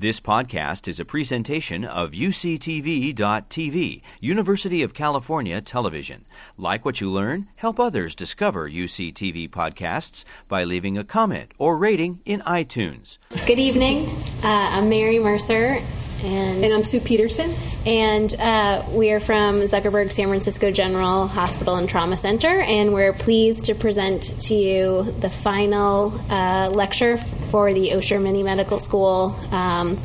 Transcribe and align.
This 0.00 0.20
podcast 0.20 0.86
is 0.86 1.00
a 1.00 1.04
presentation 1.04 1.84
of 1.84 2.12
UCTV.tv, 2.12 4.02
University 4.20 4.84
of 4.84 4.94
California 4.94 5.60
Television. 5.60 6.24
Like 6.56 6.84
what 6.84 7.00
you 7.00 7.10
learn, 7.10 7.48
help 7.56 7.80
others 7.80 8.14
discover 8.14 8.70
UCTV 8.70 9.50
podcasts 9.50 10.24
by 10.46 10.62
leaving 10.62 10.96
a 10.96 11.02
comment 11.02 11.50
or 11.58 11.76
rating 11.76 12.20
in 12.24 12.42
iTunes. 12.42 13.18
Good 13.44 13.58
evening. 13.58 14.06
Uh, 14.44 14.70
I'm 14.70 14.88
Mary 14.88 15.18
Mercer. 15.18 15.80
And, 16.22 16.64
and 16.64 16.74
I'm 16.74 16.82
Sue 16.82 17.00
Peterson. 17.00 17.54
And 17.86 18.34
uh, 18.40 18.84
we 18.90 19.12
are 19.12 19.20
from 19.20 19.60
Zuckerberg 19.60 20.10
San 20.10 20.26
Francisco 20.26 20.72
General 20.72 21.28
Hospital 21.28 21.76
and 21.76 21.88
Trauma 21.88 22.16
Center. 22.16 22.60
And 22.60 22.92
we're 22.92 23.12
pleased 23.12 23.66
to 23.66 23.76
present 23.76 24.34
to 24.42 24.54
you 24.54 25.04
the 25.20 25.30
final 25.30 26.12
uh, 26.28 26.70
lecture 26.74 27.18
for 27.18 27.72
the 27.72 27.90
Osher 27.90 28.20
Mini 28.20 28.42
Medical 28.42 28.80
School 28.80 29.36
um, 29.52 29.96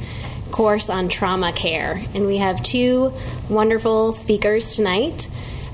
course 0.51 0.91
on 0.91 1.09
trauma 1.09 1.51
care. 1.51 2.03
And 2.13 2.27
we 2.27 2.37
have 2.37 2.61
two 2.61 3.11
wonderful 3.49 4.13
speakers 4.13 4.75
tonight. 4.75 5.27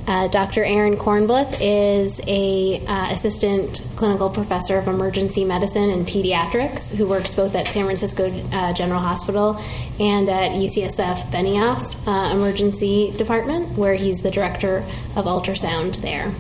Uh, 0.10 0.28
Dr. 0.28 0.64
Aaron 0.64 0.98
Kornblith 0.98 1.56
is 1.62 2.20
a 2.26 2.84
uh, 2.88 3.14
assistant 3.14 3.88
clinical 3.96 4.28
professor 4.28 4.80
of 4.80 4.88
emergency 4.88 5.46
medicine 5.46 5.92
and 5.92 6.04
pediatrics 6.08 6.96
who 6.96 7.08
works 7.08 7.36
both 7.36 7.54
at 7.54 7.72
San 7.72 7.86
Francisco 7.86 8.28
uh, 8.52 8.74
General 8.74 9.02
Hospital 9.02 9.62
and 10.00 10.28
at 10.28 10.54
UCSF 10.54 11.30
Benioff 11.30 11.96
uh, 12.08 12.34
Emergency 12.34 13.12
Department, 13.18 13.78
where 13.78 13.94
he's 13.94 14.24
the 14.24 14.32
director 14.32 14.78
of 15.16 15.26
ultrasound 15.26 15.98
there. 15.98 16.34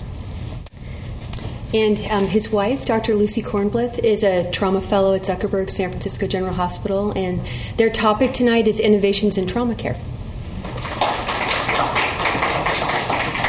And 1.71 1.99
um, 2.09 2.25
his 2.25 2.51
wife, 2.51 2.87
Dr. 2.87 3.13
Lucy 3.13 3.43
Kornblith, 3.43 3.99
is 3.99 4.23
a 4.23 4.49
trauma 4.49 4.81
fellow 4.81 5.13
at 5.13 5.21
Zuckerberg 5.21 5.69
San 5.69 5.91
Francisco 5.91 6.25
General 6.25 6.55
Hospital, 6.55 7.11
and 7.15 7.39
their 7.77 7.91
topic 7.91 8.33
tonight 8.33 8.67
is 8.67 8.79
innovations 8.79 9.37
in 9.37 9.45
trauma 9.45 9.75
care. 9.75 9.95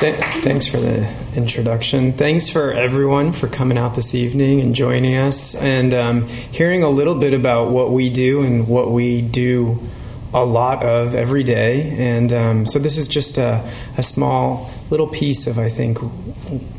Thanks 0.01 0.67
for 0.67 0.79
the 0.79 1.13
introduction. 1.37 2.15
Thanks 2.15 2.49
for 2.49 2.73
everyone 2.73 3.33
for 3.33 3.49
coming 3.49 3.77
out 3.77 3.95
this 3.95 4.15
evening 4.15 4.63
and 4.63 4.75
joining 4.75 5.15
us 5.15 5.55
and 5.55 5.93
um, 5.93 6.27
hearing 6.27 6.83
a 6.83 6.89
little 6.89 7.15
bit 7.15 7.35
about 7.35 7.71
what 7.71 7.91
we 7.91 8.09
do 8.09 8.41
and 8.41 8.67
what 8.67 8.91
we 8.91 9.21
do 9.21 9.79
a 10.33 10.43
lot 10.43 10.83
of 10.85 11.15
every 11.15 11.43
day. 11.43 11.95
And 11.99 12.33
um, 12.33 12.67
so 12.67 12.79
this 12.79 12.97
is 12.97 13.09
just 13.09 13.37
a, 13.37 13.63
a, 13.99 14.03
small 14.03 14.71
little 14.89 15.09
piece 15.09 15.47
of, 15.47 15.59
I 15.59 15.69
think, 15.69 15.99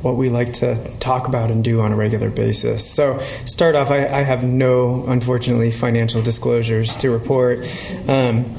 what 0.01 0.15
we 0.15 0.29
like 0.29 0.53
to 0.53 0.77
talk 0.97 1.27
about 1.27 1.51
and 1.51 1.63
do 1.63 1.81
on 1.81 1.91
a 1.91 1.95
regular 1.95 2.31
basis. 2.31 2.89
So, 2.89 3.19
start 3.45 3.75
off, 3.75 3.91
I, 3.91 4.07
I 4.07 4.23
have 4.23 4.43
no, 4.43 5.05
unfortunately, 5.05 5.69
financial 5.69 6.21
disclosures 6.21 6.95
to 6.97 7.11
report. 7.11 7.59
Um, 8.07 8.55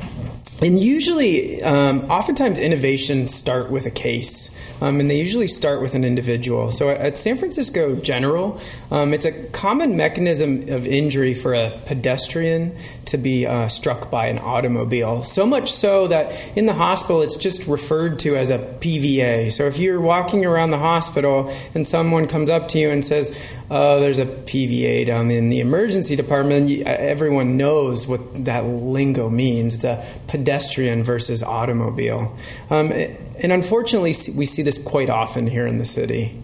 and 0.62 0.78
usually, 0.78 1.60
um, 1.64 2.08
oftentimes, 2.08 2.60
innovations 2.60 3.34
start 3.34 3.68
with 3.68 3.84
a 3.84 3.91
case, 3.91 4.48
um, 4.80 5.00
and 5.00 5.10
they 5.10 5.18
usually 5.18 5.48
start 5.48 5.82
with 5.82 5.96
an 5.96 6.05
individual. 6.05 6.70
So 6.70 6.88
at 6.88 7.18
San 7.18 7.36
Francisco 7.36 7.96
General, 7.96 8.60
um, 8.92 9.12
it's 9.12 9.24
a 9.24 9.33
common 9.33 9.96
mechanism 9.96 10.68
of 10.68 10.86
injury 10.86 11.34
for 11.34 11.52
a 11.52 11.77
pedestrian 11.86 12.77
to 13.06 13.18
be 13.18 13.44
uh, 13.44 13.66
struck 13.66 14.08
by 14.08 14.28
an 14.28 14.38
automobile. 14.38 15.24
So 15.24 15.46
much 15.46 15.72
so 15.72 16.06
that 16.06 16.33
in 16.56 16.66
the 16.66 16.74
hospital, 16.74 17.22
it's 17.22 17.36
just 17.36 17.66
referred 17.66 18.20
to 18.20 18.36
as 18.36 18.48
a 18.48 18.58
PVA. 18.58 19.50
So 19.52 19.64
if 19.64 19.78
you're 19.78 20.00
walking 20.00 20.44
around 20.44 20.70
the 20.70 20.78
hospital 20.78 21.52
and 21.74 21.84
someone 21.84 22.28
comes 22.28 22.50
up 22.50 22.68
to 22.68 22.78
you 22.78 22.88
and 22.88 23.05
says, 23.05 23.36
"Oh, 23.68 23.98
there's 23.98 24.20
a 24.20 24.27
PVA 24.27 25.05
down 25.05 25.33
in 25.33 25.48
the 25.48 25.58
emergency 25.58 26.14
department," 26.14 26.86
everyone 26.86 27.56
knows 27.56 28.06
what 28.06 28.44
that 28.44 28.64
lingo 28.64 29.28
means. 29.28 29.80
The 29.80 30.05
pedestrian 30.28 30.52
pedestrian 30.53 31.03
versus 31.03 31.42
automobile. 31.42 32.36
Um, 32.69 32.92
and 32.92 33.53
unfortunately, 33.53 34.14
we 34.36 34.45
see 34.45 34.62
this 34.62 34.77
quite 34.77 35.08
often 35.08 35.47
here 35.47 35.67
in 35.67 35.78
the 35.78 35.86
city. 35.86 36.42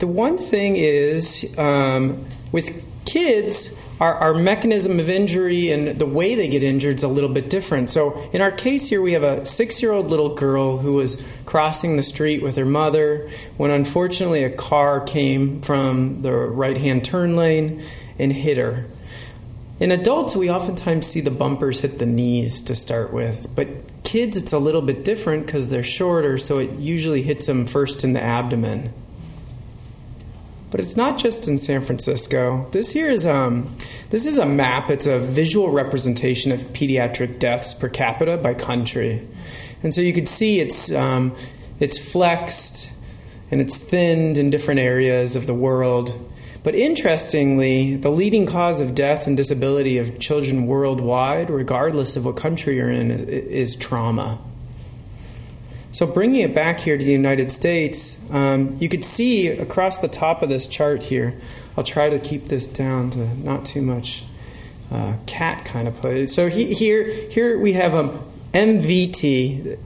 The 0.00 0.06
one 0.06 0.36
thing 0.36 0.76
is 0.76 1.54
um, 1.56 2.26
with 2.52 2.84
kids, 3.06 3.74
our, 4.00 4.14
our, 4.16 4.34
mechanism 4.34 5.00
of 5.00 5.08
injury 5.08 5.70
and 5.70 5.98
the 5.98 6.06
way 6.06 6.34
they 6.34 6.46
get 6.46 6.62
injured 6.62 6.96
is 6.96 7.02
a 7.02 7.08
little 7.08 7.30
bit 7.30 7.48
different. 7.48 7.88
So, 7.88 8.28
in 8.34 8.42
our 8.42 8.52
case 8.52 8.86
here, 8.86 9.00
we 9.00 9.14
have 9.14 9.22
a 9.22 9.46
six 9.46 9.80
year 9.82 9.92
old 9.92 10.10
little 10.10 10.34
girl 10.34 10.76
who 10.76 10.94
was 10.94 11.20
crossing 11.46 11.96
the 11.96 12.02
street 12.02 12.42
with 12.42 12.56
her 12.56 12.66
mother 12.66 13.30
when 13.56 13.70
unfortunately 13.70 14.44
a 14.44 14.50
car 14.50 15.00
came 15.00 15.62
from 15.62 16.20
the 16.20 16.32
right 16.32 16.76
hand 16.76 17.02
turn 17.02 17.34
lane 17.34 17.82
and 18.18 18.30
hit 18.30 18.58
her. 18.58 18.86
In 19.80 19.92
adults, 19.92 20.34
we 20.34 20.50
oftentimes 20.50 21.06
see 21.06 21.20
the 21.20 21.30
bumpers 21.30 21.80
hit 21.80 22.00
the 22.00 22.06
knees 22.06 22.60
to 22.62 22.74
start 22.74 23.12
with, 23.12 23.54
but 23.54 23.68
kids, 24.02 24.36
it's 24.36 24.52
a 24.52 24.58
little 24.58 24.82
bit 24.82 25.04
different 25.04 25.46
because 25.46 25.68
they're 25.68 25.84
shorter, 25.84 26.36
so 26.36 26.58
it 26.58 26.78
usually 26.80 27.22
hits 27.22 27.46
them 27.46 27.66
first 27.66 28.02
in 28.02 28.12
the 28.12 28.22
abdomen. 28.22 28.92
But 30.70 30.80
it's 30.80 30.96
not 30.96 31.16
just 31.16 31.46
in 31.46 31.58
San 31.58 31.82
Francisco. 31.82 32.68
This 32.72 32.90
here 32.90 33.08
is 33.08 33.24
um, 33.24 33.74
this 34.10 34.26
is 34.26 34.36
a 34.36 34.44
map. 34.44 34.90
It's 34.90 35.06
a 35.06 35.18
visual 35.18 35.70
representation 35.70 36.52
of 36.52 36.60
pediatric 36.72 37.38
deaths 37.38 37.72
per 37.72 37.88
capita 37.88 38.36
by 38.36 38.54
country, 38.54 39.26
and 39.82 39.94
so 39.94 40.00
you 40.00 40.12
can 40.12 40.26
see 40.26 40.58
it's 40.60 40.92
um, 40.92 41.34
it's 41.78 41.98
flexed 41.98 42.92
and 43.50 43.60
it's 43.60 43.78
thinned 43.78 44.36
in 44.36 44.50
different 44.50 44.80
areas 44.80 45.36
of 45.36 45.46
the 45.46 45.54
world. 45.54 46.30
But 46.62 46.74
interestingly, 46.74 47.96
the 47.96 48.10
leading 48.10 48.46
cause 48.46 48.80
of 48.80 48.94
death 48.94 49.26
and 49.26 49.36
disability 49.36 49.98
of 49.98 50.18
children 50.18 50.66
worldwide, 50.66 51.50
regardless 51.50 52.16
of 52.16 52.24
what 52.24 52.36
country 52.36 52.76
you're 52.76 52.90
in, 52.90 53.10
is 53.10 53.76
trauma. 53.76 54.38
So, 55.90 56.06
bringing 56.06 56.42
it 56.42 56.54
back 56.54 56.80
here 56.80 56.98
to 56.98 57.04
the 57.04 57.12
United 57.12 57.50
States, 57.50 58.20
um, 58.30 58.76
you 58.78 58.88
could 58.88 59.04
see 59.04 59.48
across 59.48 59.98
the 59.98 60.08
top 60.08 60.42
of 60.42 60.48
this 60.48 60.66
chart 60.66 61.02
here. 61.02 61.34
I'll 61.76 61.84
try 61.84 62.10
to 62.10 62.18
keep 62.18 62.48
this 62.48 62.66
down 62.66 63.10
to 63.10 63.18
not 63.38 63.64
too 63.64 63.80
much 63.80 64.24
uh, 64.90 65.14
cat 65.26 65.64
kind 65.64 65.88
of 65.88 65.96
play. 65.96 66.26
So, 66.26 66.48
he, 66.48 66.74
here, 66.74 67.04
here 67.30 67.58
we 67.58 67.72
have 67.72 67.94
a 67.94 68.20
MVT, 68.52 69.78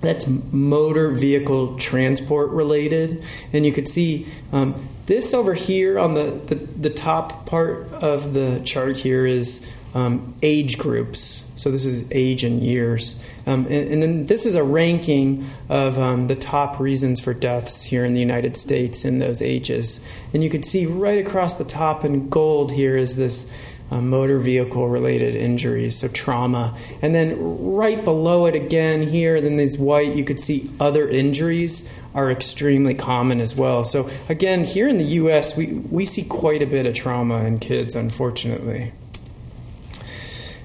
that's 0.00 0.26
motor 0.26 1.10
vehicle 1.10 1.76
transport 1.78 2.50
related, 2.50 3.24
and 3.52 3.66
you 3.66 3.72
could 3.72 3.88
see 3.88 4.26
um, 4.52 4.88
this 5.06 5.34
over 5.34 5.54
here 5.54 5.98
on 5.98 6.14
the, 6.14 6.40
the, 6.46 6.54
the, 6.54 6.90
top 6.90 7.44
part 7.44 7.92
of 7.94 8.32
the 8.32 8.60
chart 8.64 8.96
here 8.96 9.26
is 9.26 9.68
um, 9.94 10.34
age 10.40 10.78
groups. 10.78 11.48
So 11.56 11.70
this 11.70 11.84
is 11.84 12.06
age 12.12 12.44
and 12.44 12.62
years. 12.62 13.20
Um, 13.46 13.66
and, 13.66 13.90
and, 13.90 14.02
then 14.02 14.26
this 14.26 14.46
is 14.46 14.54
a 14.54 14.62
ranking 14.62 15.46
of 15.68 15.98
um, 15.98 16.28
the 16.28 16.36
top 16.36 16.78
reasons 16.78 17.20
for 17.20 17.34
deaths 17.34 17.82
here 17.82 18.04
in 18.04 18.12
the 18.12 18.20
United 18.20 18.56
States 18.56 19.04
in 19.04 19.18
those 19.18 19.42
ages. 19.42 20.04
And 20.32 20.44
you 20.44 20.50
can 20.50 20.62
see 20.62 20.86
right 20.86 21.18
across 21.18 21.54
the 21.54 21.64
top 21.64 22.04
in 22.04 22.28
gold 22.28 22.70
here 22.70 22.96
is 22.96 23.16
this 23.16 23.50
uh, 23.90 24.00
motor 24.00 24.38
vehicle 24.38 24.88
related 24.88 25.34
injuries, 25.34 25.96
so 25.96 26.08
trauma. 26.08 26.76
And 27.02 27.14
then 27.14 27.36
right 27.74 28.04
below 28.04 28.46
it 28.46 28.54
again 28.54 29.02
here, 29.02 29.40
then 29.40 29.56
these 29.56 29.78
white, 29.78 30.14
you 30.14 30.24
could 30.24 30.40
see 30.40 30.70
other 30.78 31.08
injuries 31.08 31.92
are 32.14 32.30
extremely 32.30 32.94
common 32.94 33.40
as 33.40 33.54
well. 33.54 33.84
So 33.84 34.08
again, 34.28 34.64
here 34.64 34.88
in 34.88 34.98
the 34.98 35.04
US, 35.04 35.56
we, 35.56 35.66
we 35.66 36.04
see 36.04 36.24
quite 36.24 36.62
a 36.62 36.66
bit 36.66 36.86
of 36.86 36.94
trauma 36.94 37.44
in 37.44 37.58
kids, 37.58 37.94
unfortunately. 37.94 38.92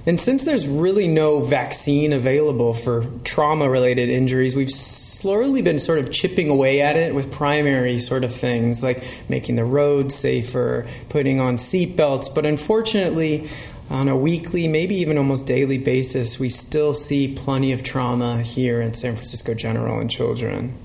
And 0.08 0.20
since 0.20 0.46
there's 0.46 0.68
really 0.68 1.08
no 1.08 1.42
vaccine 1.42 2.14
available 2.14 2.76
for 2.76 3.06
trauma 3.24 3.68
related 3.68 4.08
injuries, 4.08 4.56
we've 4.56 4.70
slowly 4.70 5.64
been 5.64 5.80
sort 5.80 5.98
of 5.98 6.12
chipping 6.12 6.48
away 6.50 6.82
at 6.82 6.96
it 6.96 7.16
with 7.16 7.32
primary 7.32 7.98
sort 7.98 8.24
of 8.24 8.32
things 8.32 8.84
like 8.84 9.04
making 9.30 9.56
the 9.56 9.66
roads 9.66 10.14
safer, 10.14 10.86
putting 11.10 11.40
on 11.40 11.58
seatbelts. 11.58 12.34
But 12.34 12.46
unfortunately, 12.46 13.50
on 13.90 14.08
a 14.08 14.16
weekly, 14.16 14.68
maybe 14.68 14.96
even 14.96 15.18
almost 15.18 15.48
daily 15.48 15.80
basis, 15.80 16.40
we 16.40 16.50
still 16.50 16.94
see 16.94 17.34
plenty 17.34 17.72
of 17.72 17.82
trauma 17.82 18.44
here 18.44 18.82
in 18.82 18.94
San 18.94 19.14
Francisco 19.16 19.56
General 19.56 20.00
in 20.00 20.08
children. 20.08 20.78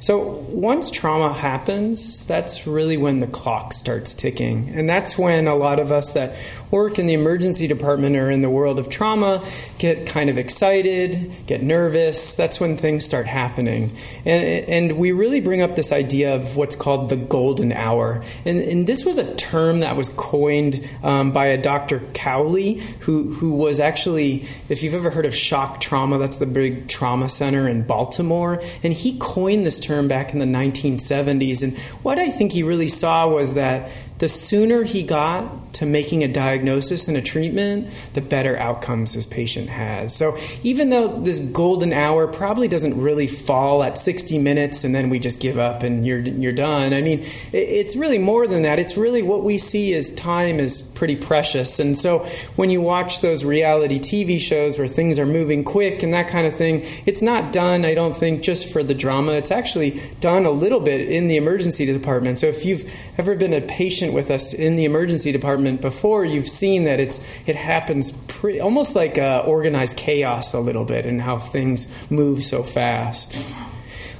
So 0.00 0.44
once 0.48 0.90
trauma 0.90 1.32
happens, 1.32 2.24
that's 2.26 2.66
really 2.66 2.96
when 2.96 3.18
the 3.18 3.26
clock 3.26 3.72
starts 3.72 4.14
ticking. 4.14 4.68
And 4.74 4.88
that's 4.88 5.18
when 5.18 5.48
a 5.48 5.56
lot 5.56 5.80
of 5.80 5.90
us 5.90 6.12
that 6.12 6.36
work 6.70 7.00
in 7.00 7.06
the 7.06 7.14
emergency 7.14 7.66
department 7.66 8.14
or 8.14 8.30
in 8.30 8.42
the 8.42 8.50
world 8.50 8.78
of 8.78 8.88
trauma 8.88 9.44
get 9.78 10.06
kind 10.06 10.30
of 10.30 10.38
excited, 10.38 11.32
get 11.46 11.64
nervous. 11.64 12.34
That's 12.34 12.60
when 12.60 12.76
things 12.76 13.04
start 13.04 13.26
happening. 13.26 13.96
And, 14.24 14.68
and 14.68 14.98
we 14.98 15.10
really 15.10 15.40
bring 15.40 15.62
up 15.62 15.74
this 15.74 15.90
idea 15.90 16.34
of 16.34 16.56
what's 16.56 16.76
called 16.76 17.08
the 17.08 17.16
golden 17.16 17.72
hour. 17.72 18.22
And, 18.44 18.60
and 18.60 18.86
this 18.86 19.04
was 19.04 19.18
a 19.18 19.34
term 19.34 19.80
that 19.80 19.96
was 19.96 20.10
coined 20.10 20.88
um, 21.02 21.32
by 21.32 21.46
a 21.46 21.60
Dr. 21.60 22.00
Cowley, 22.14 22.74
who, 23.00 23.32
who 23.32 23.50
was 23.52 23.80
actually, 23.80 24.46
if 24.68 24.84
you've 24.84 24.94
ever 24.94 25.10
heard 25.10 25.26
of 25.26 25.34
shock 25.34 25.80
trauma, 25.80 26.18
that's 26.18 26.36
the 26.36 26.46
big 26.46 26.86
trauma 26.86 27.28
center 27.28 27.68
in 27.68 27.82
Baltimore. 27.82 28.62
And 28.84 28.92
he 28.92 29.18
coined 29.18 29.66
this 29.66 29.80
term 29.80 29.87
back 30.08 30.32
in 30.32 30.38
the 30.38 30.46
1970s. 30.46 31.62
And 31.62 31.76
what 32.02 32.18
I 32.18 32.30
think 32.30 32.52
he 32.52 32.62
really 32.62 32.88
saw 32.88 33.28
was 33.28 33.54
that 33.54 33.90
the 34.18 34.28
sooner 34.28 34.82
he 34.82 35.02
got 35.02 35.74
to 35.74 35.86
making 35.86 36.24
a 36.24 36.28
diagnosis 36.28 37.06
and 37.08 37.16
a 37.16 37.22
treatment, 37.22 37.88
the 38.14 38.20
better 38.20 38.56
outcomes 38.58 39.12
his 39.12 39.26
patient 39.26 39.68
has. 39.68 40.14
So 40.14 40.36
even 40.62 40.90
though 40.90 41.08
this 41.08 41.38
golden 41.38 41.92
hour 41.92 42.26
probably 42.26 42.66
doesn't 42.66 43.00
really 43.00 43.28
fall 43.28 43.82
at 43.82 43.96
60 43.96 44.38
minutes 44.38 44.82
and 44.82 44.94
then 44.94 45.08
we 45.08 45.18
just 45.18 45.40
give 45.40 45.58
up 45.58 45.82
and 45.82 46.04
you're 46.06 46.18
you're 46.18 46.52
done. 46.52 46.92
I 46.92 47.00
mean, 47.00 47.24
it's 47.52 47.94
really 47.94 48.18
more 48.18 48.46
than 48.46 48.62
that. 48.62 48.78
It's 48.78 48.96
really 48.96 49.22
what 49.22 49.44
we 49.44 49.58
see 49.58 49.92
is 49.92 50.12
time 50.14 50.58
is 50.58 50.82
pretty 50.82 51.16
precious. 51.16 51.78
And 51.78 51.96
so 51.96 52.26
when 52.56 52.70
you 52.70 52.80
watch 52.80 53.20
those 53.20 53.44
reality 53.44 53.98
TV 53.98 54.40
shows 54.40 54.78
where 54.78 54.88
things 54.88 55.18
are 55.18 55.26
moving 55.26 55.64
quick 55.64 56.02
and 56.02 56.12
that 56.12 56.28
kind 56.28 56.46
of 56.46 56.54
thing, 56.54 56.84
it's 57.06 57.22
not 57.22 57.52
done, 57.52 57.84
I 57.84 57.94
don't 57.94 58.16
think, 58.16 58.42
just 58.42 58.72
for 58.72 58.82
the 58.82 58.94
drama. 58.94 59.32
It's 59.32 59.50
actually 59.50 60.00
done 60.20 60.44
a 60.44 60.50
little 60.50 60.80
bit 60.80 61.00
in 61.00 61.28
the 61.28 61.36
emergency 61.36 61.86
department. 61.86 62.38
So 62.38 62.46
if 62.46 62.64
you've 62.64 62.92
ever 63.16 63.36
been 63.36 63.52
a 63.52 63.60
patient 63.60 64.07
with 64.12 64.30
us 64.30 64.52
in 64.52 64.76
the 64.76 64.84
emergency 64.84 65.32
department 65.32 65.80
before, 65.80 66.24
you've 66.24 66.48
seen 66.48 66.84
that 66.84 67.00
it's 67.00 67.20
it 67.46 67.56
happens 67.56 68.12
pretty, 68.28 68.60
almost 68.60 68.94
like 68.94 69.18
uh, 69.18 69.42
organized 69.46 69.96
chaos 69.96 70.52
a 70.54 70.60
little 70.60 70.84
bit 70.84 71.06
and 71.06 71.20
how 71.20 71.38
things 71.38 71.88
move 72.10 72.42
so 72.42 72.62
fast. 72.62 73.38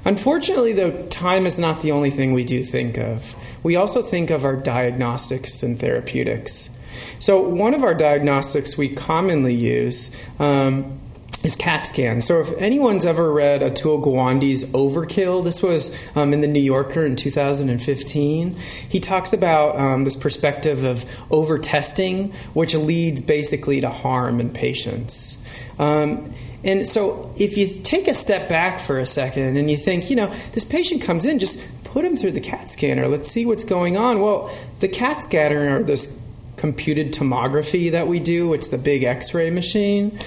Unfortunately, 0.04 0.72
though, 0.72 1.06
time 1.08 1.46
is 1.46 1.58
not 1.58 1.80
the 1.80 1.92
only 1.92 2.10
thing 2.10 2.32
we 2.32 2.44
do 2.44 2.62
think 2.62 2.96
of. 2.98 3.34
We 3.62 3.76
also 3.76 4.02
think 4.02 4.30
of 4.30 4.44
our 4.44 4.56
diagnostics 4.56 5.62
and 5.62 5.78
therapeutics. 5.78 6.70
So, 7.18 7.40
one 7.40 7.74
of 7.74 7.82
our 7.84 7.94
diagnostics 7.94 8.76
we 8.78 8.88
commonly 8.88 9.54
use 9.54 10.10
um, 10.38 10.98
is 11.42 11.56
CAT 11.56 11.86
scan. 11.86 12.20
So, 12.20 12.40
if 12.40 12.50
anyone's 12.58 13.06
ever 13.06 13.32
read 13.32 13.60
Atul 13.60 14.02
Gawande's 14.02 14.64
Overkill, 14.64 15.44
this 15.44 15.62
was 15.62 15.96
um, 16.14 16.32
in 16.32 16.40
the 16.40 16.48
New 16.48 16.60
Yorker 16.60 17.06
in 17.06 17.16
2015. 17.16 18.54
He 18.88 19.00
talks 19.00 19.32
about 19.32 19.78
um, 19.78 20.04
this 20.04 20.16
perspective 20.16 20.84
of 20.84 21.06
overtesting, 21.30 22.32
which 22.54 22.74
leads 22.74 23.20
basically 23.20 23.80
to 23.80 23.88
harm 23.88 24.40
in 24.40 24.50
patients. 24.50 25.42
Um, 25.78 26.34
and 26.64 26.86
so, 26.88 27.32
if 27.36 27.56
you 27.56 27.68
take 27.82 28.08
a 28.08 28.14
step 28.14 28.48
back 28.48 28.80
for 28.80 28.98
a 28.98 29.06
second 29.06 29.56
and 29.56 29.70
you 29.70 29.76
think, 29.76 30.10
you 30.10 30.16
know, 30.16 30.34
this 30.52 30.64
patient 30.64 31.02
comes 31.02 31.24
in, 31.24 31.38
just 31.38 31.64
put 31.84 32.04
him 32.04 32.16
through 32.16 32.32
the 32.32 32.40
CAT 32.40 32.68
scanner. 32.68 33.06
Let's 33.06 33.28
see 33.28 33.46
what's 33.46 33.64
going 33.64 33.96
on. 33.96 34.20
Well, 34.20 34.50
the 34.80 34.88
CAT 34.88 35.20
scanner 35.20 35.78
or 35.78 35.82
this 35.84 36.20
computed 36.56 37.12
tomography 37.12 37.92
that 37.92 38.08
we 38.08 38.18
do, 38.18 38.52
it's 38.52 38.68
the 38.68 38.78
big 38.78 39.04
x 39.04 39.32
ray 39.32 39.50
machine. 39.50 40.18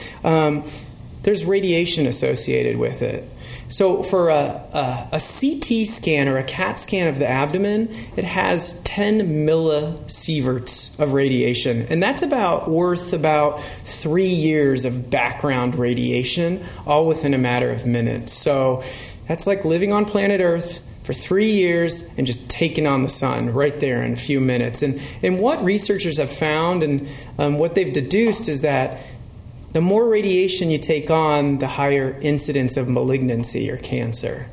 There's 1.24 1.46
radiation 1.46 2.08
associated 2.08 2.78
with 2.78 3.02
it. 3.02 3.30
So, 3.68 4.04
for 4.04 4.30
a, 4.30 4.62
a, 4.74 5.10
a, 5.14 5.20
CT 5.20 5.88
scan 5.88 6.28
or 6.28 6.38
a 6.38 6.44
CAT 6.44 6.80
scan 6.80 7.08
of 7.08 7.20
the 7.20 7.28
abdomen, 7.28 7.94
it 8.18 8.26
has 8.26 8.82
10 8.82 9.46
millisieverts 9.46 11.00
of 11.00 11.14
radiation. 11.14 11.84
And 11.84 12.02
that's 12.02 12.22
about 12.22 12.70
worth 12.70 13.14
about 13.14 13.62
three 13.86 14.34
years 14.34 14.84
of 14.84 15.10
background 15.10 15.76
radiation, 15.76 16.64
all 16.86 17.06
within 17.06 17.34
a 17.34 17.38
matter 17.38 17.72
of 17.72 17.86
minutes. 17.86 18.34
So, 18.34 18.84
that's 19.28 19.48
like 19.48 19.64
living 19.64 19.94
on 19.94 20.06
planet 20.06 20.42
Earth 20.42 20.84
for 21.04 21.14
three 21.14 21.52
years 21.52 22.04
and 22.18 22.28
just 22.28 22.50
taking 22.50 22.86
on 22.86 23.04
the 23.04 23.10
sun 23.10 23.54
right 23.54 23.80
there 23.80 24.04
in 24.04 24.14
a 24.14 24.18
few 24.18 24.40
minutes. 24.40 24.84
And, 24.84 25.02
and 25.24 25.40
what 25.40 25.64
researchers 25.64 26.18
have 26.18 26.32
found 26.32 26.84
and 26.84 27.08
um, 27.38 27.58
what 27.58 27.76
they've 27.76 27.92
deduced 27.92 28.48
is 28.48 28.62
that 28.62 29.00
the 29.74 29.82
more 29.82 30.08
radiation 30.08 30.70
you 30.70 30.78
take 30.78 31.10
on, 31.10 31.60
the 31.60 31.68
higher 31.68 32.20
incidence 32.22 32.78
of 32.78 32.90
malignancy 32.90 33.70
or 33.70 33.78
cancer. 33.78 34.50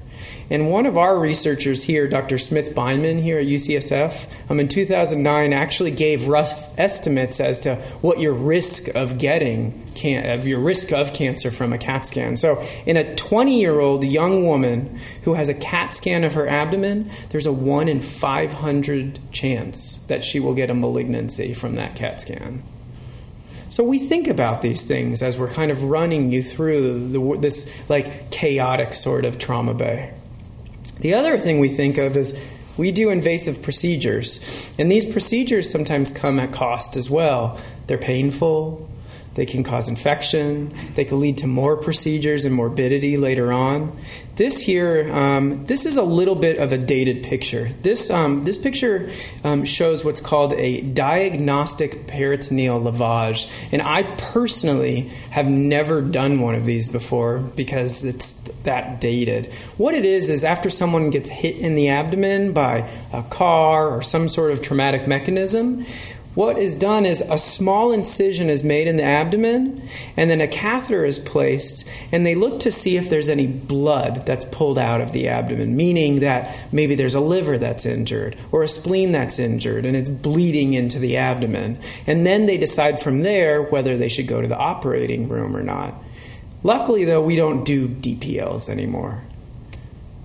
And 0.50 0.70
one 0.70 0.86
of 0.86 0.96
our 0.96 1.18
researchers 1.18 1.82
here, 1.82 2.08
Dr. 2.08 2.38
Smith 2.38 2.74
Bindman 2.74 3.20
here 3.20 3.38
at 3.38 3.46
UCSF, 3.46 4.50
um, 4.50 4.60
in 4.60 4.68
2009 4.68 5.52
actually 5.52 5.90
gave 5.90 6.26
rough 6.26 6.78
estimates 6.78 7.38
as 7.38 7.60
to 7.60 7.76
what 8.00 8.18
your 8.18 8.32
risk 8.32 8.88
of 8.94 9.18
getting 9.18 9.86
can, 9.94 10.30
of 10.30 10.46
your 10.46 10.60
risk 10.60 10.90
of 10.90 11.12
cancer 11.12 11.50
from 11.50 11.72
a 11.72 11.78
CAT 11.78 12.06
scan. 12.06 12.36
So, 12.38 12.64
in 12.86 12.96
a 12.96 13.14
20 13.14 13.60
year 13.60 13.80
old 13.80 14.04
young 14.04 14.46
woman 14.46 14.98
who 15.22 15.34
has 15.34 15.48
a 15.50 15.54
CAT 15.54 15.92
scan 15.92 16.24
of 16.24 16.34
her 16.34 16.48
abdomen, 16.48 17.10
there's 17.28 17.46
a 17.46 17.52
1 17.52 17.88
in 17.88 18.00
500 18.00 19.18
chance 19.30 19.96
that 20.06 20.24
she 20.24 20.40
will 20.40 20.54
get 20.54 20.70
a 20.70 20.74
malignancy 20.74 21.52
from 21.52 21.74
that 21.74 21.94
CAT 21.94 22.22
scan. 22.22 22.62
So 23.70 23.84
we 23.84 23.98
think 23.98 24.28
about 24.28 24.62
these 24.62 24.84
things 24.84 25.22
as 25.22 25.36
we're 25.36 25.52
kind 25.52 25.70
of 25.70 25.84
running 25.84 26.30
you 26.30 26.42
through 26.42 27.08
the, 27.08 27.38
this 27.38 27.72
like 27.88 28.30
chaotic 28.30 28.94
sort 28.94 29.24
of 29.24 29.38
trauma 29.38 29.74
bay. 29.74 30.12
The 31.00 31.14
other 31.14 31.38
thing 31.38 31.60
we 31.60 31.68
think 31.68 31.98
of 31.98 32.16
is 32.16 32.38
we 32.76 32.92
do 32.92 33.10
invasive 33.10 33.62
procedures, 33.62 34.40
and 34.78 34.90
these 34.90 35.04
procedures 35.04 35.70
sometimes 35.70 36.10
come 36.10 36.38
at 36.38 36.52
cost 36.52 36.96
as 36.96 37.10
well. 37.10 37.60
They're 37.88 37.98
painful, 37.98 38.87
they 39.38 39.46
can 39.46 39.62
cause 39.62 39.88
infection. 39.88 40.72
They 40.96 41.04
can 41.04 41.20
lead 41.20 41.38
to 41.38 41.46
more 41.46 41.76
procedures 41.76 42.44
and 42.44 42.52
morbidity 42.52 43.16
later 43.16 43.52
on. 43.52 43.96
This 44.34 44.60
here, 44.60 45.12
um, 45.12 45.64
this 45.66 45.86
is 45.86 45.96
a 45.96 46.02
little 46.02 46.34
bit 46.34 46.58
of 46.58 46.72
a 46.72 46.78
dated 46.78 47.22
picture. 47.22 47.70
This 47.82 48.10
um, 48.10 48.44
this 48.44 48.58
picture 48.58 49.10
um, 49.44 49.64
shows 49.64 50.04
what's 50.04 50.20
called 50.20 50.54
a 50.54 50.80
diagnostic 50.80 52.08
peritoneal 52.08 52.80
lavage, 52.80 53.48
and 53.72 53.80
I 53.80 54.02
personally 54.02 55.02
have 55.30 55.48
never 55.48 56.02
done 56.02 56.40
one 56.40 56.56
of 56.56 56.66
these 56.66 56.88
before 56.88 57.38
because 57.38 58.04
it's 58.04 58.30
that 58.64 59.00
dated. 59.00 59.46
What 59.76 59.94
it 59.94 60.04
is 60.04 60.30
is 60.30 60.44
after 60.44 60.70
someone 60.70 61.10
gets 61.10 61.28
hit 61.28 61.56
in 61.56 61.74
the 61.74 61.88
abdomen 61.88 62.52
by 62.52 62.88
a 63.12 63.22
car 63.24 63.88
or 63.88 64.02
some 64.02 64.28
sort 64.28 64.50
of 64.50 64.62
traumatic 64.62 65.06
mechanism, 65.06 65.84
what 66.34 66.58
is 66.58 66.76
done 66.76 67.04
is 67.04 67.20
a 67.20 67.38
small 67.38 67.90
incision 67.90 68.48
is 68.48 68.62
made 68.62 68.86
in 68.86 68.96
the 68.96 69.02
abdomen, 69.02 69.82
and 70.16 70.30
then 70.30 70.40
a 70.40 70.46
catheter 70.46 71.04
is 71.04 71.18
placed, 71.18 71.88
and 72.12 72.24
they 72.24 72.34
look 72.34 72.60
to 72.60 72.70
see 72.70 72.96
if 72.96 73.10
there's 73.10 73.28
any 73.28 73.46
blood 73.46 74.26
that's 74.26 74.44
pulled 74.44 74.78
out 74.78 75.00
of 75.00 75.12
the 75.12 75.28
abdomen, 75.28 75.76
meaning 75.76 76.20
that 76.20 76.56
maybe 76.70 76.94
there's 76.94 77.14
a 77.14 77.20
liver 77.20 77.58
that's 77.58 77.84
injured 77.84 78.36
or 78.52 78.62
a 78.62 78.68
spleen 78.68 79.12
that's 79.12 79.38
injured 79.38 79.84
and 79.84 79.96
it's 79.96 80.08
bleeding 80.08 80.74
into 80.74 80.98
the 80.98 81.16
abdomen. 81.16 81.78
And 82.06 82.26
then 82.26 82.46
they 82.46 82.56
decide 82.56 83.00
from 83.00 83.22
there 83.22 83.62
whether 83.62 83.96
they 83.96 84.08
should 84.08 84.28
go 84.28 84.40
to 84.40 84.48
the 84.48 84.56
operating 84.56 85.28
room 85.28 85.56
or 85.56 85.62
not. 85.62 85.94
Luckily, 86.62 87.04
though, 87.04 87.22
we 87.22 87.36
don't 87.36 87.64
do 87.64 87.88
DPLs 87.88 88.68
anymore. 88.68 89.22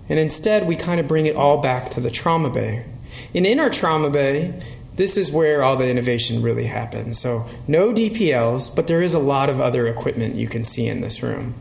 And 0.09 0.19
instead, 0.19 0.67
we 0.67 0.75
kind 0.75 0.99
of 0.99 1.07
bring 1.07 1.25
it 1.25 1.35
all 1.35 1.59
back 1.59 1.91
to 1.91 1.99
the 1.99 2.11
trauma 2.11 2.49
bay. 2.49 2.85
And 3.33 3.45
in 3.45 3.59
our 3.59 3.69
trauma 3.69 4.09
bay, 4.09 4.59
this 4.95 5.17
is 5.17 5.31
where 5.31 5.63
all 5.63 5.75
the 5.75 5.89
innovation 5.89 6.41
really 6.41 6.65
happens. 6.65 7.19
So, 7.19 7.45
no 7.67 7.91
DPLs, 7.93 8.75
but 8.75 8.87
there 8.87 9.01
is 9.01 9.13
a 9.13 9.19
lot 9.19 9.49
of 9.49 9.59
other 9.59 9.87
equipment 9.87 10.35
you 10.35 10.47
can 10.47 10.63
see 10.63 10.87
in 10.87 11.01
this 11.01 11.23
room. 11.23 11.55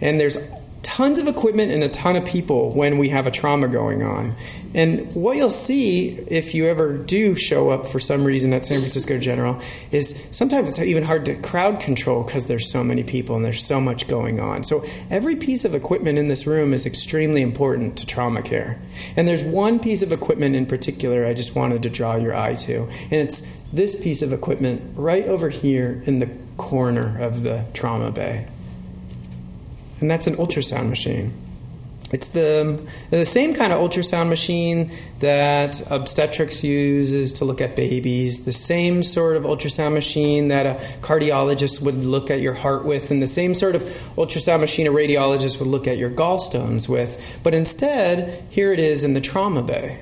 And 0.00 0.20
there's 0.20 0.36
tons 0.82 1.20
of 1.20 1.28
equipment 1.28 1.70
and 1.70 1.84
a 1.84 1.88
ton 1.88 2.16
of 2.16 2.24
people 2.24 2.70
when 2.72 2.98
we 2.98 3.08
have 3.08 3.26
a 3.26 3.30
trauma 3.30 3.68
going 3.68 4.02
on. 4.02 4.34
And 4.74 5.12
what 5.12 5.36
you'll 5.36 5.50
see 5.50 6.08
if 6.26 6.54
you 6.54 6.66
ever 6.66 6.96
do 6.96 7.36
show 7.36 7.70
up 7.70 7.86
for 7.86 8.00
some 8.00 8.24
reason 8.24 8.52
at 8.52 8.66
San 8.66 8.80
Francisco 8.80 9.16
General 9.18 9.60
is 9.92 10.20
sometimes 10.32 10.70
it's 10.70 10.80
even 10.80 11.04
hard 11.04 11.24
to 11.26 11.36
crowd 11.36 11.78
control 11.78 12.24
because 12.24 12.46
there's 12.46 12.70
so 12.70 12.82
many 12.82 13.04
people 13.04 13.36
and 13.36 13.44
there's 13.44 13.64
so 13.64 13.80
much 13.80 14.08
going 14.08 14.40
on. 14.40 14.64
So 14.64 14.84
every 15.08 15.36
piece 15.36 15.64
of 15.64 15.74
equipment 15.74 16.18
in 16.18 16.28
this 16.28 16.46
room 16.46 16.74
is 16.74 16.84
extremely 16.84 17.42
important 17.42 17.96
to 17.98 18.06
trauma 18.06 18.42
care. 18.42 18.80
And 19.16 19.28
there's 19.28 19.44
one 19.44 19.78
piece 19.78 20.02
of 20.02 20.10
equipment 20.10 20.56
in 20.56 20.66
particular 20.66 21.26
I 21.26 21.34
just 21.34 21.54
wanted 21.54 21.82
to 21.84 21.90
draw 21.90 22.16
your 22.16 22.34
eye 22.34 22.54
to, 22.54 22.88
and 23.04 23.12
it's 23.12 23.48
this 23.72 23.94
piece 23.94 24.20
of 24.20 24.32
equipment 24.32 24.82
right 24.96 25.26
over 25.26 25.48
here 25.48 26.02
in 26.06 26.18
the 26.18 26.30
corner 26.56 27.20
of 27.20 27.42
the 27.42 27.66
trauma 27.72 28.10
bay 28.10 28.46
and 30.02 30.10
that's 30.10 30.26
an 30.26 30.36
ultrasound 30.36 30.88
machine. 30.88 31.32
It's 32.12 32.28
the, 32.28 32.78
the 33.08 33.24
same 33.24 33.54
kind 33.54 33.72
of 33.72 33.80
ultrasound 33.80 34.28
machine 34.28 34.90
that 35.20 35.80
obstetrics 35.90 36.62
uses 36.62 37.32
to 37.34 37.46
look 37.46 37.62
at 37.62 37.74
babies, 37.74 38.44
the 38.44 38.52
same 38.52 39.02
sort 39.02 39.34
of 39.34 39.44
ultrasound 39.44 39.94
machine 39.94 40.48
that 40.48 40.66
a 40.66 40.74
cardiologist 41.00 41.80
would 41.80 42.04
look 42.04 42.30
at 42.30 42.42
your 42.42 42.52
heart 42.52 42.84
with, 42.84 43.10
and 43.10 43.22
the 43.22 43.26
same 43.26 43.54
sort 43.54 43.74
of 43.74 43.82
ultrasound 44.16 44.60
machine 44.60 44.86
a 44.86 44.90
radiologist 44.90 45.58
would 45.58 45.68
look 45.68 45.88
at 45.88 45.96
your 45.96 46.10
gallstones 46.10 46.86
with. 46.86 47.40
But 47.42 47.54
instead, 47.54 48.44
here 48.50 48.74
it 48.74 48.80
is 48.80 49.04
in 49.04 49.14
the 49.14 49.20
trauma 49.22 49.62
bay. 49.62 49.98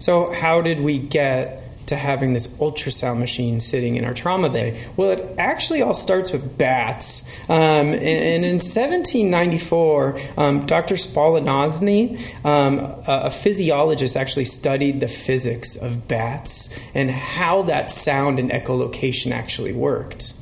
So, 0.00 0.32
how 0.32 0.60
did 0.60 0.80
we 0.80 0.98
get 0.98 1.63
to 1.86 1.96
having 1.96 2.32
this 2.32 2.46
ultrasound 2.46 3.18
machine 3.18 3.60
sitting 3.60 3.96
in 3.96 4.04
our 4.04 4.14
trauma 4.14 4.48
bay? 4.48 4.82
Well, 4.96 5.10
it 5.10 5.34
actually 5.38 5.82
all 5.82 5.94
starts 5.94 6.32
with 6.32 6.56
bats. 6.56 7.22
Um, 7.48 7.92
and, 7.92 8.44
in 8.44 8.54
1794, 8.54 10.18
um, 10.36 10.66
Dr. 10.66 10.94
Spallanzani, 10.94 12.44
um, 12.44 12.78
a, 12.78 13.24
a, 13.24 13.30
physiologist, 13.30 14.16
actually 14.16 14.44
studied 14.44 15.00
the 15.00 15.08
physics 15.08 15.76
of 15.76 16.08
bats 16.08 16.76
and 16.94 17.10
how 17.10 17.62
that 17.62 17.90
sound 17.90 18.38
and 18.38 18.50
echolocation 18.50 19.32
actually 19.32 19.72
worked. 19.72 20.34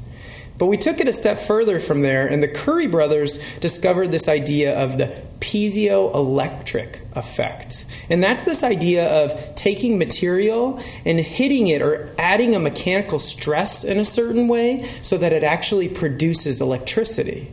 But 0.62 0.68
we 0.68 0.76
took 0.76 1.00
it 1.00 1.08
a 1.08 1.12
step 1.12 1.40
further 1.40 1.80
from 1.80 2.02
there, 2.02 2.24
and 2.24 2.40
the 2.40 2.46
Curie 2.46 2.86
brothers 2.86 3.40
discovered 3.58 4.12
this 4.12 4.28
idea 4.28 4.78
of 4.78 4.96
the 4.96 5.12
piezoelectric 5.40 7.00
effect. 7.16 7.84
And 8.08 8.22
that's 8.22 8.44
this 8.44 8.62
idea 8.62 9.24
of 9.24 9.56
taking 9.56 9.98
material 9.98 10.80
and 11.04 11.18
hitting 11.18 11.66
it 11.66 11.82
or 11.82 12.14
adding 12.16 12.54
a 12.54 12.60
mechanical 12.60 13.18
stress 13.18 13.82
in 13.82 13.98
a 13.98 14.04
certain 14.04 14.46
way 14.46 14.88
so 15.02 15.18
that 15.18 15.32
it 15.32 15.42
actually 15.42 15.88
produces 15.88 16.60
electricity. 16.60 17.52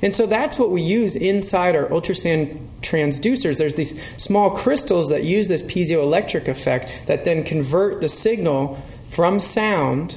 And 0.00 0.16
so 0.16 0.24
that's 0.24 0.58
what 0.58 0.70
we 0.70 0.80
use 0.80 1.14
inside 1.14 1.76
our 1.76 1.84
ultrasound 1.88 2.58
transducers. 2.80 3.58
There's 3.58 3.74
these 3.74 4.02
small 4.16 4.48
crystals 4.48 5.10
that 5.10 5.24
use 5.24 5.48
this 5.48 5.60
piezoelectric 5.60 6.48
effect 6.48 7.02
that 7.04 7.24
then 7.24 7.44
convert 7.44 8.00
the 8.00 8.08
signal 8.08 8.82
from 9.10 9.40
sound 9.40 10.16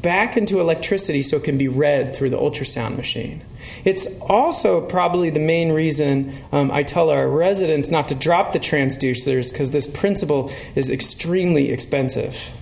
back 0.00 0.36
into 0.36 0.60
electricity 0.60 1.22
so 1.22 1.36
it 1.36 1.44
can 1.44 1.58
be 1.58 1.68
read 1.68 2.14
through 2.14 2.30
the 2.30 2.38
ultrasound 2.38 2.96
machine. 2.96 3.42
It's 3.84 4.06
also 4.20 4.80
probably 4.80 5.30
the 5.30 5.40
main 5.40 5.72
reason 5.72 6.32
um, 6.52 6.70
I 6.70 6.82
tell 6.82 7.10
our 7.10 7.28
residents 7.28 7.90
not 7.90 8.08
to 8.08 8.14
drop 8.14 8.52
the 8.52 8.60
transducers 8.60 9.52
because 9.52 9.70
this 9.70 9.86
principle 9.86 10.52
is 10.74 10.90
extremely 10.90 11.70
expensive. 11.70 12.52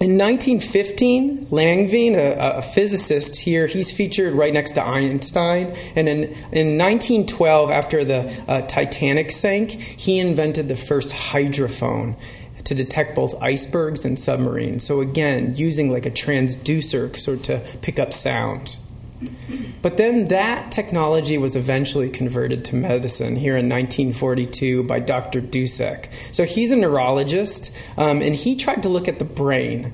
In 0.00 0.18
1915, 0.18 1.46
Langevin, 1.46 2.14
a, 2.14 2.58
a, 2.58 2.62
physicist 2.62 3.36
here, 3.36 3.66
he's 3.66 3.90
featured 3.90 4.34
right 4.34 4.52
next 4.52 4.72
to 4.72 4.84
Einstein. 4.84 5.74
And 5.96 6.08
in, 6.08 6.24
in 6.52 6.76
1912, 6.76 7.70
after 7.70 8.04
the 8.04 8.44
uh, 8.46 8.62
Titanic 8.62 9.30
sank, 9.30 9.70
he 9.70 10.18
invented 10.18 10.68
the 10.68 10.76
first 10.76 11.12
hydrophone 11.12 12.16
to 12.64 12.74
detect 12.74 13.14
both 13.14 13.40
icebergs 13.42 14.04
and 14.04 14.18
submarines. 14.18 14.84
So, 14.84 15.00
again, 15.00 15.54
using 15.56 15.90
like 15.90 16.06
a 16.06 16.10
transducer 16.10 17.16
sort 17.16 17.38
of 17.38 17.42
to 17.44 17.78
pick 17.78 17.98
up 17.98 18.12
sound. 18.12 18.78
But 19.82 19.96
then 19.96 20.28
that 20.28 20.72
technology 20.72 21.38
was 21.38 21.56
eventually 21.56 22.08
converted 22.08 22.64
to 22.66 22.76
medicine 22.76 23.36
here 23.36 23.56
in 23.56 23.68
1942 23.68 24.82
by 24.84 25.00
Dr. 25.00 25.40
Dussik. 25.40 26.06
So 26.32 26.44
he's 26.44 26.72
a 26.72 26.76
neurologist, 26.76 27.74
um, 27.96 28.22
and 28.22 28.34
he 28.34 28.56
tried 28.56 28.82
to 28.82 28.88
look 28.88 29.08
at 29.08 29.18
the 29.18 29.24
brain. 29.24 29.92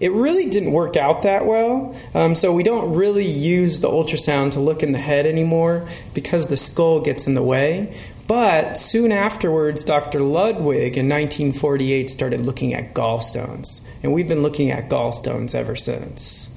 It 0.00 0.12
really 0.12 0.50
didn't 0.50 0.72
work 0.72 0.96
out 0.96 1.22
that 1.22 1.46
well, 1.46 1.94
um, 2.12 2.34
so 2.34 2.52
we 2.52 2.64
don't 2.64 2.94
really 2.94 3.24
use 3.24 3.80
the 3.80 3.88
ultrasound 3.88 4.52
to 4.52 4.60
look 4.60 4.82
in 4.82 4.92
the 4.92 4.98
head 4.98 5.26
anymore 5.26 5.86
because 6.12 6.48
the 6.48 6.56
skull 6.56 7.00
gets 7.00 7.26
in 7.26 7.34
the 7.34 7.42
way. 7.42 7.96
But 8.26 8.78
soon 8.78 9.12
afterwards, 9.12 9.84
Dr. 9.84 10.20
Ludwig 10.20 10.96
in 10.96 11.08
1948 11.08 12.08
started 12.08 12.40
looking 12.40 12.72
at 12.72 12.94
gallstones, 12.94 13.82
and 14.02 14.12
we've 14.12 14.28
been 14.28 14.42
looking 14.42 14.70
at 14.70 14.88
gallstones 14.88 15.54
ever 15.54 15.76
since. 15.76 16.48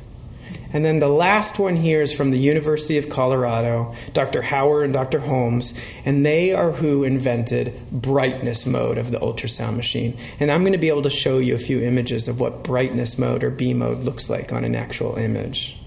And 0.75 0.83
then 0.83 0.99
the 0.99 1.09
last 1.09 1.57
one 1.57 1.77
here 1.77 2.01
is 2.01 2.11
from 2.11 2.31
the 2.31 2.37
University 2.37 2.97
of 2.97 3.09
Colorado, 3.09 3.93
Dr. 4.11 4.41
Howry 4.41 4.83
and 4.83 4.93
Dr. 4.93 5.19
Holmes, 5.19 5.73
and 6.03 6.25
they 6.25 6.53
are 6.53 6.71
who 6.71 7.05
invented 7.05 7.73
brightness 7.91 8.65
mode 8.65 8.97
of 8.97 9.11
the 9.11 9.19
ultrasound 9.19 9.77
machine. 9.77 10.17
And 10.37 10.51
I'm 10.51 10.63
going 10.63 10.73
to 10.73 10.77
be 10.77 10.89
able 10.89 11.03
to 11.03 11.09
show 11.09 11.37
you 11.37 11.55
a 11.55 11.59
few 11.59 11.79
images 11.81 12.27
of 12.27 12.41
what 12.41 12.63
brightness 12.63 13.17
mode 13.17 13.43
or 13.43 13.51
B 13.51 13.73
mode 13.73 14.03
looks 14.03 14.29
like 14.29 14.51
on 14.51 14.65
an 14.65 14.75
actual 14.75 15.15
image. 15.15 15.79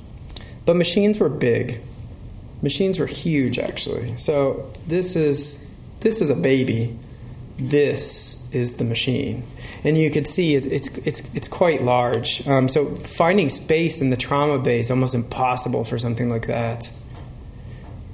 But 0.65 0.77
machines 0.77 1.19
were 1.19 1.29
big. 1.29 1.81
Machines 2.63 2.99
were 2.99 3.07
huge 3.07 3.59
actually. 3.59 4.17
So 4.17 4.73
this 4.87 5.17
is 5.17 5.65
this 6.01 6.21
is 6.21 6.31
a 6.31 6.37
baby. 6.37 6.99
This 7.59 8.43
is 8.53 8.77
the 8.77 8.85
machine 8.85 9.45
and 9.85 9.97
you 9.97 10.11
could 10.11 10.27
see 10.27 10.55
it, 10.55 10.67
it's 10.67 10.89
it's 10.99 11.23
it's 11.35 11.49
quite 11.49 11.83
large. 11.83 12.47
Um, 12.47 12.69
so 12.69 12.95
finding 12.97 13.49
space 13.49 14.01
in 14.01 14.11
the 14.11 14.17
trauma 14.17 14.59
bay 14.59 14.81
is 14.81 14.91
almost 14.91 15.15
impossible 15.15 15.85
for 15.85 15.99
something 15.99 16.29
like 16.29 16.47
that. 16.47 16.91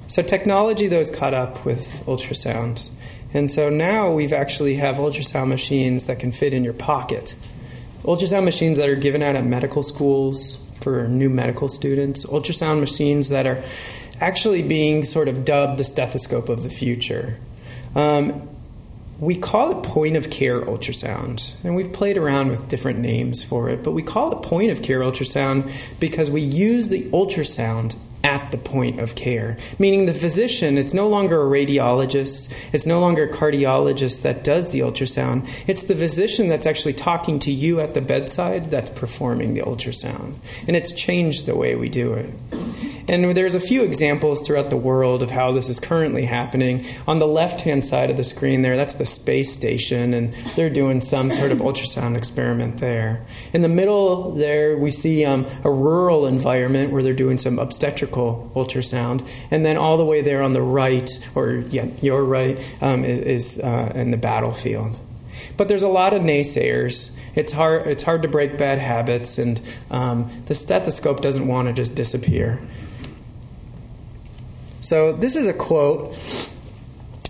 So 0.07 0.21
technology 0.21 0.87
though 0.87 0.99
is 0.99 1.09
caught 1.09 1.33
up 1.33 1.65
with 1.65 2.03
ultrasound, 2.05 2.89
and 3.33 3.51
so 3.51 3.69
now 3.69 4.11
we've 4.11 4.33
actually 4.33 4.75
have 4.75 4.97
ultrasound 4.97 5.47
machines 5.47 6.05
that 6.05 6.19
can 6.19 6.31
fit 6.31 6.53
in 6.53 6.63
your 6.63 6.73
pocket. 6.73 7.35
Ultrasound 8.03 8.43
machines 8.43 8.77
that 8.77 8.87
are 8.87 8.95
given 8.95 9.23
out 9.23 9.35
at 9.35 9.45
medical 9.45 9.81
schools 9.81 10.63
for 10.81 11.07
new 11.07 11.29
medical 11.29 11.67
students. 11.67 12.23
Ultrasound 12.25 12.79
machines 12.79 13.29
that 13.29 13.47
are 13.47 13.63
actually 14.21 14.61
being 14.61 15.03
sort 15.03 15.27
of 15.27 15.43
dubbed 15.43 15.79
the 15.79 15.83
stethoscope 15.83 16.47
of 16.47 16.61
the 16.61 16.69
future. 16.69 17.39
Um, 17.95 18.49
we 19.19 19.35
call 19.35 19.79
it 19.79 19.83
point 19.83 20.17
of 20.17 20.29
care 20.29 20.61
ultrasound, 20.61 21.55
and 21.63 21.75
we've 21.75 21.91
played 21.93 22.17
around 22.17 22.49
with 22.49 22.67
different 22.67 22.99
names 22.99 23.43
for 23.43 23.69
it, 23.69 23.81
but 23.83 23.91
we 23.91 24.03
call 24.03 24.33
it 24.33 24.41
point 24.45 24.71
of 24.71 24.81
care 24.81 24.99
ultrasound 24.99 25.71
because 25.99 26.29
we 26.29 26.41
use 26.41 26.89
the 26.89 27.03
ultrasound 27.11 27.95
at 28.25 28.49
the 28.49 28.57
point 28.57 28.99
of 28.99 29.13
care, 29.13 29.55
meaning 29.77 30.07
the 30.07 30.13
physician, 30.13 30.79
it's 30.79 30.95
no 30.95 31.07
longer 31.07 31.41
a 31.41 31.45
radiologist, 31.45 32.51
it's 32.73 32.87
no 32.87 32.99
longer 32.99 33.25
a 33.25 33.31
cardiologist 33.31 34.23
that 34.23 34.43
does 34.43 34.71
the 34.71 34.79
ultrasound. 34.79 35.47
It's 35.67 35.83
the 35.83 35.95
physician 35.95 36.49
that's 36.49 36.65
actually 36.65 36.93
talking 36.93 37.37
to 37.39 37.51
you 37.51 37.79
at 37.79 37.93
the 37.93 38.01
bedside 38.01 38.65
that's 38.65 38.89
performing 38.89 39.53
the 39.53 39.61
ultrasound. 39.61 40.37
And 40.67 40.75
it's 40.75 40.91
changed 40.91 41.45
the 41.45 41.55
way 41.55 41.75
we 41.75 41.87
do 41.87 42.13
it. 42.13 42.33
And 43.07 43.37
there's 43.37 43.55
a 43.55 43.59
few 43.59 43.83
examples 43.83 44.41
throughout 44.41 44.69
the 44.69 44.77
world 44.77 45.21
of 45.21 45.31
how 45.31 45.51
this 45.51 45.69
is 45.69 45.79
currently 45.79 46.25
happening. 46.25 46.85
On 47.07 47.19
the 47.19 47.27
left 47.27 47.61
hand 47.61 47.85
side 47.85 48.09
of 48.09 48.17
the 48.17 48.23
screen 48.23 48.63
there, 48.63 48.75
that's 48.75 48.95
the 48.95 49.05
space 49.05 49.53
station, 49.53 50.13
and 50.13 50.33
they're 50.55 50.71
doing 50.71 51.01
some 51.01 51.29
sort 51.31 51.51
of 51.51 51.59
ultrasound 51.59 52.17
experiment 52.17 52.79
there. 52.79 53.23
In 53.53 53.61
the 53.61 53.69
middle 53.69 54.31
there, 54.31 54.75
we 54.75 54.89
see 54.89 55.23
um, 55.23 55.45
a 55.63 55.69
rural 55.69 56.25
environment 56.25 56.91
where 56.91 57.03
they're 57.03 57.13
doing 57.13 57.37
some 57.37 57.59
obstetrical 57.59 58.51
ultrasound. 58.55 59.27
And 59.51 59.63
then 59.63 59.77
all 59.77 59.97
the 59.97 60.05
way 60.05 60.21
there 60.21 60.41
on 60.41 60.53
the 60.53 60.63
right, 60.63 61.09
or 61.35 61.63
yeah, 61.69 61.85
your 62.01 62.23
right, 62.23 62.57
um, 62.81 63.03
is, 63.03 63.19
is 63.19 63.59
uh, 63.59 63.91
in 63.93 64.11
the 64.11 64.17
battlefield. 64.17 64.97
But 65.57 65.67
there's 65.67 65.83
a 65.83 65.87
lot 65.87 66.13
of 66.13 66.23
naysayers. 66.23 67.15
It's 67.35 67.51
hard, 67.51 67.85
it's 67.85 68.03
hard 68.03 68.21
to 68.23 68.27
break 68.27 68.57
bad 68.57 68.79
habits, 68.79 69.37
and 69.37 69.61
um, 69.91 70.29
the 70.47 70.55
stethoscope 70.55 71.21
doesn't 71.21 71.47
want 71.47 71.67
to 71.67 71.73
just 71.73 71.93
disappear. 71.93 72.59
So, 74.85 75.13
this 75.13 75.35
is 75.35 75.47
a 75.47 75.53
quote. 75.53 76.15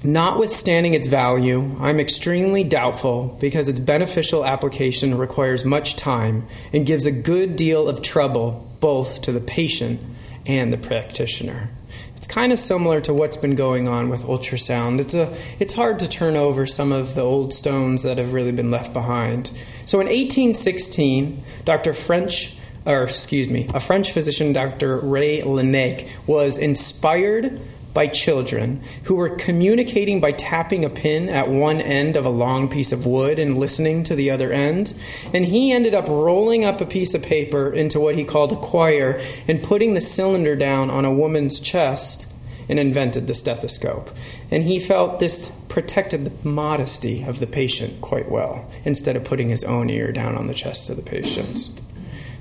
Notwithstanding 0.04 0.94
its 0.94 1.08
value, 1.08 1.78
I'm 1.80 2.02
extremely 2.02 2.66
doubtful 2.66 3.38
because 3.40 3.70
its 3.70 3.80
beneficial 3.80 4.46
application 4.46 5.18
requires 5.18 5.64
much 5.64 5.96
time 5.96 6.48
and 6.74 6.86
gives 6.86 7.06
a 7.06 7.12
good 7.12 7.56
deal 7.56 7.88
of 7.88 8.02
trouble 8.02 8.70
both 8.82 9.22
to 9.22 9.32
the 9.32 9.40
patient 9.40 10.02
and 10.46 10.74
the 10.74 10.78
practitioner. 10.78 11.70
It's 12.18 12.28
kind 12.28 12.52
of 12.52 12.60
similar 12.60 13.00
to 13.00 13.14
what's 13.14 13.38
been 13.38 13.56
going 13.56 13.88
on 13.88 14.10
with 14.10 14.24
ultrasound. 14.24 15.00
It's, 15.00 15.14
a, 15.16 15.34
it's 15.58 15.74
hard 15.74 16.00
to 16.00 16.10
turn 16.10 16.36
over 16.36 16.66
some 16.66 16.92
of 16.92 17.16
the 17.16 17.22
old 17.22 17.54
stones 17.54 18.04
that 18.04 18.18
have 18.18 18.34
really 18.34 18.52
been 18.52 18.70
left 18.70 18.92
behind. 18.92 19.50
So 19.86 20.02
in 20.02 20.08
1816, 20.08 21.42
Dr. 21.64 21.94
French 21.94 22.58
or 22.86 23.04
excuse 23.04 23.50
me, 23.50 23.68
a 23.74 23.80
French 23.80 24.12
physician, 24.12 24.54
Dr. 24.54 24.98
Ray 24.98 25.42
Laennec, 25.42 26.08
was 26.28 26.58
inspired 26.58 27.60
by 27.96 28.08
children 28.08 28.84
who 29.04 29.16
were 29.16 29.30
communicating 29.30 30.20
by 30.20 30.34
tapping 30.34 30.84
a 30.84 30.90
pin 30.90 31.30
at 31.30 31.48
one 31.48 31.80
end 31.80 32.18
of 32.18 32.26
a 32.26 32.30
long 32.30 32.68
piece 32.68 32.92
of 32.92 33.06
wood 33.06 33.40
and 33.40 33.58
listening 33.58 34.04
to 34.04 34.16
the 34.16 34.30
other 34.30 34.52
end. 34.52 34.94
And 35.34 35.46
he 35.46 35.72
ended 35.72 35.96
up 35.96 36.08
rolling 36.08 36.66
up 36.66 36.82
a 36.82 36.86
piece 36.86 37.14
of 37.14 37.24
paper 37.24 37.72
into 37.72 38.00
what 38.00 38.16
he 38.16 38.26
called 38.26 38.52
a 38.52 38.58
quire 38.58 39.20
and 39.48 39.64
putting 39.64 39.94
the 39.94 40.02
cylinder 40.02 40.56
down 40.58 40.90
on 40.90 41.06
a 41.06 41.14
woman's 41.14 41.60
chest 41.60 42.28
and 42.68 42.80
invented 42.80 43.28
the 43.28 43.34
stethoscope. 43.34 44.12
And 44.52 44.64
he 44.64 44.80
felt 44.80 45.20
this 45.20 45.52
protected 45.70 46.26
the 46.26 46.48
modesty 46.48 47.24
of 47.24 47.40
the 47.40 47.48
patient 47.48 48.02
quite 48.02 48.30
well 48.30 48.70
instead 48.84 49.16
of 49.16 49.24
putting 49.24 49.50
his 49.50 49.64
own 49.64 49.90
ear 49.90 50.12
down 50.12 50.36
on 50.36 50.48
the 50.48 50.54
chest 50.54 50.90
of 50.90 50.98
the 50.98 51.02
patient. 51.02 51.70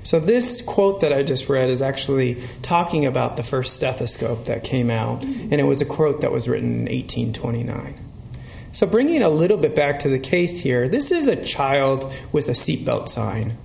So, 0.05 0.19
this 0.19 0.61
quote 0.61 1.01
that 1.01 1.11
I 1.11 1.23
just 1.23 1.49
read 1.49 1.71
is 1.71 1.81
actually 1.81 2.39
talking 2.61 3.07
about 3.07 3.37
the 3.37 3.43
first 3.43 3.73
stethoscope 3.73 4.45
that 4.45 4.63
came 4.63 4.91
out, 4.91 5.23
and 5.23 5.53
it 5.53 5.63
was 5.63 5.81
a 5.81 5.85
quote 5.85 6.21
that 6.21 6.31
was 6.31 6.47
written 6.47 6.69
in 6.71 6.81
1829. 6.81 7.95
So, 8.71 8.85
bringing 8.85 9.23
a 9.23 9.29
little 9.29 9.57
bit 9.57 9.75
back 9.75 9.97
to 9.99 10.09
the 10.09 10.19
case 10.19 10.59
here, 10.59 10.87
this 10.87 11.11
is 11.11 11.27
a 11.27 11.35
child 11.35 12.13
with 12.31 12.47
a 12.49 12.51
seatbelt 12.51 13.09
sign. 13.09 13.57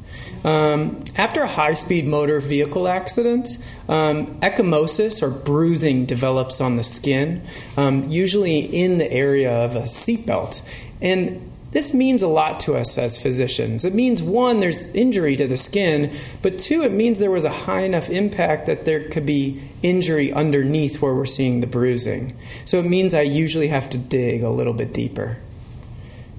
Um, 0.42 1.04
after 1.14 1.42
a 1.42 1.46
high 1.46 1.74
speed 1.74 2.06
motor 2.06 2.40
vehicle 2.40 2.88
accident, 2.88 3.58
um, 3.86 4.40
ecchymosis 4.40 5.22
or 5.22 5.28
bruising 5.28 6.06
develops 6.06 6.62
on 6.62 6.76
the 6.76 6.84
skin, 6.84 7.42
um, 7.76 8.08
usually 8.08 8.60
in 8.60 8.96
the 8.96 9.12
area 9.12 9.52
of 9.52 9.76
a 9.76 9.82
seatbelt. 9.82 10.66
And 11.02 11.49
this 11.72 11.94
means 11.94 12.22
a 12.22 12.28
lot 12.28 12.58
to 12.60 12.74
us 12.74 12.98
as 12.98 13.18
physicians. 13.18 13.84
It 13.84 13.94
means 13.94 14.22
one, 14.22 14.60
there's 14.60 14.90
injury 14.90 15.36
to 15.36 15.46
the 15.46 15.56
skin, 15.56 16.12
but 16.42 16.58
two, 16.58 16.82
it 16.82 16.92
means 16.92 17.18
there 17.18 17.30
was 17.30 17.44
a 17.44 17.50
high 17.50 17.82
enough 17.82 18.10
impact 18.10 18.66
that 18.66 18.84
there 18.84 19.08
could 19.08 19.24
be 19.24 19.60
injury 19.82 20.32
underneath 20.32 21.00
where 21.00 21.14
we're 21.14 21.26
seeing 21.26 21.60
the 21.60 21.66
bruising. 21.68 22.36
So 22.64 22.80
it 22.80 22.86
means 22.86 23.14
I 23.14 23.22
usually 23.22 23.68
have 23.68 23.88
to 23.90 23.98
dig 23.98 24.42
a 24.42 24.50
little 24.50 24.74
bit 24.74 24.92
deeper. 24.92 25.38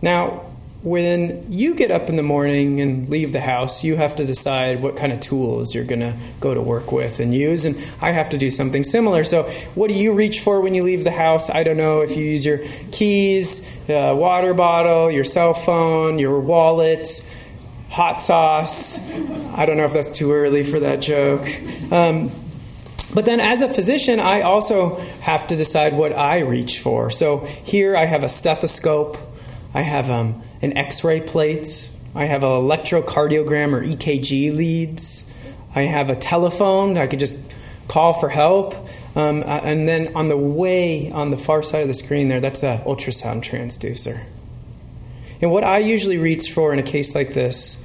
Now, 0.02 0.51
when 0.84 1.46
you 1.52 1.76
get 1.76 1.92
up 1.92 2.10
in 2.10 2.16
the 2.16 2.24
morning 2.24 2.82
and 2.82 3.08
leave 3.08 3.34
the 3.34 3.40
house, 3.40 3.84
you 3.84 3.98
have 3.98 4.16
to 4.16 4.26
decide 4.26 4.82
what 4.82 4.96
kind 4.96 5.14
of 5.14 5.20
tools 5.20 5.76
you're 5.76 5.84
going 5.84 6.00
to 6.00 6.16
go 6.40 6.56
to 6.56 6.62
work 6.62 6.92
with 6.92 7.20
and 7.20 7.36
use. 7.36 7.66
And 7.66 7.78
I 8.02 8.12
have 8.12 8.30
to 8.30 8.38
do 8.38 8.50
something 8.50 8.84
similar. 8.84 9.24
So, 9.24 9.44
what 9.76 9.90
do 9.90 9.94
you 9.94 10.12
reach 10.14 10.40
for 10.40 10.60
when 10.60 10.74
you 10.74 10.84
leave 10.84 11.04
the 11.04 11.12
house? 11.12 11.52
I 11.52 11.64
don't 11.64 11.78
know 11.78 12.02
if 12.02 12.18
you 12.18 12.24
use 12.24 12.44
your 12.44 12.60
keys, 12.92 13.64
uh, 13.88 14.16
water 14.18 14.56
bottle, 14.56 15.12
your 15.12 15.24
cell 15.24 15.54
phone, 15.54 16.18
your 16.18 16.40
wallet, 16.40 17.24
hot 17.90 18.20
sauce. 18.20 19.00
I 19.54 19.68
don't 19.68 19.78
know 19.78 19.86
if 19.86 19.94
that's 19.94 20.12
too 20.12 20.32
early 20.32 20.64
for 20.64 20.80
that 20.80 21.00
joke. 21.00 21.48
Um, 21.92 22.32
but 23.14 23.26
then, 23.26 23.40
as 23.40 23.62
a 23.62 23.72
physician, 23.72 24.20
I 24.20 24.42
also 24.42 24.96
have 25.22 25.46
to 25.48 25.56
decide 25.56 25.94
what 25.94 26.14
I 26.14 26.40
reach 26.40 26.80
for. 26.80 27.12
So, 27.12 27.40
here 27.40 27.96
I 27.96 28.06
have 28.06 28.24
a 28.24 28.30
stethoscope, 28.30 29.20
I 29.76 29.82
have 29.82 30.10
um, 30.10 30.42
an 30.62 30.78
x 30.78 31.04
ray 31.04 31.22
plate, 31.22 31.90
I 32.14 32.26
have 32.26 32.44
an 32.44 32.50
electrocardiogram 32.50 33.74
or 33.74 33.82
EKG 33.82 34.56
leads, 34.56 35.30
I 35.74 35.84
have 35.84 36.10
a 36.10 36.16
telephone, 36.16 36.98
I 36.98 37.08
could 37.08 37.20
just 37.20 37.40
call 37.88 38.14
for 38.14 38.30
help. 38.30 38.76
Um, 39.16 39.44
and 39.46 39.88
then 39.88 40.16
on 40.16 40.30
the 40.30 40.38
way 40.38 41.12
on 41.12 41.32
the 41.32 41.38
far 41.38 41.64
side 41.64 41.82
of 41.82 41.88
the 41.88 41.94
screen 41.94 42.30
there, 42.30 42.40
that's 42.40 42.64
an 42.64 42.80
ultrasound 42.80 43.44
transducer. 43.44 44.24
And 45.42 45.52
what 45.52 45.64
I 45.64 45.80
usually 45.80 46.18
reach 46.18 46.52
for 46.52 46.72
in 46.72 46.80
a 46.80 46.84
case 46.84 47.16
like 47.16 47.34
this 47.34 47.81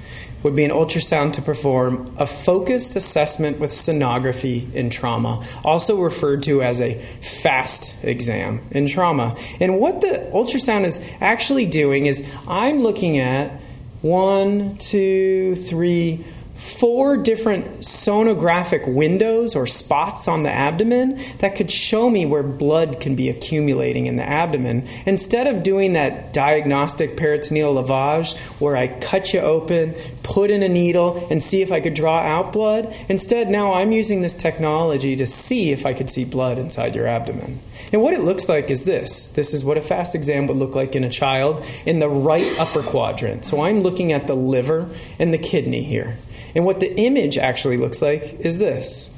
would 0.47 0.55
be 0.55 0.65
an 0.65 0.71
ultrasound 0.71 1.33
to 1.33 1.43
perform 1.43 2.09
a 2.19 2.25
focused 2.25 2.95
assessment 2.95 3.59
with 3.59 3.73
sonography 3.73 4.73
in 4.75 4.89
trauma, 4.89 5.45
also 5.65 6.01
referred 6.01 6.41
to 6.45 6.63
as 6.63 6.81
a 6.81 6.95
FAST 7.21 7.97
exam 8.05 8.61
in 8.71 8.87
trauma. 8.87 9.37
And 9.59 9.81
what 9.81 10.03
the 10.03 10.31
ultrasound 10.33 10.85
is 10.85 11.01
actually 11.21 11.67
doing 11.67 12.07
is 12.07 12.25
I'm 12.47 12.79
looking 12.79 13.19
at 13.19 13.61
one, 14.03 14.77
two, 14.77 15.57
three, 15.57 16.25
four 16.67 17.17
different 17.17 17.65
sonographic 17.81 18.93
windows 18.93 19.55
or 19.55 19.67
spots 19.67 20.27
on 20.27 20.43
the 20.43 20.51
abdomen 20.51 21.19
that 21.39 21.55
could 21.55 21.71
show 21.71 22.11
me 22.11 22.27
where 22.27 22.43
blood 22.43 23.01
can 23.01 23.15
be 23.15 23.29
accumulating 23.29 24.07
in 24.07 24.17
the 24.17 24.29
abdomen. 24.29 24.87
Instead 25.07 25.47
of 25.47 25.63
doing 25.63 25.93
that 25.93 26.33
diagnostic 26.33 27.17
peritoneal 27.17 27.75
lavage 27.75 28.37
where 28.61 28.77
I 28.77 28.89
cut 28.89 29.33
you 29.33 29.41
open, 29.41 29.95
put 30.23 30.51
in 30.51 30.63
a 30.63 30.69
needle, 30.69 31.27
and 31.31 31.43
see 31.43 31.63
if 31.63 31.71
I 31.71 31.81
could 31.81 31.95
draw 31.95 32.19
out 32.19 32.53
blood, 32.53 32.95
instead 33.09 33.49
now 33.49 33.75
I'm 33.75 33.93
using 33.93 34.23
this 34.23 34.35
technology 34.35 35.15
to 35.17 35.27
see 35.27 35.71
if 35.71 35.87
I 35.87 35.93
could 35.93 36.11
see 36.11 36.25
blood 36.25 36.59
inside 36.59 36.97
your 36.97 37.07
abdomen. 37.07 37.61
And 37.93 38.03
what 38.03 38.13
it 38.13 38.21
looks 38.21 38.49
like 38.49 38.71
is 38.71 38.85
this 38.85 39.29
this 39.29 39.55
is 39.55 39.65
what 39.65 39.77
a 39.77 39.83
fast 39.83 40.15
exam 40.15 40.47
would 40.49 40.57
look 40.57 40.75
like 40.75 40.97
in 40.97 41.05
a 41.05 41.11
child 41.11 41.65
in 41.85 42.01
the 42.01 42.09
right 42.09 42.59
upper 42.59 42.83
quadrant. 42.83 43.45
So 43.45 43.63
I'm 43.63 43.83
looking 43.83 44.13
at 44.13 44.27
the 44.27 44.35
liver 44.35 44.89
and 45.19 45.33
the 45.33 45.39
kidney 45.39 45.83
here. 45.83 46.17
And 46.57 46.65
what 46.65 46.81
the 46.81 46.99
image 46.99 47.37
actually 47.37 47.77
looks 47.77 48.01
like 48.01 48.41
is 48.41 48.57
this 48.57 49.11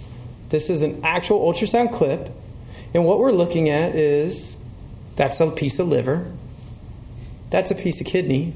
this 0.48 0.68
is 0.68 0.82
an 0.82 1.02
actual 1.04 1.40
ultrasound 1.40 1.92
clip. 1.92 2.30
And 2.92 3.04
what 3.04 3.20
we're 3.20 3.32
looking 3.32 3.68
at 3.68 3.94
is 3.94 4.56
that's 5.14 5.40
a 5.40 5.50
piece 5.50 5.78
of 5.78 5.86
liver, 5.86 6.32
that's 7.50 7.70
a 7.70 7.74
piece 7.76 8.00
of 8.00 8.06
kidney, 8.06 8.54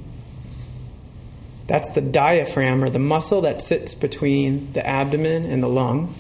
that's 1.69 1.91
the 1.91 2.01
diaphragm 2.01 2.83
or 2.83 2.89
the 2.89 2.99
muscle 2.99 3.41
that 3.43 3.61
sits 3.61 3.95
between 3.95 4.73
the 4.73 4.85
abdomen 4.85 5.45
and 5.45 5.63
the 5.63 5.69
lung. 5.69 6.15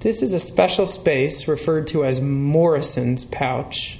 This 0.00 0.22
is 0.22 0.32
a 0.32 0.38
special 0.38 0.86
space 0.86 1.48
referred 1.48 1.88
to 1.88 2.04
as 2.04 2.20
Morison's 2.20 3.24
pouch. 3.24 3.98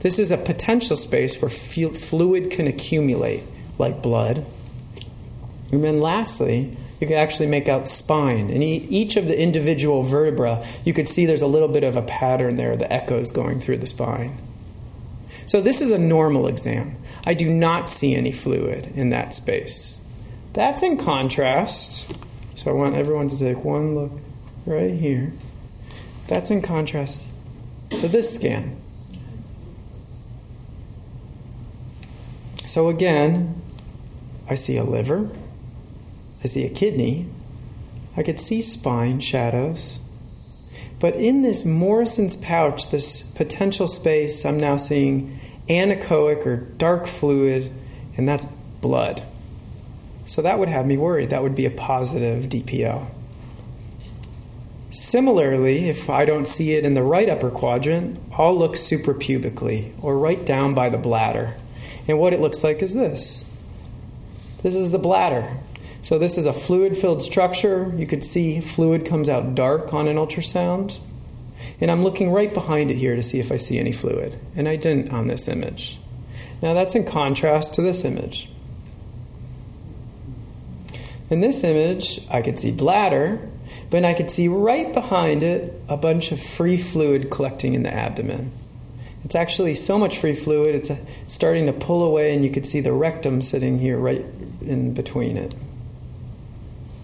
This 0.00 0.18
is 0.18 0.30
a 0.30 0.38
potential 0.38 0.96
space 0.96 1.40
where 1.42 1.50
fluid 1.50 2.50
can 2.50 2.66
accumulate, 2.66 3.42
like 3.78 4.02
blood. 4.02 4.46
And 5.72 5.82
then 5.82 6.00
lastly, 6.00 6.76
you 7.00 7.06
can 7.06 7.16
actually 7.16 7.48
make 7.48 7.68
out 7.68 7.88
spine. 7.88 8.50
And 8.50 8.62
each 8.62 9.16
of 9.16 9.28
the 9.28 9.38
individual 9.38 10.02
vertebra, 10.02 10.64
you 10.84 10.92
could 10.92 11.08
see 11.08 11.26
there's 11.26 11.42
a 11.42 11.46
little 11.46 11.68
bit 11.68 11.84
of 11.84 11.96
a 11.96 12.02
pattern 12.02 12.56
there, 12.56 12.76
the 12.76 12.90
echoes 12.92 13.30
going 13.32 13.60
through 13.60 13.78
the 13.78 13.86
spine. 13.86 14.38
So 15.44 15.60
this 15.60 15.80
is 15.80 15.90
a 15.90 15.98
normal 15.98 16.46
exam. 16.46 16.96
I 17.24 17.34
do 17.34 17.48
not 17.48 17.88
see 17.90 18.14
any 18.14 18.32
fluid 18.32 18.92
in 18.96 19.10
that 19.10 19.34
space. 19.34 20.00
That's 20.52 20.82
in 20.82 20.96
contrast. 20.96 22.12
So 22.54 22.70
I 22.70 22.74
want 22.74 22.96
everyone 22.96 23.28
to 23.28 23.38
take 23.38 23.62
one 23.62 23.94
look 23.94 24.12
right 24.64 24.94
here. 24.94 25.32
That's 26.28 26.50
in 26.50 26.62
contrast 26.62 27.28
to 27.90 28.08
this 28.08 28.34
scan. 28.34 28.80
So 32.66 32.88
again, 32.88 33.62
I 34.48 34.54
see 34.54 34.76
a 34.76 34.84
liver. 34.84 35.30
I 36.46 36.48
see 36.48 36.64
a 36.64 36.70
kidney. 36.70 37.26
I 38.16 38.22
could 38.22 38.38
see 38.38 38.60
spine 38.60 39.18
shadows. 39.18 39.98
But 41.00 41.16
in 41.16 41.42
this 41.42 41.64
Morison's 41.64 42.36
pouch, 42.36 42.92
this 42.92 43.22
potential 43.32 43.88
space, 43.88 44.46
I'm 44.46 44.60
now 44.60 44.76
seeing 44.76 45.40
anechoic 45.68 46.46
or 46.46 46.58
dark 46.58 47.08
fluid, 47.08 47.72
and 48.16 48.28
that's 48.28 48.46
blood. 48.80 49.24
So 50.24 50.40
that 50.42 50.60
would 50.60 50.68
have 50.68 50.86
me 50.86 50.96
worried. 50.96 51.30
That 51.30 51.42
would 51.42 51.56
be 51.56 51.66
a 51.66 51.70
positive 51.70 52.44
DPO. 52.44 53.08
Similarly, 54.92 55.88
if 55.88 56.08
I 56.08 56.24
don't 56.24 56.46
see 56.46 56.74
it 56.74 56.86
in 56.86 56.94
the 56.94 57.02
right 57.02 57.28
upper 57.28 57.50
quadrant, 57.50 58.20
I'll 58.38 58.56
look 58.56 58.74
suprapubically 58.74 59.92
or 60.00 60.16
right 60.16 60.46
down 60.46 60.74
by 60.74 60.90
the 60.90 60.96
bladder. 60.96 61.56
And 62.06 62.20
what 62.20 62.32
it 62.32 62.40
looks 62.40 62.62
like 62.62 62.82
is 62.82 62.94
this 62.94 63.44
this 64.62 64.76
is 64.76 64.92
the 64.92 64.98
bladder. 64.98 65.58
So 66.06 66.20
this 66.20 66.38
is 66.38 66.46
a 66.46 66.52
fluid 66.52 66.96
filled 66.96 67.20
structure. 67.20 67.92
You 67.96 68.06
could 68.06 68.22
see 68.22 68.60
fluid 68.60 69.04
comes 69.04 69.28
out 69.28 69.56
dark 69.56 69.92
on 69.92 70.06
an 70.06 70.16
ultrasound. 70.16 71.00
And 71.80 71.90
I'm 71.90 72.04
looking 72.04 72.30
right 72.30 72.54
behind 72.54 72.92
it 72.92 72.96
here 72.96 73.16
to 73.16 73.22
see 73.24 73.40
if 73.40 73.50
I 73.50 73.56
see 73.56 73.76
any 73.76 73.90
fluid. 73.90 74.38
And 74.54 74.68
I 74.68 74.76
didn't 74.76 75.10
on 75.10 75.26
this 75.26 75.48
image. 75.48 75.98
Now 76.62 76.74
that's 76.74 76.94
in 76.94 77.06
contrast 77.06 77.74
to 77.74 77.82
this 77.82 78.04
image. 78.04 78.48
In 81.28 81.40
this 81.40 81.64
image, 81.64 82.24
I 82.30 82.40
could 82.40 82.60
see 82.60 82.70
bladder, 82.70 83.40
but 83.90 84.04
I 84.04 84.14
could 84.14 84.30
see 84.30 84.46
right 84.46 84.92
behind 84.92 85.42
it 85.42 85.74
a 85.88 85.96
bunch 85.96 86.30
of 86.30 86.40
free 86.40 86.76
fluid 86.76 87.32
collecting 87.32 87.74
in 87.74 87.82
the 87.82 87.92
abdomen. 87.92 88.52
It's 89.24 89.34
actually 89.34 89.74
so 89.74 89.98
much 89.98 90.18
free 90.18 90.34
fluid, 90.34 90.76
it's 90.76 90.92
starting 91.26 91.66
to 91.66 91.72
pull 91.72 92.04
away, 92.04 92.32
and 92.32 92.44
you 92.44 92.50
could 92.52 92.64
see 92.64 92.78
the 92.78 92.92
rectum 92.92 93.42
sitting 93.42 93.80
here 93.80 93.98
right 93.98 94.24
in 94.60 94.94
between 94.94 95.36
it. 95.36 95.52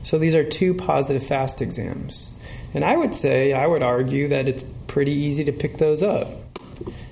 So 0.03 0.19
these 0.19 0.35
are 0.35 0.45
two 0.45 0.75
positive 0.75 1.25
fast 1.25 1.63
exams. 1.63 2.35
And 2.75 2.85
I 2.85 2.97
would 2.97 3.15
say, 3.15 3.53
I 3.53 3.67
would 3.67 3.83
argue 3.83 4.29
that 4.29 4.49
it's 4.49 4.65
pretty 4.87 5.13
easy 5.13 5.45
to 5.45 5.53
pick 5.53 5.79
those 5.79 6.03
up. 6.03 6.29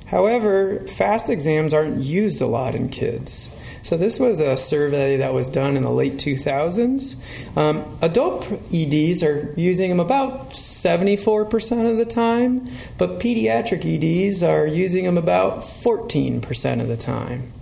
However, 0.07 0.81
fast 0.87 1.31
exams 1.31 1.73
aren't 1.73 2.03
used 2.03 2.43
a 2.43 2.47
lot 2.47 2.75
in 2.75 2.89
kids. 2.89 3.55
So, 3.83 3.97
this 3.97 4.21
was 4.21 4.41
a 4.41 4.59
survey 4.59 5.17
that 5.19 5.33
was 5.33 5.49
done 5.49 5.77
in 5.77 5.83
the 5.83 5.91
late 5.91 6.19
2000s. 6.19 7.17
Um, 7.57 7.99
adult 8.03 8.47
EDs 8.73 9.23
are 9.23 9.55
using 9.57 9.89
them 9.89 10.01
about 10.01 10.51
74% 10.51 11.91
of 11.91 11.97
the 11.97 12.05
time, 12.05 12.67
but 12.99 13.21
pediatric 13.21 13.85
EDs 13.87 14.43
are 14.43 14.67
using 14.67 15.05
them 15.05 15.17
about 15.17 15.61
14% 15.61 16.81
of 16.83 16.89
the 16.89 16.97
time. 16.97 17.53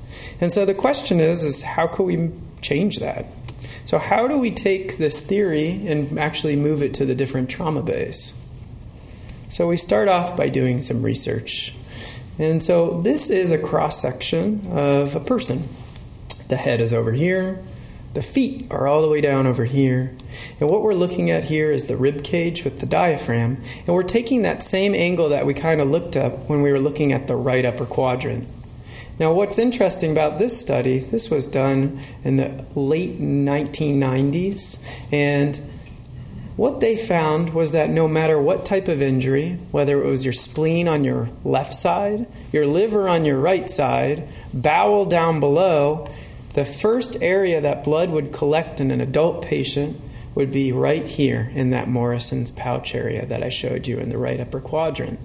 And 0.40 0.52
so 0.52 0.64
the 0.64 0.74
question 0.74 1.20
is, 1.20 1.44
is 1.44 1.62
how 1.62 1.86
can 1.86 2.06
we 2.06 2.30
change 2.62 2.98
that? 2.98 3.26
So, 3.88 3.98
how 3.98 4.28
do 4.28 4.36
we 4.36 4.50
take 4.50 4.98
this 4.98 5.22
theory 5.22 5.86
and 5.86 6.18
actually 6.18 6.56
move 6.56 6.82
it 6.82 6.92
to 6.92 7.06
the 7.06 7.14
different 7.14 7.48
trauma 7.48 7.80
bays? 7.80 8.36
So, 9.48 9.66
we 9.66 9.78
start 9.78 10.08
off 10.08 10.36
by 10.36 10.50
doing 10.50 10.82
some 10.82 11.00
research. 11.00 11.74
And 12.38 12.62
so, 12.62 13.00
this 13.00 13.30
is 13.30 13.50
a 13.50 13.56
cross 13.56 13.98
section 13.98 14.60
of 14.70 15.16
a 15.16 15.20
person. 15.20 15.70
The 16.48 16.56
head 16.56 16.82
is 16.82 16.92
over 16.92 17.12
here, 17.12 17.64
the 18.12 18.20
feet 18.20 18.66
are 18.70 18.86
all 18.86 19.00
the 19.00 19.08
way 19.08 19.22
down 19.22 19.46
over 19.46 19.64
here. 19.64 20.14
And 20.60 20.68
what 20.68 20.82
we're 20.82 20.92
looking 20.92 21.30
at 21.30 21.44
here 21.44 21.70
is 21.70 21.86
the 21.86 21.96
rib 21.96 22.22
cage 22.22 22.64
with 22.64 22.80
the 22.80 22.86
diaphragm. 22.86 23.56
And 23.86 23.94
we're 23.94 24.02
taking 24.02 24.42
that 24.42 24.62
same 24.62 24.94
angle 24.94 25.30
that 25.30 25.46
we 25.46 25.54
kind 25.54 25.80
of 25.80 25.88
looked 25.88 26.14
up 26.14 26.46
when 26.46 26.60
we 26.60 26.70
were 26.72 26.78
looking 26.78 27.10
at 27.10 27.26
the 27.26 27.36
right 27.36 27.64
upper 27.64 27.86
quadrant. 27.86 28.48
Now, 29.18 29.32
what's 29.32 29.58
interesting 29.58 30.12
about 30.12 30.38
this 30.38 30.58
study, 30.58 30.98
this 30.98 31.28
was 31.28 31.46
done 31.46 32.00
in 32.22 32.36
the 32.36 32.64
late 32.74 33.20
1990s, 33.20 34.78
and 35.10 35.60
what 36.56 36.80
they 36.80 36.96
found 36.96 37.54
was 37.54 37.72
that 37.72 37.90
no 37.90 38.08
matter 38.08 38.40
what 38.40 38.64
type 38.64 38.88
of 38.88 39.02
injury, 39.02 39.58
whether 39.70 40.02
it 40.02 40.06
was 40.06 40.24
your 40.24 40.32
spleen 40.32 40.88
on 40.88 41.04
your 41.04 41.30
left 41.44 41.74
side, 41.74 42.26
your 42.52 42.66
liver 42.66 43.08
on 43.08 43.24
your 43.24 43.38
right 43.38 43.68
side, 43.68 44.28
bowel 44.52 45.04
down 45.04 45.40
below, 45.40 46.08
the 46.54 46.64
first 46.64 47.16
area 47.20 47.60
that 47.60 47.84
blood 47.84 48.10
would 48.10 48.32
collect 48.32 48.80
in 48.80 48.90
an 48.90 49.00
adult 49.00 49.44
patient 49.44 50.00
would 50.34 50.50
be 50.50 50.72
right 50.72 51.06
here 51.06 51.50
in 51.54 51.70
that 51.70 51.88
Morison's 51.88 52.50
pouch 52.52 52.94
area 52.94 53.26
that 53.26 53.42
I 53.42 53.48
showed 53.48 53.86
you 53.86 53.98
in 53.98 54.08
the 54.08 54.18
right 54.18 54.40
upper 54.40 54.60
quadrant. 54.60 55.20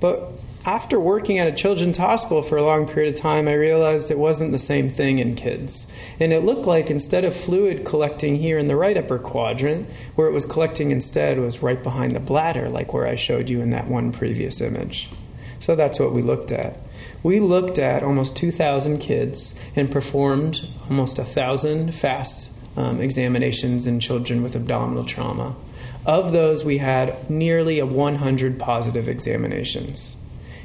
But 0.00 0.35
after 0.66 0.98
working 0.98 1.38
at 1.38 1.46
a 1.46 1.52
children's 1.52 1.96
hospital 1.96 2.42
for 2.42 2.58
a 2.58 2.64
long 2.64 2.88
period 2.88 3.14
of 3.14 3.20
time, 3.20 3.46
I 3.46 3.54
realized 3.54 4.10
it 4.10 4.18
wasn't 4.18 4.50
the 4.50 4.58
same 4.58 4.90
thing 4.90 5.20
in 5.20 5.36
kids. 5.36 5.86
And 6.18 6.32
it 6.32 6.44
looked 6.44 6.66
like 6.66 6.90
instead 6.90 7.24
of 7.24 7.36
fluid 7.36 7.84
collecting 7.84 8.34
here 8.34 8.58
in 8.58 8.66
the 8.66 8.74
right 8.74 8.96
upper 8.96 9.20
quadrant, 9.20 9.88
where 10.16 10.26
it 10.26 10.32
was 10.32 10.44
collecting 10.44 10.90
instead 10.90 11.38
was 11.38 11.62
right 11.62 11.80
behind 11.80 12.16
the 12.16 12.20
bladder, 12.20 12.68
like 12.68 12.92
where 12.92 13.06
I 13.06 13.14
showed 13.14 13.48
you 13.48 13.60
in 13.60 13.70
that 13.70 13.86
one 13.86 14.10
previous 14.10 14.60
image. 14.60 15.08
So 15.60 15.76
that's 15.76 16.00
what 16.00 16.12
we 16.12 16.20
looked 16.20 16.50
at. 16.50 16.80
We 17.22 17.38
looked 17.38 17.78
at 17.78 18.02
almost 18.02 18.36
2,000 18.36 18.98
kids 18.98 19.54
and 19.76 19.90
performed 19.90 20.68
almost 20.90 21.16
1,000 21.18 21.94
fast 21.94 22.52
um, 22.76 23.00
examinations 23.00 23.86
in 23.86 24.00
children 24.00 24.42
with 24.42 24.56
abdominal 24.56 25.04
trauma. 25.04 25.54
Of 26.04 26.32
those, 26.32 26.64
we 26.64 26.78
had 26.78 27.30
nearly 27.30 27.80
100 27.80 28.58
positive 28.58 29.08
examinations. 29.08 30.16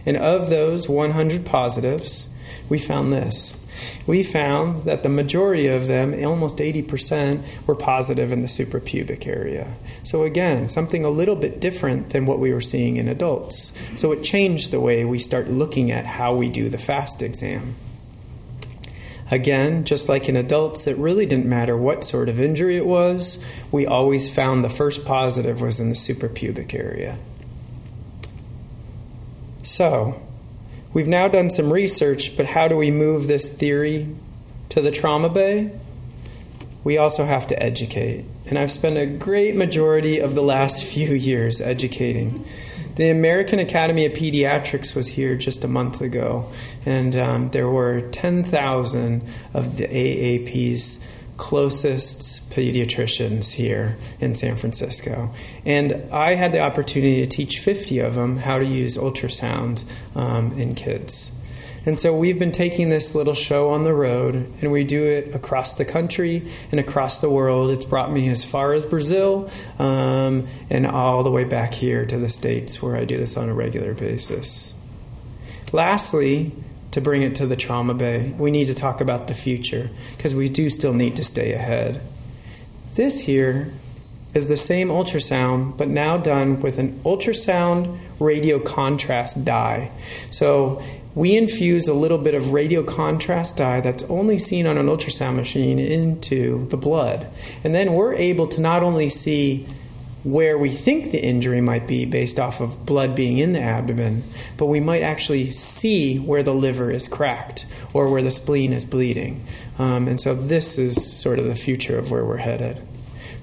And 0.06 0.18
of 0.18 0.50
those 0.50 0.90
100 0.90 1.46
positives, 1.46 2.30
we 2.70 2.80
found 2.80 3.14
this. 3.14 3.58
We 4.06 4.24
found 4.24 4.84
that 4.84 5.04
the 5.04 5.10
majority 5.10 5.68
of 5.68 5.88
them, 5.88 6.14
almost 6.24 6.58
80%, 6.58 7.42
were 7.66 7.76
positive 7.76 8.32
in 8.32 8.42
the 8.42 8.48
suprapubic 8.48 9.26
area. 9.26 9.74
So, 10.04 10.24
again, 10.24 10.70
something 10.70 11.06
a 11.06 11.10
little 11.10 11.36
bit 11.36 11.60
different 11.60 12.10
than 12.10 12.26
what 12.26 12.40
we 12.40 12.54
were 12.54 12.62
seeing 12.62 12.98
in 12.98 13.08
adults. 13.08 13.74
So, 13.96 14.12
it 14.12 14.24
changed 14.24 14.72
the 14.72 14.80
way 14.80 15.06
we 15.06 15.20
start 15.20 15.50
looking 15.50 15.92
at 15.92 16.06
how 16.06 16.36
we 16.36 16.50
do 16.50 16.70
the 16.70 16.78
FAST 16.78 17.22
exam. 17.22 17.76
Again, 19.32 19.86
just 19.86 20.10
like 20.10 20.28
in 20.28 20.36
adults, 20.36 20.88
it 20.88 20.98
really 20.98 21.26
didn't 21.26 21.46
matter 21.46 21.78
what 21.78 22.04
sort 22.04 22.28
of 22.28 22.40
injury 22.40 22.76
it 22.76 22.86
was, 22.86 23.44
we 23.72 23.88
always 23.88 24.34
found 24.34 24.62
the 24.62 24.70
first 24.70 25.06
positive 25.06 25.62
was 25.62 25.80
in 25.80 25.88
the 25.88 25.96
suprapubic 25.96 26.78
area. 26.78 27.18
So, 29.64 30.22
we've 30.94 31.08
now 31.08 31.28
done 31.28 31.50
some 31.50 31.72
research, 31.72 32.36
but 32.36 32.48
how 32.48 32.68
do 32.68 32.76
we 32.76 32.90
move 32.90 33.28
this 33.28 33.48
theory 33.48 34.16
to 34.70 34.82
the 34.82 34.92
trauma 34.92 35.30
bay? 35.30 35.72
We 36.84 36.98
also 36.98 37.26
have 37.26 37.46
to 37.48 37.62
educate. 37.62 38.26
And 38.48 38.58
I've 38.58 38.72
spent 38.72 38.98
a 38.98 39.06
great 39.06 39.56
majority 39.56 40.20
of 40.20 40.34
the 40.34 40.42
last 40.42 40.84
few 40.94 41.14
years 41.14 41.62
educating. 41.62 42.44
The 42.96 43.10
American 43.10 43.60
Academy 43.60 44.06
of 44.06 44.14
Pediatrics 44.14 44.96
was 44.96 45.08
here 45.08 45.36
just 45.36 45.64
a 45.64 45.68
month 45.68 46.02
ago, 46.02 46.52
and 46.86 47.16
um, 47.16 47.50
there 47.52 47.70
were 47.70 48.02
10,000 48.02 49.24
of 49.54 49.78
the 49.78 49.88
AAP's 49.88 51.06
closest 51.42 52.52
pediatricians 52.52 53.56
here 53.56 53.98
in 54.20 54.36
San 54.36 54.56
Francisco. 54.56 55.34
And 55.66 56.08
I 56.12 56.36
had 56.36 56.54
the 56.54 56.60
opportunity 56.60 57.20
to 57.22 57.26
teach 57.26 57.60
50 57.60 57.98
of 57.98 58.14
them 58.14 58.38
how 58.38 58.60
to 58.60 58.66
use 58.66 58.96
ultrasound 58.96 59.84
um, 60.16 60.52
in 60.52 60.76
kids. 60.76 61.32
And 61.84 62.00
so 62.00 62.16
we've 62.16 62.38
been 62.38 62.52
taking 62.52 62.90
this 62.90 63.16
little 63.16 63.34
show 63.34 63.70
on 63.70 63.84
the 63.84 63.94
road, 63.94 64.54
and 64.62 64.72
we 64.72 64.84
do 64.84 65.04
it 65.04 65.34
across 65.34 65.74
the 65.74 65.84
country 65.84 66.48
and 66.70 66.80
across 66.80 67.18
the 67.18 67.30
world. 67.30 67.72
It's 67.72 67.86
brought 67.86 68.12
me 68.12 68.30
as 68.30 68.46
far 68.46 68.74
as 68.74 68.86
Brazil 68.86 69.50
um, 69.80 70.48
and 70.70 70.86
all 70.86 71.24
the 71.24 71.32
way 71.32 71.44
back 71.44 71.74
here 71.74 72.06
to 72.06 72.18
the 72.20 72.30
States 72.30 72.84
where 72.84 72.96
I 72.96 73.06
do 73.06 73.18
this 73.18 73.36
on 73.36 73.50
a 73.50 73.54
regular 73.56 73.96
basis. 73.96 74.76
Lastly, 75.74 76.52
to 76.92 77.02
bring 77.02 77.22
it 77.22 77.36
to 77.36 77.46
the 77.46 77.56
trauma 77.56 77.94
bay, 77.94 78.34
we 78.38 78.52
need 78.52 78.66
to 78.66 78.74
talk 78.74 79.02
about 79.02 79.28
the 79.28 79.34
future 79.34 79.90
because 80.16 80.36
we 80.36 80.50
do 80.50 80.70
still 80.70 80.94
need 80.94 81.16
to 81.16 81.24
stay 81.24 81.54
ahead. 81.54 82.02
This 82.96 83.22
here 83.22 83.72
is 84.34 84.48
the 84.48 84.58
same 84.58 84.90
ultrasound, 84.90 85.78
but 85.78 85.88
now 85.88 86.18
done 86.18 86.60
with 86.62 86.78
an 86.78 87.00
ultrasound 87.04 87.98
radio 88.20 88.60
contrast 88.60 89.44
dye. 89.44 89.92
So 90.30 90.82
we 91.16 91.36
infuse 91.36 91.88
a 91.88 91.94
little 91.94 92.18
bit 92.18 92.34
of 92.34 92.54
radio 92.54 92.84
contrast 92.84 93.58
dye 93.58 93.82
that's 93.82 94.04
only 94.04 94.40
seen 94.40 94.66
on 94.66 94.78
an 94.78 94.88
ultrasound 94.88 95.36
machine 95.36 95.80
into 95.80 96.68
the 96.68 96.78
blood. 96.78 97.30
And 97.64 97.76
then 97.76 97.94
we're 97.94 98.14
able 98.14 98.48
to 98.48 98.62
not 98.62 98.84
only 98.84 99.10
see 99.10 99.68
where 100.24 100.58
we 100.58 100.70
think 100.70 101.12
the 101.12 101.24
injury 101.24 101.62
might 101.62 101.88
be 101.88 102.06
based 102.06 102.40
off 102.40 102.62
of 102.62 102.86
blood 102.86 103.16
being 103.16 103.38
in 103.40 103.54
the 103.54 103.62
abdomen, 103.62 104.24
but 104.58 104.68
we 104.68 104.80
might 104.80 105.02
actually 105.02 105.50
see 105.52 106.18
where 106.18 106.44
the 106.44 106.54
liver 106.54 106.92
is 106.92 107.08
cracked 107.08 107.66
or 107.94 108.10
where 108.10 108.22
the 108.22 108.32
spleen 108.32 108.74
is 108.74 108.86
bleeding. 108.86 109.44
Um, 109.80 110.08
and 110.08 110.20
so 110.20 110.36
this 110.36 110.78
is 110.78 111.22
sort 111.22 111.40
of 111.40 111.46
the 111.46 111.56
future 111.56 111.98
of 111.98 112.12
where 112.12 112.24
we're 112.24 112.38
headed. 112.38 112.82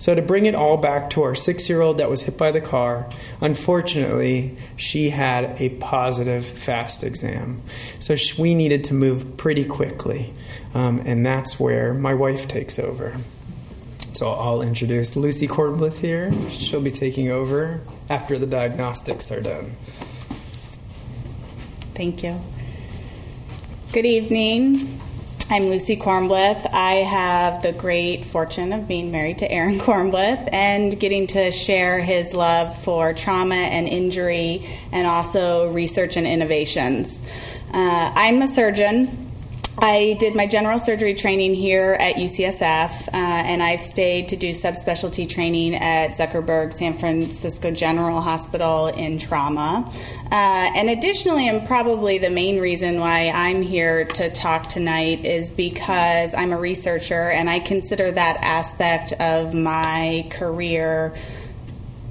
So, 0.01 0.15
to 0.15 0.23
bring 0.23 0.47
it 0.47 0.55
all 0.55 0.77
back 0.77 1.11
to 1.11 1.25
our 1.25 1.35
six 1.35 1.69
year 1.69 1.81
old 1.81 1.99
that 1.99 2.09
was 2.09 2.23
hit 2.23 2.39
by 2.39 2.53
the 2.53 2.61
car, 2.61 3.11
unfortunately, 3.41 4.57
she 4.77 5.11
had 5.11 5.61
a 5.61 5.71
positive 5.71 6.47
fast 6.47 7.03
exam. 7.03 7.63
So, 7.99 8.15
we 8.39 8.55
needed 8.55 8.85
to 8.85 8.95
move 8.95 9.37
pretty 9.37 9.65
quickly. 9.65 10.33
Um, 10.73 11.03
and 11.05 11.27
that's 11.27 11.59
where 11.59 11.95
my 11.95 12.15
wife 12.15 12.47
takes 12.47 12.79
over. 12.79 13.17
So 14.19 14.33
I'll 14.33 14.63
introduce 14.63 15.15
Lucy 15.15 15.47
Kornblith 15.47 15.99
here. 15.99 16.33
She'll 16.51 16.81
be 16.81 16.91
taking 16.91 17.31
over 17.31 17.79
after 18.11 18.37
the 18.37 18.47
diagnostics 18.47 19.31
are 19.31 19.41
done. 19.41 19.77
Thank 21.95 22.25
you. 22.25 22.41
Good 23.93 24.07
evening. 24.07 25.01
I'm 25.51 25.67
Lucy 25.67 25.97
Kornblith. 25.97 26.69
I 26.75 26.95
have 26.95 27.63
the 27.63 27.71
great 27.71 28.25
fortune 28.25 28.73
of 28.73 28.89
being 28.89 29.13
married 29.13 29.39
to 29.39 29.49
Aaron 29.49 29.79
Kornblith 29.79 30.49
and 30.53 30.99
getting 30.99 31.29
to 31.29 31.53
share 31.53 32.01
his 32.01 32.35
love 32.35 32.77
for 32.77 33.15
trauma 33.15 33.55
and 33.55 33.87
injury 33.87 34.69
and 34.91 35.07
also 35.07 35.71
research 35.71 36.17
and 36.17 36.27
innovations. 36.27 37.23
Uh, 37.73 38.11
I'm 38.17 38.43
a 38.43 38.49
surgeon. 38.49 39.28
I 39.81 40.17
did 40.19 40.35
my 40.35 40.49
general 40.49 40.81
surgery 40.81 41.15
training 41.15 41.55
here 41.55 41.97
at 42.01 42.17
UCSF, 42.17 43.09
uh, 43.09 43.11
and 43.13 43.63
I've 43.63 43.81
stayed 43.81 44.29
to 44.31 44.37
do 44.37 44.51
subspecialty 44.51 45.29
training 45.29 45.77
at 45.77 46.11
Zuckerberg 46.11 46.73
San 46.73 46.99
Francisco 46.99 47.71
General 47.71 48.21
Hospital 48.21 48.89
in 48.89 49.19
trauma. 49.19 49.89
Uh, 50.33 50.35
and 50.35 50.91
additionally, 50.91 51.49
and 51.49 51.65
probably 51.65 52.19
the 52.19 52.29
main 52.29 52.59
reason 52.59 52.99
why 52.99 53.31
I'm 53.31 53.63
here 53.63 54.05
to 54.05 54.31
talk 54.31 54.69
tonight 54.69 55.25
is 55.25 55.53
because 55.53 56.35
I'm 56.35 56.51
a 56.51 56.59
researcher 56.59 57.31
and 57.31 57.49
I 57.49 57.61
consider 57.61 58.11
that 58.11 58.39
aspect 58.43 59.13
of 59.13 59.55
my 59.55 60.27
career 60.31 61.15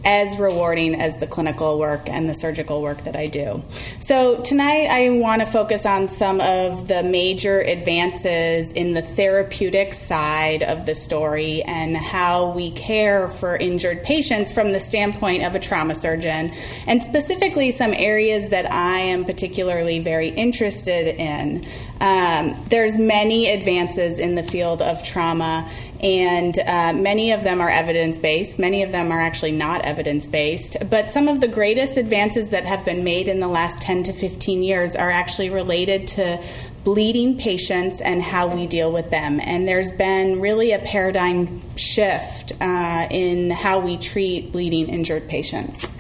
as 0.08 0.38
rewarding 0.38 0.96
as 0.96 1.17
the 1.17 1.28
clinical 1.28 1.78
work 1.78 2.08
and 2.08 2.30
the 2.30 2.34
surgical 2.34 2.82
work 2.82 3.04
that 3.04 3.17
I 3.17 3.26
do. 3.26 3.62
So, 4.00 4.41
tonight 4.41 4.88
I 4.88 5.10
want 5.20 5.41
to 5.41 5.46
focus 5.46 5.86
on 5.86 6.08
some 6.08 6.39
of 6.39 6.88
the 6.88 7.04
major 7.04 7.60
advances 7.60 8.72
in 8.72 8.93
the 8.93 9.02
therapeutic 9.02 9.93
side 9.93 10.63
of 10.63 10.86
the 10.86 10.96
story 10.96 11.62
and 11.63 11.98
how 11.98 12.52
we 12.52 12.72
care 12.72 13.28
for 13.28 13.58
injured 13.58 14.02
patients 14.02 14.50
from 14.50 14.72
the 14.72 14.80
standpoint 14.80 15.43
of 15.43 15.56
a 15.56 15.60
trauma 15.60 15.93
surgeon, 15.93 16.54
and 16.88 17.02
specifically 17.02 17.72
some 17.72 17.93
areas 17.93 18.48
that 18.48 18.72
I 18.72 19.00
am 19.00 19.26
particularly 19.26 20.00
very 20.00 20.30
interested 20.30 21.17
in. 21.20 21.65
Um, 21.99 22.63
there's 22.69 22.97
many 22.97 23.49
advances 23.51 24.19
in 24.19 24.36
the 24.36 24.43
field 24.43 24.81
of 24.81 25.03
trauma, 25.03 25.69
and 26.01 26.57
uh, 26.60 26.93
many 26.93 27.31
of 27.31 27.43
them 27.43 27.60
are 27.60 27.69
evidence 27.69 28.17
based. 28.17 28.60
Many 28.60 28.83
of 28.83 28.91
them 28.91 29.12
are 29.12 29.19
actually 29.19 29.53
not 29.53 29.81
evidence 29.83 30.25
based. 30.27 30.77
But 30.89 31.10
some 31.10 31.27
of 31.27 31.41
the 31.41 31.47
greatest 31.47 31.97
advances 31.97 32.49
that 32.49 32.65
have 32.65 32.86
been 32.86 33.03
made 33.03 33.27
in 33.27 33.39
the 33.39 33.47
last 33.47 33.81
10 33.81 34.03
to 34.03 34.13
15 34.13 34.63
years 34.63 34.95
are 34.95 35.10
actually 35.10 35.49
related 35.49 36.07
to 36.10 36.43
bleeding 36.83 37.38
patients 37.38 37.99
and 37.99 38.21
how 38.21 38.47
we 38.47 38.67
deal 38.67 38.91
with 38.91 39.10
them. 39.10 39.39
And 39.41 39.67
there's 39.67 39.91
been 39.91 40.39
really 40.39 40.71
a 40.71 40.79
paradigm 40.79 41.47
shift 41.75 42.53
uh, 42.62 43.07
in 43.12 43.49
how 43.51 43.79
we 43.79 43.97
treat 43.97 44.51
bleeding 44.51 44.88
injured 44.88 45.27
patients. 45.27 45.91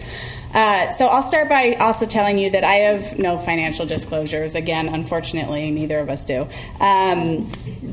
Uh, 0.53 0.89
so 0.91 1.05
I'll 1.05 1.21
start 1.21 1.49
by 1.49 1.73
also 1.79 2.05
telling 2.05 2.37
you 2.37 2.49
that 2.51 2.63
I 2.63 2.75
have 2.75 3.19
no 3.19 3.37
financial 3.37 3.85
disclosures. 3.85 4.55
Again, 4.55 4.89
unfortunately, 4.89 5.71
neither 5.71 5.99
of 5.99 6.09
us 6.09 6.25
do. 6.25 6.47
Um, 6.79 7.49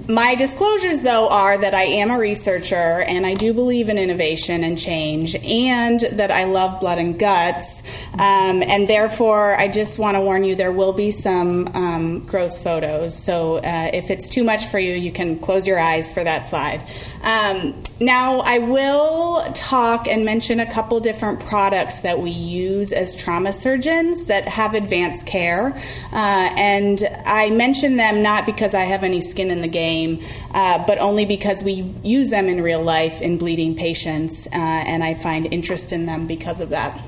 my 0.09 0.35
disclosures, 0.35 1.03
though, 1.03 1.29
are 1.29 1.57
that 1.57 1.75
I 1.75 1.85
am 1.85 2.11
a 2.11 2.19
researcher 2.19 2.75
and 2.75 3.25
I 3.25 3.35
do 3.35 3.55
believe 3.55 3.89
in 3.89 3.97
innovation 3.97 4.63
and 4.63 4.79
change, 4.79 5.35
and 5.37 6.01
that 6.01 6.31
I 6.31 6.45
love 6.45 6.81
blood 6.81 6.99
and 6.99 7.19
guts. 7.19 7.83
Um, 8.15 8.63
and 8.63 8.89
therefore, 8.89 9.59
I 9.59 9.69
just 9.69 9.99
want 9.99 10.17
to 10.17 10.21
warn 10.21 10.45
you 10.45 10.55
there 10.55 10.73
will 10.73 10.93
be 10.93 11.11
some 11.11 11.69
um, 11.75 12.21
gross 12.25 12.59
photos. 12.59 13.17
So 13.17 13.57
uh, 13.57 13.91
if 13.93 14.11
it's 14.11 14.29
too 14.29 14.45
much 14.45 14.67
for 14.67 14.79
you, 14.79 14.95
you 14.95 15.11
can 15.11 15.39
close 15.39 15.67
your 15.67 15.79
eyes 15.79 16.13
for 16.13 16.23
that 16.23 16.47
slide. 16.47 16.87
Um, 17.23 17.83
now, 18.01 18.41
I 18.41 18.59
will 18.59 19.43
talk 19.53 20.07
and 20.07 20.25
mention 20.25 20.61
a 20.61 20.71
couple 20.71 21.01
different 21.01 21.41
products 21.41 22.01
that 22.01 22.19
we 22.19 22.31
use 22.45 22.93
as 22.93 23.15
trauma 23.15 23.53
surgeons 23.53 24.27
that 24.27 24.47
have 24.47 24.75
advanced 24.75 25.27
care. 25.27 25.73
Uh, 26.13 26.51
and 26.57 27.03
I 27.27 27.51
mention 27.51 27.97
them 27.97 28.23
not 28.23 28.47
because 28.47 28.75
I 28.75 28.83
have 28.83 29.03
any 29.03 29.21
skin 29.21 29.51
in 29.51 29.61
the 29.61 29.69
game, 29.69 30.23
uh, 30.53 30.85
but 30.87 30.99
only 30.99 31.25
because 31.25 31.65
we 31.65 31.93
use 32.03 32.31
them 32.31 32.49
in 32.49 32.63
real 32.63 32.83
life 32.83 33.21
in 33.21 33.39
bleeding 33.39 33.75
patients, 33.75 34.47
uh, 34.47 34.51
and 34.53 35.03
I 35.03 35.15
find 35.15 35.53
interest 35.53 35.93
in 35.93 36.07
them 36.07 36.27
because 36.27 36.61
of 36.61 36.71
that. 36.71 37.01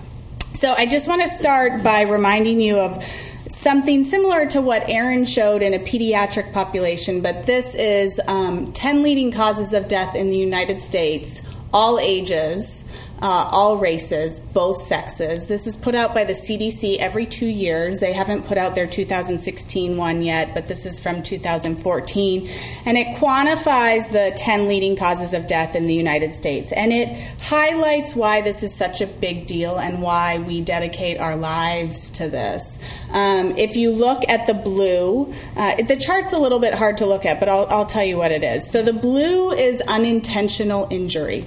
So 0.55 0.73
I 0.73 0.87
just 0.87 1.07
want 1.07 1.21
to 1.23 1.29
start 1.29 1.83
by 1.83 2.03
reminding 2.03 2.61
you 2.61 2.79
of 2.79 3.05
something 3.49 4.03
similar 4.05 4.47
to 4.47 4.61
what 4.61 4.89
Aaron 4.89 5.25
showed 5.25 5.63
in 5.63 5.75
a 5.75 5.79
pediatric 5.79 6.53
population, 6.53 7.21
but 7.21 7.47
this 7.47 7.75
is 7.75 8.21
um, 8.27 8.73
10 8.73 9.03
leading 9.03 9.33
causes 9.33 9.73
of 9.73 9.89
death 9.89 10.15
in 10.15 10.31
the 10.31 10.37
United 10.37 10.81
States, 10.81 11.43
all 11.73 11.99
ages 11.99 12.85
uh, 13.23 13.49
all 13.51 13.79
races, 13.79 14.41
both 14.41 14.83
sexes. 14.83 15.47
This 15.47 15.67
is 15.67 15.75
put 15.75 15.95
out 15.95 16.13
by 16.13 16.25
the 16.25 16.35
CDC 16.35 16.99
every 16.99 17.25
two 17.25 17.47
years. 17.47 18.01
They 18.01 18.13
haven't 18.13 18.47
put 18.47 18.59
out 18.59 18.75
their 18.75 18.87
2016 18.87 19.97
one 19.97 20.23
yet, 20.23 20.53
but 20.55 20.67
this 20.67 20.85
is 20.85 21.01
from 21.01 21.23
2014. 21.23 22.49
And 22.85 22.99
it 22.99 23.17
quantifies 23.17 24.13
the 24.13 24.33
10 24.37 24.69
leading 24.69 24.97
causes 24.97 25.33
of 25.33 25.47
death 25.47 25.75
in 25.75 25.87
the 25.87 25.95
United 25.95 26.33
States. 26.33 26.73
And 26.73 26.93
it 26.93 27.09
highlights 27.41 28.15
why 28.15 28.43
this 28.43 28.63
is 28.63 28.75
such 28.75 29.01
a 29.01 29.07
big 29.07 29.47
deal 29.47 29.79
and 29.79 30.03
why 30.03 30.39
we 30.39 30.61
dedicate 30.61 31.19
our 31.19 31.37
lives 31.37 32.11
to 32.11 32.29
this. 32.29 32.79
Um, 33.13 33.57
if 33.57 33.77
you 33.77 33.93
look 33.93 34.29
at 34.29 34.47
the 34.47 34.55
blue, 34.55 35.33
uh, 35.57 35.83
the 35.83 35.97
chart's 35.97 36.33
a 36.35 36.39
little 36.39 36.59
bit 36.59 36.75
hard 36.75 36.99
to 36.99 37.07
look 37.07 37.25
at, 37.25 37.41
but 37.41 37.49
I'll, 37.49 37.67
I'll 37.71 37.87
tell 37.87 38.05
you 38.05 38.19
what 38.19 38.31
it 38.31 38.45
is. 38.45 38.71
So 38.71 38.83
the 38.83 38.93
blue 38.93 39.53
is 39.53 39.81
unintentional 39.83 40.87
injury. 40.91 41.47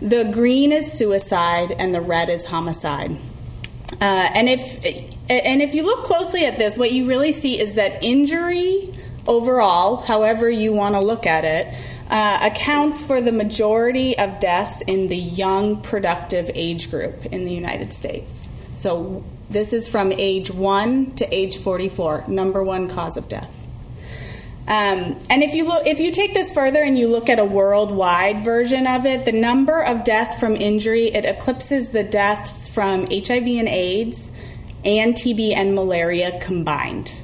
The 0.00 0.24
green 0.24 0.72
is 0.72 0.90
suicide, 0.90 1.72
and 1.78 1.94
the 1.94 2.00
red 2.00 2.28
is 2.28 2.46
homicide. 2.46 3.16
Uh, 4.00 4.28
and 4.34 4.48
if 4.48 4.84
and 5.28 5.62
if 5.62 5.74
you 5.74 5.84
look 5.84 6.04
closely 6.04 6.44
at 6.44 6.58
this, 6.58 6.76
what 6.76 6.92
you 6.92 7.06
really 7.06 7.32
see 7.32 7.58
is 7.60 7.74
that 7.74 8.02
injury 8.02 8.92
overall, 9.26 9.96
however 9.96 10.48
you 10.48 10.72
want 10.72 10.94
to 10.94 11.00
look 11.00 11.26
at 11.26 11.44
it, 11.44 11.74
uh, 12.10 12.38
accounts 12.42 13.02
for 13.02 13.20
the 13.20 13.32
majority 13.32 14.16
of 14.18 14.38
deaths 14.38 14.82
in 14.82 15.08
the 15.08 15.16
young, 15.16 15.80
productive 15.80 16.50
age 16.54 16.90
group 16.90 17.26
in 17.26 17.44
the 17.44 17.52
United 17.52 17.92
States. 17.92 18.48
So 18.76 19.24
this 19.50 19.72
is 19.72 19.88
from 19.88 20.12
age 20.12 20.50
1 20.50 21.12
to 21.16 21.34
age 21.34 21.58
44, 21.58 22.24
number 22.28 22.62
one 22.62 22.88
cause 22.88 23.16
of 23.16 23.28
death. 23.28 23.55
Um, 24.68 25.16
and 25.30 25.44
if 25.44 25.54
you 25.54 25.64
look, 25.64 25.86
if 25.86 26.00
you 26.00 26.10
take 26.10 26.34
this 26.34 26.52
further 26.52 26.82
and 26.82 26.98
you 26.98 27.06
look 27.06 27.28
at 27.28 27.38
a 27.38 27.44
worldwide 27.44 28.44
version 28.44 28.86
of 28.88 29.06
it, 29.06 29.24
the 29.24 29.32
number 29.32 29.80
of 29.80 30.02
death 30.02 30.40
from 30.40 30.56
injury 30.56 31.06
it 31.06 31.24
eclipses 31.24 31.90
the 31.90 32.02
deaths 32.02 32.66
from 32.66 33.06
HIV 33.06 33.46
and 33.46 33.68
AIDS 33.68 34.32
and 34.84 35.14
TB 35.14 35.54
and 35.54 35.74
malaria 35.74 36.40
combined. 36.40 37.14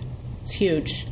It's 0.42 0.52
huge. 0.52 1.06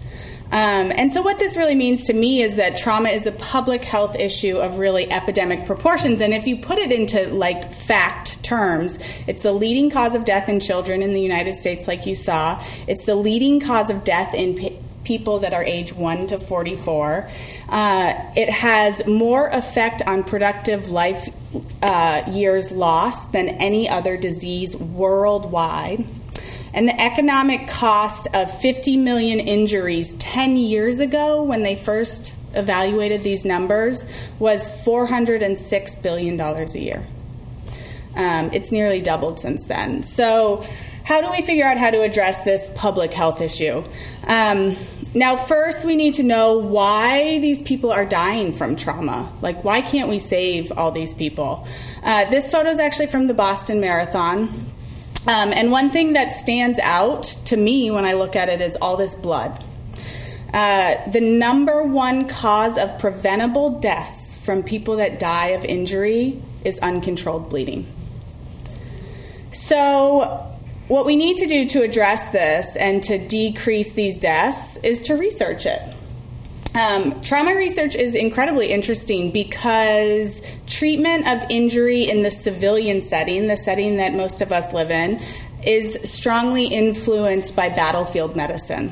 Um, 0.53 0.91
and 0.97 1.13
so, 1.13 1.23
what 1.23 1.39
this 1.39 1.57
really 1.57 1.77
means 1.77 2.05
to 2.05 2.13
me 2.13 2.43
is 2.43 2.57
that 2.57 2.77
trauma 2.77 3.09
is 3.11 3.29
a 3.29 3.33
public 3.33 3.85
health 3.85 4.17
issue 4.17 4.59
of 4.59 4.79
really 4.79 5.11
epidemic 5.11 5.65
proportions. 5.65 6.21
And 6.21 6.35
if 6.35 6.49
you 6.49 6.57
put 6.57 6.79
it 6.79 6.91
into 6.91 7.33
like 7.33 7.73
fact 7.73 8.43
terms, 8.43 8.99
it's 9.29 9.45
the 9.45 9.53
leading 9.53 9.91
cause 9.91 10.17
of 10.17 10.25
death 10.25 10.49
in 10.49 10.59
children 10.59 11.03
in 11.03 11.13
the 11.13 11.21
United 11.21 11.55
States, 11.55 11.87
like 11.87 12.05
you 12.05 12.17
saw. 12.17 12.61
It's 12.89 13.07
the 13.07 13.15
leading 13.15 13.61
cause 13.61 13.91
of 13.91 14.03
death 14.03 14.35
in 14.35 14.57
people 15.11 15.41
that 15.41 15.53
are 15.53 15.65
age 15.65 15.93
1 15.93 16.29
to 16.29 16.39
44. 16.39 17.29
Uh, 17.69 18.15
it 18.37 18.49
has 18.49 19.05
more 19.09 19.49
effect 19.49 20.03
on 20.07 20.23
productive 20.23 20.89
life 20.89 21.29
uh, 21.83 22.23
years 22.31 22.71
lost 22.71 23.33
than 23.33 23.49
any 23.49 23.89
other 23.89 24.17
disease 24.17 24.77
worldwide. 24.77 26.07
And 26.73 26.87
the 26.87 27.01
economic 27.01 27.67
cost 27.67 28.29
of 28.35 28.57
50 28.61 28.99
million 28.99 29.41
injuries 29.41 30.15
10 30.15 30.57
years 30.57 31.01
ago, 31.01 31.43
when 31.43 31.65
they 31.65 31.75
first 31.75 32.33
evaluated 32.55 33.25
these 33.25 33.45
numbers, 33.45 34.07
was 34.39 34.69
$406 34.87 36.03
billion 36.05 36.41
a 36.41 36.79
year. 36.79 37.05
Um, 38.15 38.51
it's 38.53 38.71
nearly 38.71 39.03
doubled 39.03 39.41
since 39.41 39.67
then. 39.67 40.05
So, 40.05 40.65
how 41.03 41.21
do 41.21 41.31
we 41.33 41.43
figure 41.43 41.67
out 41.67 41.77
how 41.77 41.91
to 41.91 42.03
address 42.03 42.43
this 42.43 42.71
public 42.77 43.13
health 43.13 43.41
issue? 43.41 43.83
Um, 44.29 44.77
now, 45.13 45.35
first, 45.35 45.85
we 45.85 45.97
need 45.97 46.15
to 46.15 46.23
know 46.23 46.59
why 46.59 47.41
these 47.41 47.61
people 47.61 47.91
are 47.91 48.05
dying 48.05 48.53
from 48.53 48.77
trauma. 48.77 49.33
Like, 49.41 49.65
why 49.65 49.81
can't 49.81 50.09
we 50.09 50.21
save 50.21 50.71
all 50.77 50.93
these 50.93 51.15
people? 51.15 51.67
Uh, 52.03 52.31
this 52.31 52.51
photo 52.51 52.71
is 52.71 52.79
actually 52.79 53.09
from 53.09 53.27
the 53.27 53.35
Boston 53.35 53.81
Marathon. 53.81 54.49
Um, 55.27 55.53
and 55.53 55.73
one 55.73 55.91
thing 55.91 56.13
that 56.13 56.33
stands 56.33 56.79
out 56.79 57.25
to 57.47 57.57
me 57.57 57.91
when 57.91 58.05
I 58.05 58.13
look 58.13 58.37
at 58.37 58.49
it 58.49 58.61
is 58.61 58.77
all 58.77 58.97
this 58.97 59.15
blood. 59.17 59.63
Uh, 60.55 60.97
the 61.11 61.21
number 61.21 61.83
one 61.83 62.29
cause 62.29 62.79
of 62.79 62.99
preventable 62.99 63.81
deaths 63.81 64.37
from 64.37 64.63
people 64.63 64.97
that 64.97 65.19
die 65.19 65.49
of 65.49 65.65
injury 65.65 66.41
is 66.65 66.79
uncontrolled 66.79 67.49
bleeding. 67.49 67.87
So, 69.53 70.47
what 70.91 71.07
we 71.07 71.15
need 71.15 71.37
to 71.37 71.47
do 71.47 71.67
to 71.67 71.83
address 71.83 72.31
this 72.31 72.75
and 72.75 73.01
to 73.05 73.17
decrease 73.17 73.93
these 73.93 74.19
deaths 74.19 74.77
is 74.79 75.01
to 75.03 75.15
research 75.15 75.65
it. 75.65 75.81
Um, 76.75 77.21
trauma 77.23 77.55
research 77.55 77.95
is 77.95 78.17
incredibly 78.17 78.73
interesting 78.73 79.31
because 79.31 80.43
treatment 80.67 81.29
of 81.29 81.49
injury 81.49 82.11
in 82.11 82.25
the 82.25 82.31
civilian 82.33 83.03
setting, 83.03 83.47
the 83.47 83.57
setting 83.57 83.99
that 83.99 84.15
most 84.15 84.43
of 84.43 84.51
us 84.51 84.73
live 84.73 84.91
in, 84.91 85.21
is 85.65 85.97
strongly 86.03 86.67
influenced 86.67 87.55
by 87.55 87.69
battlefield 87.69 88.35
medicine 88.35 88.91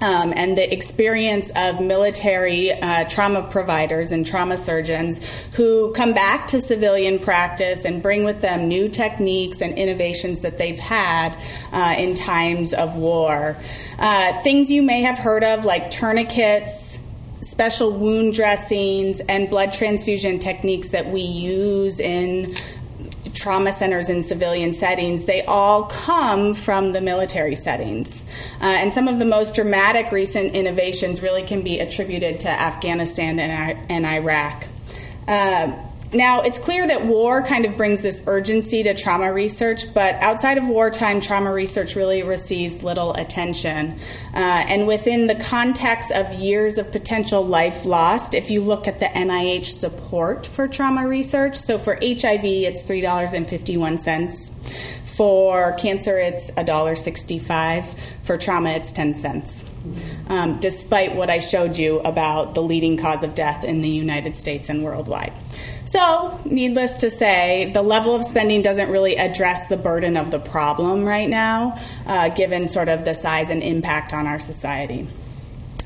um, 0.00 0.32
and 0.36 0.56
the 0.56 0.72
experience 0.72 1.50
of 1.56 1.80
military 1.80 2.72
uh, 2.72 3.04
trauma 3.08 3.42
providers 3.42 4.12
and 4.12 4.24
trauma 4.24 4.56
surgeons 4.56 5.20
who 5.54 5.92
come 5.92 6.14
back 6.14 6.48
to 6.48 6.60
civilian 6.60 7.18
practice 7.18 7.84
and 7.84 8.02
bring 8.02 8.24
with 8.24 8.40
them 8.40 8.68
new 8.68 8.88
techniques 8.88 9.60
and 9.60 9.76
innovations 9.76 10.40
that 10.42 10.58
they've 10.58 10.78
had 10.78 11.36
uh, 11.72 11.94
in 11.98 12.14
times 12.14 12.74
of 12.74 12.96
war. 12.96 13.56
Uh, 13.98 14.40
things 14.42 14.70
you 14.70 14.82
may 14.82 15.02
have 15.02 15.18
heard 15.18 15.44
of, 15.44 15.64
like 15.64 15.90
tourniquets. 15.90 16.98
Special 17.40 17.92
wound 17.92 18.34
dressings 18.34 19.20
and 19.20 19.48
blood 19.48 19.72
transfusion 19.72 20.40
techniques 20.40 20.90
that 20.90 21.08
we 21.08 21.20
use 21.20 22.00
in 22.00 22.52
trauma 23.38 23.72
centers 23.72 24.08
in 24.08 24.22
civilian 24.22 24.72
settings, 24.72 25.24
they 25.24 25.42
all 25.42 25.84
come 25.84 26.54
from 26.54 26.92
the 26.92 27.00
military 27.00 27.54
settings. 27.54 28.22
Uh, 28.60 28.64
and 28.66 28.92
some 28.92 29.08
of 29.08 29.18
the 29.18 29.24
most 29.24 29.54
dramatic 29.54 30.12
recent 30.12 30.54
innovations 30.54 31.22
really 31.22 31.42
can 31.42 31.62
be 31.62 31.78
attributed 31.78 32.40
to 32.40 32.48
Afghanistan 32.48 33.38
and, 33.38 33.90
and 33.90 34.04
Iraq. 34.04 34.64
Uh, 35.26 35.72
now, 36.12 36.40
it's 36.40 36.58
clear 36.58 36.86
that 36.86 37.04
war 37.04 37.42
kind 37.42 37.66
of 37.66 37.76
brings 37.76 38.00
this 38.00 38.22
urgency 38.26 38.82
to 38.82 38.94
trauma 38.94 39.30
research, 39.30 39.92
but 39.92 40.14
outside 40.16 40.56
of 40.56 40.66
wartime, 40.66 41.20
trauma 41.20 41.52
research 41.52 41.96
really 41.96 42.22
receives 42.22 42.82
little 42.82 43.12
attention. 43.12 43.92
Uh, 44.32 44.64
and 44.68 44.86
within 44.86 45.26
the 45.26 45.34
context 45.34 46.10
of 46.10 46.32
years 46.34 46.78
of 46.78 46.90
potential 46.90 47.44
life 47.44 47.84
lost, 47.84 48.32
if 48.32 48.50
you 48.50 48.62
look 48.62 48.88
at 48.88 49.00
the 49.00 49.06
NIH 49.06 49.66
support 49.66 50.46
for 50.46 50.66
trauma 50.66 51.06
research, 51.06 51.56
so 51.56 51.76
for 51.76 51.96
HIV, 51.96 52.44
it's 52.44 52.82
$3.51. 52.82 54.54
For 55.04 55.72
cancer, 55.72 56.18
it's 56.18 56.50
$1.65. 56.52 57.98
For 58.22 58.38
trauma, 58.38 58.70
it's 58.70 58.92
10 58.92 59.12
cents. 59.12 59.67
Um, 60.28 60.58
despite 60.60 61.14
what 61.14 61.30
I 61.30 61.38
showed 61.38 61.78
you 61.78 62.00
about 62.00 62.54
the 62.54 62.62
leading 62.62 62.96
cause 62.96 63.22
of 63.22 63.34
death 63.34 63.64
in 63.64 63.80
the 63.80 63.88
United 63.88 64.36
States 64.36 64.68
and 64.68 64.84
worldwide. 64.84 65.32
So, 65.86 66.38
needless 66.44 66.96
to 66.96 67.08
say, 67.08 67.70
the 67.72 67.80
level 67.80 68.14
of 68.14 68.22
spending 68.24 68.60
doesn't 68.60 68.90
really 68.90 69.16
address 69.16 69.68
the 69.68 69.78
burden 69.78 70.18
of 70.18 70.30
the 70.30 70.38
problem 70.38 71.04
right 71.04 71.30
now, 71.30 71.78
uh, 72.06 72.28
given 72.28 72.68
sort 72.68 72.90
of 72.90 73.06
the 73.06 73.14
size 73.14 73.48
and 73.48 73.62
impact 73.62 74.12
on 74.12 74.26
our 74.26 74.38
society. 74.38 75.08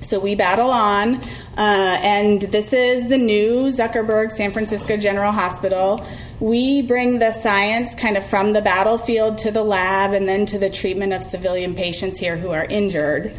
So 0.02 0.18
we 0.18 0.34
battle 0.34 0.70
on, 0.70 1.14
uh, 1.56 1.98
and 2.02 2.42
this 2.42 2.72
is 2.72 3.08
the 3.08 3.16
new 3.16 3.68
Zuckerberg 3.68 4.32
San 4.32 4.50
Francisco 4.50 4.96
General 4.96 5.30
Hospital. 5.30 6.04
We 6.40 6.82
bring 6.82 7.20
the 7.20 7.30
science 7.30 7.94
kind 7.94 8.16
of 8.16 8.26
from 8.26 8.52
the 8.52 8.60
battlefield 8.60 9.38
to 9.38 9.52
the 9.52 9.62
lab 9.62 10.12
and 10.12 10.28
then 10.28 10.44
to 10.46 10.58
the 10.58 10.68
treatment 10.68 11.12
of 11.12 11.22
civilian 11.22 11.74
patients 11.74 12.18
here 12.18 12.36
who 12.36 12.50
are 12.50 12.64
injured. 12.64 13.32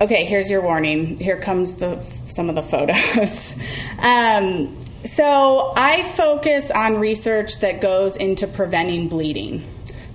Okay, 0.00 0.24
here's 0.24 0.50
your 0.50 0.62
warning. 0.62 1.18
Here 1.18 1.38
comes 1.38 1.74
the 1.74 2.02
some 2.26 2.48
of 2.48 2.54
the 2.54 2.62
photos. 2.62 3.54
um, 3.98 4.74
so 5.04 5.74
I 5.76 6.04
focus 6.14 6.70
on 6.70 6.98
research 6.98 7.58
that 7.58 7.82
goes 7.82 8.16
into 8.16 8.46
preventing 8.46 9.08
bleeding. 9.08 9.60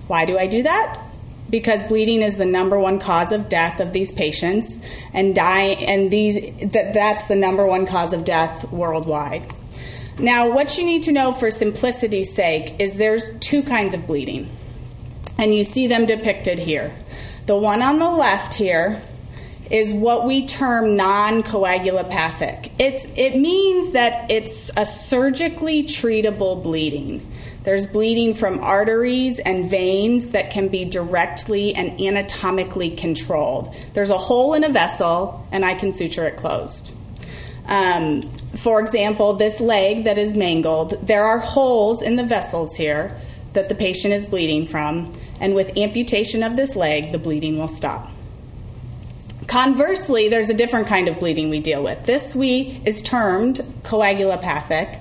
Why 0.08 0.24
do 0.24 0.38
I 0.38 0.48
do 0.48 0.64
that? 0.64 1.00
Because 1.50 1.84
bleeding 1.84 2.22
is 2.22 2.36
the 2.36 2.44
number 2.44 2.76
one 2.76 2.98
cause 2.98 3.30
of 3.30 3.48
death 3.48 3.78
of 3.78 3.92
these 3.92 4.10
patients, 4.10 4.84
and 5.14 5.36
die, 5.36 5.76
and 5.86 6.10
these 6.10 6.34
that, 6.72 6.92
that's 6.92 7.28
the 7.28 7.36
number 7.36 7.64
one 7.64 7.86
cause 7.86 8.12
of 8.12 8.24
death 8.24 8.68
worldwide. 8.72 9.44
Now, 10.18 10.50
what 10.50 10.76
you 10.78 10.84
need 10.84 11.04
to 11.04 11.12
know 11.12 11.30
for 11.30 11.48
simplicity's 11.52 12.34
sake 12.34 12.74
is 12.80 12.96
there's 12.96 13.38
two 13.38 13.62
kinds 13.62 13.94
of 13.94 14.08
bleeding, 14.08 14.50
and 15.38 15.54
you 15.54 15.62
see 15.62 15.86
them 15.86 16.06
depicted 16.06 16.58
here. 16.58 16.92
The 17.44 17.56
one 17.56 17.82
on 17.82 18.00
the 18.00 18.10
left 18.10 18.54
here 18.54 19.00
is 19.70 19.92
what 19.92 20.26
we 20.26 20.46
term 20.46 20.96
non-coagulopathic. 20.96 22.70
It's, 22.78 23.06
it 23.16 23.36
means 23.36 23.92
that 23.92 24.30
it's 24.30 24.70
a 24.76 24.86
surgically 24.86 25.82
treatable 25.82 26.62
bleeding. 26.62 27.26
There's 27.64 27.84
bleeding 27.84 28.34
from 28.34 28.60
arteries 28.60 29.40
and 29.40 29.68
veins 29.68 30.30
that 30.30 30.52
can 30.52 30.68
be 30.68 30.84
directly 30.84 31.74
and 31.74 32.00
anatomically 32.00 32.90
controlled. 32.90 33.74
There's 33.92 34.10
a 34.10 34.18
hole 34.18 34.54
in 34.54 34.62
a 34.62 34.68
vessel, 34.68 35.44
and 35.50 35.64
I 35.64 35.74
can 35.74 35.92
suture 35.92 36.24
it 36.24 36.36
closed. 36.36 36.92
Um, 37.66 38.22
for 38.54 38.80
example, 38.80 39.32
this 39.32 39.60
leg 39.60 40.04
that 40.04 40.16
is 40.16 40.36
mangled, 40.36 40.90
there 41.04 41.24
are 41.24 41.40
holes 41.40 42.02
in 42.02 42.14
the 42.14 42.22
vessels 42.22 42.76
here 42.76 43.16
that 43.54 43.68
the 43.68 43.74
patient 43.74 44.14
is 44.14 44.24
bleeding 44.26 44.64
from, 44.64 45.12
and 45.40 45.56
with 45.56 45.76
amputation 45.76 46.44
of 46.44 46.56
this 46.56 46.76
leg, 46.76 47.10
the 47.10 47.18
bleeding 47.18 47.58
will 47.58 47.66
stop. 47.66 48.08
Conversely, 49.46 50.28
there's 50.28 50.50
a 50.50 50.54
different 50.54 50.88
kind 50.88 51.08
of 51.08 51.20
bleeding 51.20 51.50
we 51.50 51.60
deal 51.60 51.82
with. 51.82 52.04
This 52.04 52.34
we 52.34 52.80
is 52.84 53.00
termed 53.00 53.56
coagulopathic. 53.82 55.00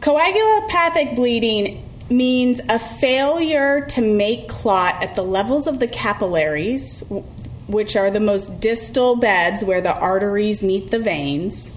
Coagulopathic 0.00 1.16
bleeding 1.16 1.82
means 2.10 2.60
a 2.68 2.78
failure 2.78 3.80
to 3.80 4.00
make 4.00 4.48
clot 4.48 5.02
at 5.02 5.14
the 5.14 5.22
levels 5.22 5.66
of 5.66 5.80
the 5.80 5.88
capillaries, 5.88 7.02
which 7.66 7.96
are 7.96 8.10
the 8.10 8.20
most 8.20 8.60
distal 8.60 9.16
beds 9.16 9.64
where 9.64 9.80
the 9.80 9.94
arteries 9.94 10.62
meet 10.62 10.90
the 10.90 10.98
veins. 10.98 11.72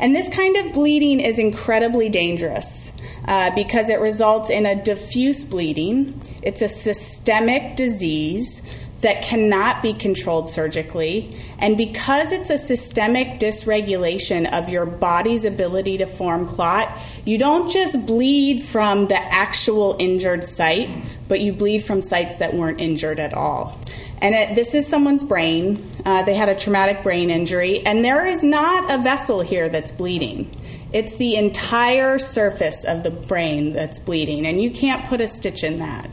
And 0.00 0.16
this 0.16 0.28
kind 0.28 0.56
of 0.56 0.72
bleeding 0.72 1.20
is 1.20 1.38
incredibly 1.38 2.08
dangerous 2.08 2.90
uh, 3.28 3.54
because 3.54 3.88
it 3.88 4.00
results 4.00 4.50
in 4.50 4.66
a 4.66 4.82
diffuse 4.82 5.44
bleeding. 5.44 6.20
It's 6.42 6.62
a 6.62 6.68
systemic 6.68 7.76
disease 7.76 8.62
that 9.02 9.22
cannot 9.22 9.82
be 9.82 9.92
controlled 9.92 10.48
surgically. 10.48 11.36
And 11.58 11.76
because 11.76 12.32
it's 12.32 12.50
a 12.50 12.58
systemic 12.58 13.40
dysregulation 13.40 14.50
of 14.52 14.68
your 14.68 14.86
body's 14.86 15.44
ability 15.44 15.98
to 15.98 16.06
form 16.06 16.46
clot, 16.46 16.98
you 17.24 17.36
don't 17.36 17.70
just 17.70 18.06
bleed 18.06 18.62
from 18.62 19.08
the 19.08 19.18
actual 19.18 19.96
injured 19.98 20.44
site, 20.44 20.88
but 21.28 21.40
you 21.40 21.52
bleed 21.52 21.82
from 21.82 22.00
sites 22.00 22.36
that 22.36 22.54
weren't 22.54 22.80
injured 22.80 23.18
at 23.18 23.34
all. 23.34 23.78
And 24.20 24.36
it, 24.36 24.54
this 24.54 24.72
is 24.72 24.86
someone's 24.86 25.24
brain. 25.24 25.84
Uh, 26.04 26.22
they 26.22 26.34
had 26.34 26.48
a 26.48 26.54
traumatic 26.54 27.02
brain 27.02 27.28
injury, 27.28 27.84
and 27.84 28.04
there 28.04 28.24
is 28.24 28.44
not 28.44 28.88
a 28.88 29.02
vessel 29.02 29.40
here 29.40 29.68
that's 29.68 29.90
bleeding. 29.90 30.48
It's 30.92 31.16
the 31.16 31.34
entire 31.34 32.18
surface 32.20 32.84
of 32.84 33.02
the 33.02 33.10
brain 33.10 33.72
that's 33.72 33.98
bleeding, 33.98 34.46
and 34.46 34.62
you 34.62 34.70
can't 34.70 35.04
put 35.06 35.20
a 35.20 35.26
stitch 35.26 35.64
in 35.64 35.78
that. 35.78 36.08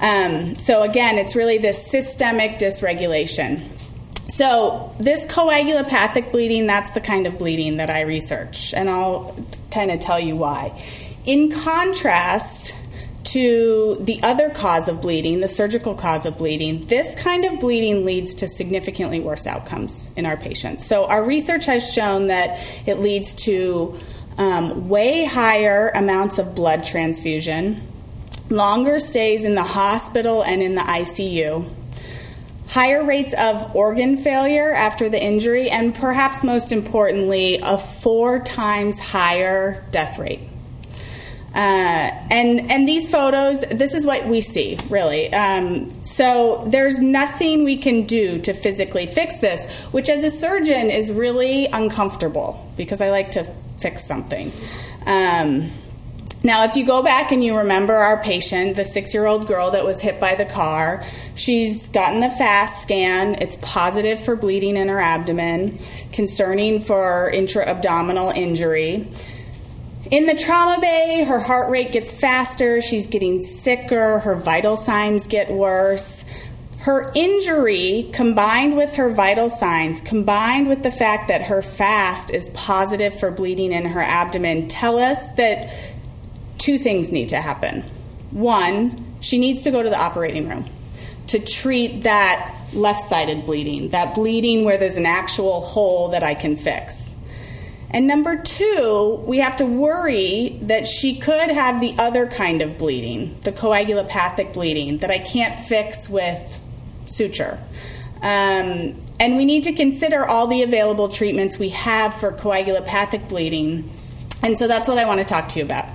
Um, 0.00 0.54
so, 0.54 0.82
again, 0.82 1.18
it's 1.18 1.36
really 1.36 1.58
this 1.58 1.90
systemic 1.90 2.58
dysregulation. 2.58 3.62
So, 4.28 4.94
this 4.98 5.26
coagulopathic 5.26 6.32
bleeding, 6.32 6.66
that's 6.66 6.92
the 6.92 7.00
kind 7.00 7.26
of 7.26 7.38
bleeding 7.38 7.76
that 7.76 7.90
I 7.90 8.02
research, 8.02 8.72
and 8.72 8.88
I'll 8.88 9.36
kind 9.70 9.90
of 9.90 10.00
tell 10.00 10.18
you 10.18 10.36
why. 10.36 10.82
In 11.26 11.50
contrast 11.50 12.74
to 13.24 13.98
the 14.00 14.22
other 14.22 14.48
cause 14.48 14.88
of 14.88 15.02
bleeding, 15.02 15.40
the 15.40 15.48
surgical 15.48 15.94
cause 15.94 16.24
of 16.24 16.38
bleeding, 16.38 16.86
this 16.86 17.14
kind 17.14 17.44
of 17.44 17.60
bleeding 17.60 18.06
leads 18.06 18.34
to 18.36 18.48
significantly 18.48 19.20
worse 19.20 19.46
outcomes 19.46 20.10
in 20.16 20.24
our 20.24 20.38
patients. 20.38 20.86
So, 20.86 21.04
our 21.04 21.22
research 21.22 21.66
has 21.66 21.92
shown 21.92 22.28
that 22.28 22.58
it 22.86 23.00
leads 23.00 23.34
to 23.46 23.98
um, 24.38 24.88
way 24.88 25.26
higher 25.26 25.90
amounts 25.90 26.38
of 26.38 26.54
blood 26.54 26.84
transfusion 26.84 27.82
longer 28.50 28.98
stays 28.98 29.44
in 29.44 29.54
the 29.54 29.62
hospital 29.62 30.42
and 30.42 30.62
in 30.62 30.74
the 30.74 30.82
ICU, 30.82 31.72
higher 32.68 33.04
rates 33.04 33.32
of 33.34 33.74
organ 33.74 34.16
failure 34.16 34.72
after 34.72 35.08
the 35.08 35.22
injury, 35.22 35.70
and 35.70 35.94
perhaps 35.94 36.44
most 36.44 36.72
importantly, 36.72 37.58
a 37.62 37.78
four 37.78 38.40
times 38.40 38.98
higher 38.98 39.84
death 39.90 40.18
rate. 40.18 40.40
Uh, 41.52 41.58
and 42.30 42.70
and 42.70 42.88
these 42.88 43.10
photos, 43.10 43.62
this 43.62 43.92
is 43.92 44.06
what 44.06 44.24
we 44.26 44.40
see, 44.40 44.78
really. 44.88 45.32
Um, 45.32 46.04
so 46.04 46.64
there's 46.68 47.00
nothing 47.00 47.64
we 47.64 47.76
can 47.76 48.04
do 48.04 48.38
to 48.42 48.52
physically 48.52 49.06
fix 49.06 49.38
this, 49.38 49.68
which 49.90 50.08
as 50.08 50.22
a 50.22 50.30
surgeon 50.30 50.90
is 50.90 51.10
really 51.10 51.66
uncomfortable 51.66 52.72
because 52.76 53.00
I 53.00 53.10
like 53.10 53.32
to 53.32 53.52
fix 53.80 54.04
something. 54.04 54.52
Um, 55.06 55.72
now, 56.42 56.64
if 56.64 56.74
you 56.74 56.86
go 56.86 57.02
back 57.02 57.32
and 57.32 57.44
you 57.44 57.58
remember 57.58 57.94
our 57.94 58.22
patient, 58.22 58.76
the 58.76 58.84
six 58.84 59.12
year 59.12 59.26
old 59.26 59.46
girl 59.46 59.72
that 59.72 59.84
was 59.84 60.00
hit 60.00 60.18
by 60.18 60.34
the 60.34 60.46
car, 60.46 61.04
she's 61.34 61.88
gotten 61.90 62.20
the 62.20 62.30
FAST 62.30 62.80
scan. 62.80 63.34
It's 63.42 63.56
positive 63.60 64.24
for 64.24 64.36
bleeding 64.36 64.76
in 64.76 64.88
her 64.88 65.00
abdomen, 65.00 65.78
concerning 66.12 66.80
for 66.80 67.28
intra 67.28 67.66
abdominal 67.66 68.30
injury. 68.30 69.06
In 70.10 70.26
the 70.26 70.34
trauma 70.34 70.80
bay, 70.80 71.24
her 71.24 71.40
heart 71.40 71.70
rate 71.70 71.92
gets 71.92 72.12
faster, 72.12 72.80
she's 72.80 73.06
getting 73.06 73.44
sicker, 73.44 74.20
her 74.20 74.34
vital 74.34 74.76
signs 74.76 75.26
get 75.26 75.52
worse. 75.52 76.24
Her 76.78 77.12
injury, 77.14 78.08
combined 78.14 78.78
with 78.78 78.94
her 78.94 79.10
vital 79.10 79.50
signs, 79.50 80.00
combined 80.00 80.68
with 80.68 80.82
the 80.82 80.90
fact 80.90 81.28
that 81.28 81.42
her 81.42 81.60
FAST 81.60 82.30
is 82.32 82.48
positive 82.54 83.20
for 83.20 83.30
bleeding 83.30 83.72
in 83.72 83.84
her 83.84 84.00
abdomen, 84.00 84.68
tell 84.68 84.98
us 84.98 85.32
that 85.32 85.70
two 86.60 86.78
things 86.78 87.10
need 87.10 87.30
to 87.30 87.40
happen. 87.40 87.82
One, 88.30 89.04
she 89.20 89.38
needs 89.38 89.62
to 89.62 89.70
go 89.70 89.82
to 89.82 89.90
the 89.90 89.98
operating 89.98 90.48
room 90.48 90.66
to 91.28 91.38
treat 91.38 92.04
that 92.04 92.54
left 92.72 93.00
sided 93.00 93.46
bleeding, 93.46 93.90
that 93.90 94.14
bleeding 94.14 94.64
where 94.64 94.78
there's 94.78 94.96
an 94.96 95.06
actual 95.06 95.60
hole 95.60 96.08
that 96.08 96.22
I 96.22 96.34
can 96.34 96.56
fix. 96.56 97.16
And 97.92 98.06
number 98.06 98.36
two, 98.36 99.20
we 99.26 99.38
have 99.38 99.56
to 99.56 99.66
worry 99.66 100.58
that 100.62 100.86
she 100.86 101.18
could 101.18 101.50
have 101.50 101.80
the 101.80 101.94
other 101.98 102.26
kind 102.26 102.62
of 102.62 102.78
bleeding, 102.78 103.36
the 103.42 103.50
coagulopathic 103.50 104.52
bleeding, 104.52 104.98
that 104.98 105.10
I 105.10 105.18
can't 105.18 105.54
fix 105.66 106.08
with 106.08 106.60
suture. 107.06 107.58
Um, 108.22 108.94
and 109.18 109.36
we 109.36 109.44
need 109.44 109.64
to 109.64 109.72
consider 109.72 110.24
all 110.24 110.46
the 110.46 110.62
available 110.62 111.08
treatments 111.08 111.58
we 111.58 111.70
have 111.70 112.14
for 112.14 112.30
coagulopathic 112.32 113.28
bleeding. 113.28 113.90
And 114.42 114.56
so 114.56 114.68
that's 114.68 114.88
what 114.88 114.98
I 114.98 115.06
want 115.06 115.20
to 115.20 115.26
talk 115.26 115.48
to 115.50 115.58
you 115.58 115.64
about. 115.64 115.88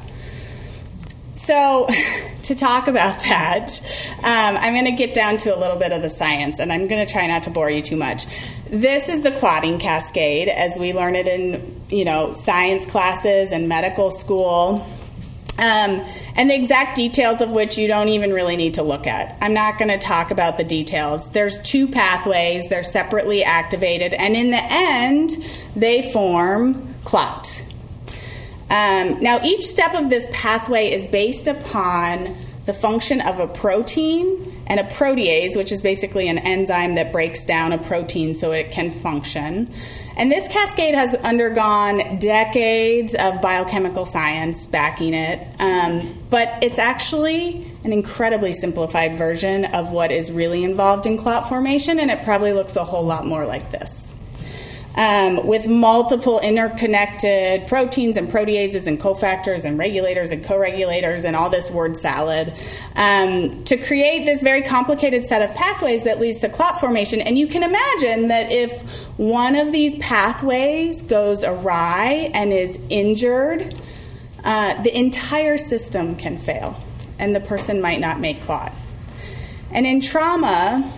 So, 1.35 1.87
to 2.43 2.55
talk 2.55 2.87
about 2.87 3.19
that, 3.23 3.79
um, 4.19 4.57
I'm 4.57 4.73
going 4.73 4.85
to 4.85 4.91
get 4.91 5.13
down 5.13 5.37
to 5.37 5.55
a 5.55 5.57
little 5.59 5.77
bit 5.77 5.91
of 5.91 6.01
the 6.01 6.09
science, 6.09 6.59
and 6.59 6.71
I'm 6.71 6.87
going 6.87 7.05
to 7.05 7.11
try 7.11 7.27
not 7.27 7.43
to 7.43 7.49
bore 7.49 7.69
you 7.69 7.81
too 7.81 7.97
much. 7.97 8.25
This 8.69 9.09
is 9.09 9.21
the 9.21 9.31
clotting 9.31 9.79
cascade, 9.79 10.47
as 10.47 10.79
we 10.79 10.93
learn 10.93 11.15
it 11.15 11.27
in 11.27 11.81
you 11.89 12.05
know 12.05 12.33
science 12.33 12.85
classes 12.85 13.51
and 13.51 13.67
medical 13.67 14.11
school. 14.11 14.87
Um, 15.57 16.05
and 16.35 16.49
the 16.49 16.55
exact 16.55 16.97
details 16.97 17.39
of 17.39 17.49
which 17.49 17.77
you 17.77 17.87
don't 17.87 18.09
even 18.09 18.33
really 18.33 18.57
need 18.57 18.73
to 18.73 18.83
look 18.83 19.07
at. 19.07 19.37
I'm 19.39 19.53
not 19.53 19.77
going 19.77 19.87
to 19.87 19.97
talk 19.97 20.29
about 20.31 20.57
the 20.57 20.65
details. 20.65 21.31
There's 21.31 21.61
two 21.61 21.87
pathways, 21.87 22.67
they're 22.67 22.83
separately 22.83 23.43
activated, 23.43 24.13
and 24.13 24.35
in 24.35 24.51
the 24.51 24.61
end, 24.61 25.31
they 25.73 26.11
form 26.11 26.93
clot. 27.05 27.64
Um, 28.69 29.21
now, 29.21 29.39
each 29.43 29.63
step 29.63 29.93
of 29.93 30.09
this 30.09 30.27
pathway 30.33 30.91
is 30.91 31.07
based 31.07 31.47
upon 31.47 32.35
the 32.65 32.73
function 32.73 33.21
of 33.21 33.39
a 33.39 33.47
protein 33.47 34.51
and 34.67 34.79
a 34.79 34.83
protease, 34.83 35.55
which 35.55 35.71
is 35.71 35.81
basically 35.83 36.27
an 36.27 36.39
enzyme 36.39 36.95
that 36.95 37.11
breaks 37.11 37.45
down 37.45 37.71
a 37.71 37.77
protein 37.77 38.33
so 38.33 38.51
it 38.51 38.71
can 38.71 38.89
function. 38.89 39.71
And 40.17 40.31
this 40.31 40.47
cascade 40.47 40.95
has 40.95 41.13
undergone 41.13 42.17
decades 42.17 43.13
of 43.13 43.41
biochemical 43.41 44.05
science 44.05 44.65
backing 44.65 45.13
it, 45.13 45.45
um, 45.59 46.17
but 46.29 46.57
it's 46.63 46.79
actually 46.79 47.71
an 47.83 47.93
incredibly 47.93 48.53
simplified 48.53 49.17
version 49.17 49.65
of 49.65 49.91
what 49.91 50.11
is 50.11 50.31
really 50.31 50.63
involved 50.63 51.05
in 51.05 51.17
clot 51.17 51.47
formation, 51.47 51.99
and 51.99 52.09
it 52.09 52.23
probably 52.23 52.53
looks 52.53 52.75
a 52.75 52.83
whole 52.83 53.05
lot 53.05 53.25
more 53.25 53.45
like 53.45 53.71
this 53.71 54.15
um, 54.95 55.45
with 55.45 55.67
multiple 55.67 56.39
interconnected 56.39 57.67
proteins 57.67 58.17
and 58.17 58.29
proteases 58.29 58.87
and 58.87 58.99
cofactors 58.99 59.65
and 59.65 59.77
regulators 59.77 60.31
and 60.31 60.43
co-regulators 60.43 61.25
and 61.25 61.35
all 61.35 61.49
this 61.49 61.69
word 61.69 61.97
salad 61.97 62.53
um, 62.95 63.63
to 63.65 63.77
create 63.77 64.25
this 64.25 64.41
very 64.41 64.61
complicated 64.61 65.25
set 65.25 65.47
of 65.47 65.55
pathways 65.55 66.05
that 66.05 66.19
leads 66.19 66.39
to 66.41 66.49
clot 66.49 66.79
formation. 66.79 67.21
And 67.21 67.37
you 67.37 67.47
can 67.47 67.63
imagine 67.63 68.29
that 68.29 68.51
if 68.51 68.81
one 69.17 69.55
of 69.55 69.71
these 69.71 69.95
pathways 69.97 71.01
goes 71.01 71.43
awry 71.43 72.31
and 72.33 72.53
is 72.53 72.79
injured, 72.89 73.75
uh, 74.43 74.81
the 74.83 74.97
entire 74.97 75.57
system 75.57 76.15
can 76.15 76.37
fail, 76.37 76.79
and 77.17 77.35
the 77.35 77.39
person 77.39 77.81
might 77.81 77.99
not 77.99 78.19
make 78.19 78.41
clot. 78.41 78.71
And 79.71 79.85
in 79.85 79.99
trauma, 79.99 80.89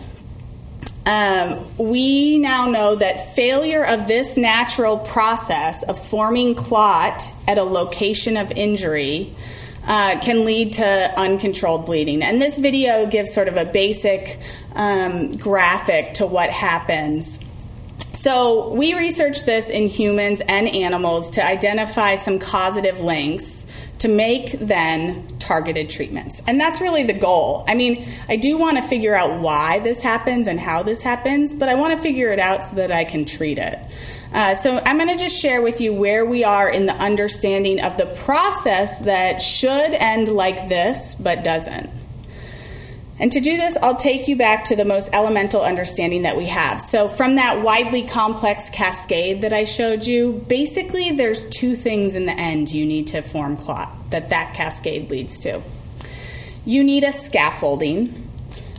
um, 1.08 1.66
we 1.78 2.38
now 2.38 2.70
know 2.70 2.96
that 2.96 3.34
failure 3.34 3.86
of 3.86 4.08
this 4.08 4.36
natural 4.36 4.98
process 4.98 5.84
of 5.84 5.98
forming 6.08 6.54
clot 6.54 7.30
at 7.48 7.58
a 7.58 7.64
location 7.64 8.36
of 8.36 8.52
injury 8.52 9.34
uh, 9.86 10.20
can 10.20 10.44
lead 10.44 10.74
to 10.74 11.14
uncontrolled 11.18 11.86
bleeding. 11.86 12.22
And 12.22 12.42
this 12.42 12.58
video 12.58 13.06
gives 13.06 13.34
sort 13.34 13.48
of 13.48 13.56
a 13.56 13.64
basic 13.64 14.38
um, 14.76 15.38
graphic 15.38 16.16
to 16.16 16.26
what 16.26 16.50
happens. 16.50 17.40
So, 18.12 18.74
we 18.74 18.94
researched 18.94 19.46
this 19.46 19.70
in 19.70 19.88
humans 19.88 20.42
and 20.42 20.68
animals 20.68 21.32
to 21.32 21.46
identify 21.46 22.16
some 22.16 22.40
causative 22.40 23.00
links 23.00 23.66
to 24.00 24.08
make 24.08 24.52
then 24.60 25.38
targeted 25.40 25.90
treatments. 25.90 26.42
And 26.48 26.60
that's 26.60 26.82
really 26.82 27.04
the 27.04 27.14
goal. 27.14 27.64
I 27.68 27.76
mean, 27.76 28.08
I 28.30 28.36
do 28.36 28.58
want 28.58 28.78
to 28.78 28.84
figure 28.84 29.16
out 29.16 29.40
why 29.40 29.80
this 29.80 30.02
happens 30.02 30.48
and 30.48 30.60
how 30.60 30.84
this 30.84 31.02
happens, 31.02 31.56
but 31.56 31.70
I 31.70 31.76
want 31.76 31.96
to 31.96 32.00
figure 32.00 32.32
it 32.32 32.40
out 32.40 32.64
so 32.64 32.76
that 32.76 32.92
I 32.92 33.06
can 33.06 33.26
treat 33.26 33.58
it. 33.58 33.80
Uh, 34.34 34.54
so 34.56 34.80
I'm 34.86 34.98
going 34.98 35.10
to 35.10 35.22
just 35.22 35.40
share 35.40 35.62
with 35.62 35.80
you 35.80 35.94
where 35.94 36.26
we 36.26 36.44
are 36.44 36.70
in 36.70 36.86
the 36.86 36.94
understanding 36.94 37.82
of 37.82 37.98
the 37.98 38.06
process 38.06 39.00
that 39.00 39.42
should 39.42 39.94
end 39.94 40.28
like 40.28 40.70
this 40.70 41.16
but 41.16 41.44
doesn't. 41.44 41.90
And 43.20 43.32
to 43.32 43.40
do 43.40 43.58
this, 43.58 43.78
I'll 43.82 43.96
take 43.96 44.28
you 44.28 44.36
back 44.36 44.66
to 44.66 44.76
the 44.76 44.86
most 44.86 45.10
elemental 45.12 45.62
understanding 45.62 46.22
that 46.22 46.38
we 46.38 46.46
have. 46.48 46.82
So, 46.82 47.08
from 47.08 47.36
that 47.36 47.64
widely 47.64 48.04
complex 48.04 48.70
cascade 48.70 49.42
that 49.42 49.54
I 49.54 49.64
showed 49.64 50.06
you, 50.06 50.44
basically 50.48 51.12
there's 51.12 51.46
two 51.46 51.76
things 51.76 52.14
in 52.14 52.28
the 52.28 52.40
end 52.40 52.72
you 52.72 52.86
need 52.86 53.08
to 53.08 53.24
form 53.24 53.58
clot 53.58 53.92
that 54.12 54.30
that 54.30 54.54
cascade 54.54 55.10
leads 55.10 55.40
to. 55.42 55.62
You 56.64 56.84
need 56.84 57.04
a 57.04 57.12
scaffolding, 57.12 58.30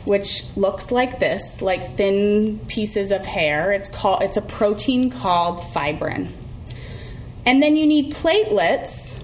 which 0.05 0.45
looks 0.55 0.89
like 0.91 1.19
this, 1.19 1.61
like 1.61 1.95
thin 1.95 2.59
pieces 2.67 3.11
of 3.11 3.25
hair. 3.25 3.73
It's 3.73 3.89
called 3.89 4.23
it's 4.23 4.37
a 4.37 4.41
protein 4.41 5.09
called 5.09 5.61
fibrin. 5.73 6.31
And 7.45 7.61
then 7.61 7.75
you 7.75 7.85
need 7.85 8.13
platelets 8.13 9.18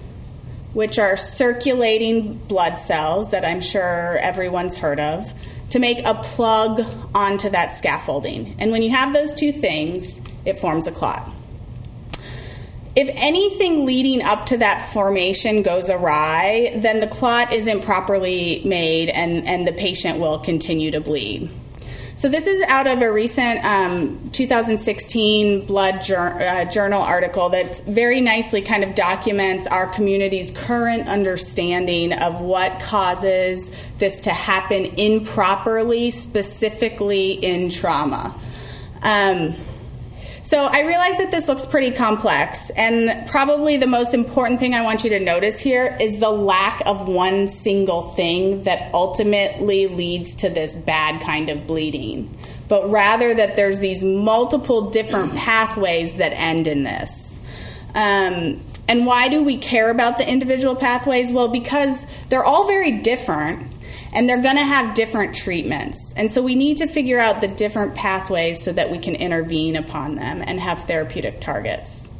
which 0.76 0.98
are 0.98 1.16
circulating 1.16 2.34
blood 2.34 2.78
cells 2.78 3.30
that 3.30 3.46
I'm 3.46 3.62
sure 3.62 4.18
everyone's 4.18 4.76
heard 4.76 5.00
of, 5.00 5.32
to 5.70 5.78
make 5.78 6.04
a 6.04 6.12
plug 6.12 6.82
onto 7.14 7.48
that 7.48 7.72
scaffolding. 7.72 8.54
And 8.58 8.70
when 8.72 8.82
you 8.82 8.90
have 8.90 9.14
those 9.14 9.32
two 9.32 9.52
things, 9.52 10.20
it 10.44 10.58
forms 10.58 10.86
a 10.86 10.92
clot. 10.92 11.26
If 12.94 13.08
anything 13.14 13.86
leading 13.86 14.20
up 14.20 14.44
to 14.46 14.58
that 14.58 14.92
formation 14.92 15.62
goes 15.62 15.88
awry, 15.88 16.74
then 16.76 17.00
the 17.00 17.06
clot 17.06 17.54
isn't 17.54 17.82
properly 17.82 18.60
made 18.66 19.08
and, 19.08 19.46
and 19.46 19.66
the 19.66 19.72
patient 19.72 20.20
will 20.20 20.40
continue 20.40 20.90
to 20.90 21.00
bleed. 21.00 21.50
So, 22.16 22.30
this 22.30 22.46
is 22.46 22.62
out 22.62 22.86
of 22.86 23.02
a 23.02 23.12
recent 23.12 23.62
um, 23.62 24.30
2016 24.30 25.66
Blood 25.66 26.10
uh, 26.10 26.64
Journal 26.64 27.02
article 27.02 27.50
that 27.50 27.82
very 27.86 28.22
nicely 28.22 28.62
kind 28.62 28.82
of 28.82 28.94
documents 28.94 29.66
our 29.66 29.86
community's 29.88 30.50
current 30.50 31.08
understanding 31.08 32.14
of 32.14 32.40
what 32.40 32.80
causes 32.80 33.70
this 33.98 34.20
to 34.20 34.30
happen 34.30 34.86
improperly, 34.96 36.08
specifically 36.08 37.32
in 37.32 37.68
trauma. 37.68 38.34
Um, 39.02 39.54
so 40.46 40.66
I 40.66 40.82
realize 40.82 41.18
that 41.18 41.32
this 41.32 41.48
looks 41.48 41.66
pretty 41.66 41.90
complex, 41.90 42.70
and 42.70 43.26
probably 43.26 43.78
the 43.78 43.88
most 43.88 44.14
important 44.14 44.60
thing 44.60 44.74
I 44.74 44.82
want 44.82 45.02
you 45.02 45.10
to 45.10 45.18
notice 45.18 45.58
here 45.58 45.96
is 46.00 46.20
the 46.20 46.30
lack 46.30 46.82
of 46.86 47.08
one 47.08 47.48
single 47.48 48.02
thing 48.02 48.62
that 48.62 48.94
ultimately 48.94 49.88
leads 49.88 50.34
to 50.34 50.48
this 50.48 50.76
bad 50.76 51.20
kind 51.20 51.50
of 51.50 51.66
bleeding, 51.66 52.32
but 52.68 52.88
rather 52.88 53.34
that 53.34 53.56
there's 53.56 53.80
these 53.80 54.04
multiple 54.04 54.92
different 54.92 55.34
pathways 55.34 56.14
that 56.18 56.30
end 56.30 56.68
in 56.68 56.84
this. 56.84 57.40
Um, 57.96 58.60
and 58.86 59.04
why 59.04 59.26
do 59.26 59.42
we 59.42 59.56
care 59.56 59.90
about 59.90 60.16
the 60.16 60.30
individual 60.30 60.76
pathways? 60.76 61.32
Well, 61.32 61.48
because 61.48 62.06
they're 62.28 62.44
all 62.44 62.68
very 62.68 62.92
different 62.92 63.75
and 64.16 64.26
they're 64.26 64.40
going 64.40 64.56
to 64.56 64.64
have 64.64 64.94
different 64.94 65.34
treatments. 65.34 66.14
And 66.16 66.30
so 66.30 66.40
we 66.40 66.54
need 66.54 66.78
to 66.78 66.86
figure 66.86 67.18
out 67.18 67.42
the 67.42 67.48
different 67.48 67.94
pathways 67.94 68.62
so 68.62 68.72
that 68.72 68.90
we 68.90 68.98
can 68.98 69.14
intervene 69.14 69.76
upon 69.76 70.14
them 70.14 70.42
and 70.44 70.58
have 70.58 70.84
therapeutic 70.84 71.38
targets. 71.38 72.10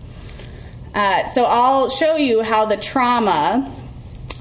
Uh, 0.95 1.25
so 1.25 1.45
I'll 1.45 1.89
show 1.89 2.17
you 2.17 2.43
how 2.43 2.67
the 2.67 2.77
trauma 2.77 3.75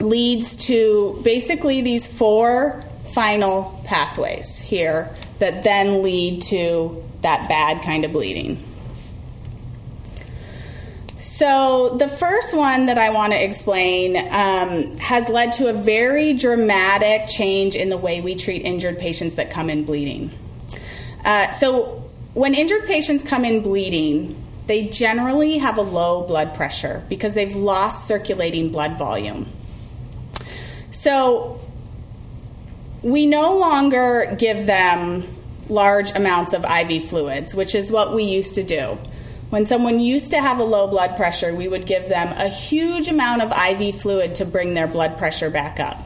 leads 0.01 0.57
to 0.67 1.17
basically 1.23 1.81
these 1.81 2.05
four 2.05 2.81
final 3.13 3.81
pathways 3.85 4.59
here 4.59 5.09
that 5.39 5.63
then 5.63 6.03
lead 6.03 6.41
to 6.43 7.05
that 7.21 7.47
bad 7.47 7.81
kind 7.83 8.03
of 8.03 8.11
bleeding. 8.11 8.61
So, 11.25 11.95
the 11.97 12.07
first 12.07 12.55
one 12.55 12.85
that 12.85 12.99
I 12.99 13.09
want 13.09 13.33
to 13.33 13.43
explain 13.43 14.15
um, 14.15 14.95
has 14.97 15.27
led 15.27 15.53
to 15.53 15.69
a 15.69 15.73
very 15.73 16.33
dramatic 16.33 17.27
change 17.27 17.75
in 17.75 17.89
the 17.89 17.97
way 17.97 18.21
we 18.21 18.35
treat 18.35 18.61
injured 18.61 18.99
patients 18.99 19.33
that 19.33 19.49
come 19.49 19.71
in 19.71 19.85
bleeding. 19.85 20.29
Uh, 21.25 21.49
so, 21.49 22.03
when 22.35 22.53
injured 22.53 22.85
patients 22.85 23.23
come 23.23 23.43
in 23.43 23.63
bleeding, 23.63 24.39
they 24.67 24.87
generally 24.87 25.57
have 25.57 25.79
a 25.79 25.81
low 25.81 26.21
blood 26.27 26.53
pressure 26.53 27.03
because 27.09 27.33
they've 27.33 27.55
lost 27.55 28.05
circulating 28.05 28.71
blood 28.71 28.99
volume. 28.99 29.47
So, 30.91 31.59
we 33.01 33.25
no 33.25 33.57
longer 33.57 34.35
give 34.37 34.67
them 34.67 35.23
large 35.69 36.11
amounts 36.11 36.53
of 36.53 36.63
IV 36.65 37.09
fluids, 37.09 37.55
which 37.55 37.73
is 37.73 37.91
what 37.91 38.13
we 38.13 38.25
used 38.25 38.53
to 38.55 38.63
do. 38.63 38.99
When 39.49 39.65
someone 39.65 39.99
used 39.99 40.31
to 40.31 40.41
have 40.41 40.59
a 40.59 40.63
low 40.63 40.87
blood 40.87 41.15
pressure, 41.15 41.53
we 41.53 41.67
would 41.67 41.85
give 41.85 42.09
them 42.09 42.27
a 42.37 42.49
huge 42.49 43.07
amount 43.07 43.41
of 43.41 43.51
IV 43.51 44.01
fluid 44.01 44.35
to 44.35 44.45
bring 44.45 44.73
their 44.73 44.87
blood 44.87 45.17
pressure 45.17 45.49
back 45.49 45.79
up. 45.79 46.03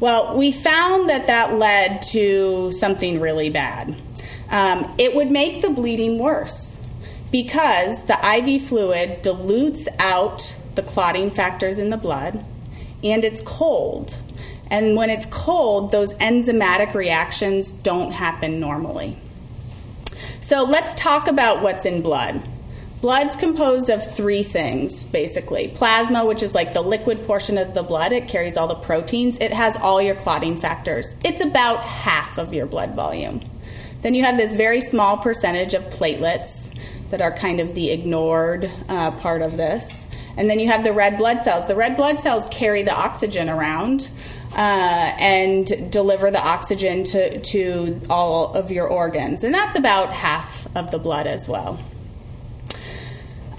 Well, 0.00 0.36
we 0.36 0.52
found 0.52 1.08
that 1.08 1.26
that 1.26 1.54
led 1.54 2.02
to 2.10 2.70
something 2.72 3.20
really 3.20 3.50
bad. 3.50 3.96
Um, 4.50 4.94
it 4.98 5.14
would 5.14 5.30
make 5.30 5.62
the 5.62 5.70
bleeding 5.70 6.18
worse 6.18 6.80
because 7.32 8.04
the 8.04 8.18
IV 8.36 8.62
fluid 8.62 9.22
dilutes 9.22 9.88
out 9.98 10.54
the 10.74 10.82
clotting 10.82 11.30
factors 11.30 11.78
in 11.78 11.90
the 11.90 11.96
blood 11.96 12.44
and 13.02 13.24
it's 13.24 13.40
cold. 13.40 14.16
And 14.70 14.96
when 14.96 15.10
it's 15.10 15.26
cold, 15.26 15.92
those 15.92 16.14
enzymatic 16.14 16.94
reactions 16.94 17.72
don't 17.72 18.12
happen 18.12 18.60
normally. 18.60 19.16
So 20.40 20.64
let's 20.64 20.94
talk 20.94 21.28
about 21.28 21.62
what's 21.62 21.86
in 21.86 22.02
blood. 22.02 22.42
Blood's 23.00 23.36
composed 23.36 23.90
of 23.90 24.04
three 24.04 24.42
things, 24.42 25.04
basically. 25.04 25.68
Plasma, 25.68 26.24
which 26.24 26.42
is 26.42 26.54
like 26.54 26.72
the 26.72 26.80
liquid 26.80 27.26
portion 27.26 27.58
of 27.58 27.74
the 27.74 27.82
blood, 27.82 28.12
it 28.12 28.26
carries 28.26 28.56
all 28.56 28.68
the 28.68 28.74
proteins. 28.74 29.36
It 29.38 29.52
has 29.52 29.76
all 29.76 30.00
your 30.00 30.14
clotting 30.14 30.56
factors. 30.56 31.14
It's 31.22 31.40
about 31.40 31.80
half 31.80 32.38
of 32.38 32.54
your 32.54 32.66
blood 32.66 32.94
volume. 32.94 33.42
Then 34.00 34.14
you 34.14 34.24
have 34.24 34.36
this 34.36 34.54
very 34.54 34.80
small 34.80 35.18
percentage 35.18 35.74
of 35.74 35.84
platelets 35.84 36.74
that 37.10 37.20
are 37.20 37.32
kind 37.32 37.60
of 37.60 37.74
the 37.74 37.90
ignored 37.90 38.70
uh, 38.88 39.10
part 39.12 39.42
of 39.42 39.56
this. 39.56 40.06
And 40.36 40.50
then 40.50 40.58
you 40.58 40.68
have 40.68 40.84
the 40.84 40.92
red 40.92 41.18
blood 41.18 41.42
cells. 41.42 41.66
The 41.66 41.76
red 41.76 41.96
blood 41.96 42.20
cells 42.20 42.48
carry 42.48 42.82
the 42.82 42.94
oxygen 42.94 43.48
around 43.48 44.10
uh, 44.56 45.14
and 45.18 45.92
deliver 45.92 46.30
the 46.30 46.42
oxygen 46.42 47.04
to, 47.04 47.40
to 47.40 48.00
all 48.08 48.54
of 48.54 48.70
your 48.70 48.88
organs. 48.88 49.44
And 49.44 49.54
that's 49.54 49.76
about 49.76 50.12
half 50.14 50.66
of 50.74 50.90
the 50.90 50.98
blood 50.98 51.26
as 51.26 51.46
well. 51.46 51.78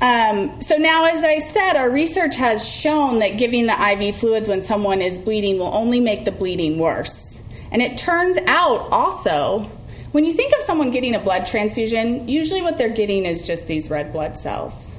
Um, 0.02 0.60
so 0.62 0.78
now, 0.78 1.06
as 1.06 1.24
I 1.24 1.38
said, 1.38 1.76
our 1.76 1.90
research 1.90 2.36
has 2.38 2.68
shown 2.68 3.20
that 3.20 3.38
giving 3.38 3.68
the 3.68 3.74
IV 3.74 4.16
fluids 4.16 4.50
when 4.50 4.64
someone 4.64 5.02
is 5.02 5.20
bleeding 5.20 5.60
will 5.60 5.74
only 5.74 6.00
make 6.00 6.26
the 6.26 6.32
bleeding 6.32 6.80
worse. 6.80 7.42
And 7.72 7.82
it 7.82 7.98
turns 7.98 8.38
out 8.48 8.92
also, 8.92 9.70
when 10.12 10.26
you 10.26 10.34
think 10.34 10.54
of 10.54 10.62
someone 10.62 10.90
getting 10.90 11.14
a 11.14 11.20
blood 11.20 11.46
transfusion, 11.46 12.28
usually 12.28 12.64
what 12.64 12.80
they're 12.80 12.90
getting 12.90 13.26
is 13.26 13.44
just 13.44 13.68
these 13.68 13.90
red 13.90 14.12
blood 14.12 14.38
cells. 14.38 14.96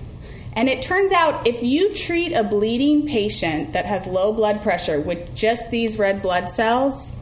And 0.55 0.69
it 0.69 0.83
turns 0.83 1.13
out 1.13 1.47
if 1.47 1.63
you 1.63 1.95
treat 1.95 2.33
a 2.33 2.43
bleeding 2.43 3.07
patient 3.07 3.73
that 3.75 3.87
has 3.87 4.07
low 4.07 4.33
blood 4.33 4.63
pressure 4.63 5.01
with 5.01 5.35
just 5.35 5.71
these 5.71 5.99
red 5.99 6.23
blood 6.23 6.51
cells, 6.51 7.15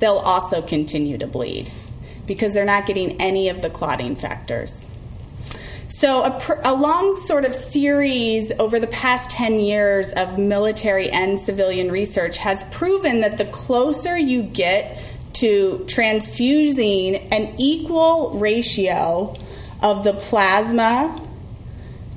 they'll 0.00 0.14
also 0.14 0.60
continue 0.60 1.16
to 1.18 1.26
bleed 1.26 1.70
because 2.26 2.54
they're 2.54 2.64
not 2.64 2.86
getting 2.86 3.20
any 3.20 3.48
of 3.48 3.62
the 3.62 3.70
clotting 3.70 4.16
factors. 4.16 4.88
So, 5.88 6.24
a, 6.24 6.40
pr- 6.40 6.60
a, 6.64 6.74
long 6.74 7.16
sort 7.16 7.44
of 7.44 7.54
series 7.54 8.50
over 8.58 8.80
the 8.80 8.86
past 8.88 9.30
10 9.30 9.60
years 9.60 10.12
of 10.12 10.38
military 10.38 11.08
and 11.10 11.38
civilian 11.38 11.92
research 11.92 12.38
has 12.38 12.64
proven 12.64 13.20
that 13.20 13.38
the 13.38 13.44
closer 13.44 14.16
you 14.16 14.42
get 14.42 14.98
to 15.34 15.84
transfusing 15.86 17.16
an 17.32 17.54
equal 17.58 18.30
ratio 18.30 19.36
of 19.82 20.02
the 20.02 20.14
plasma 20.14 21.20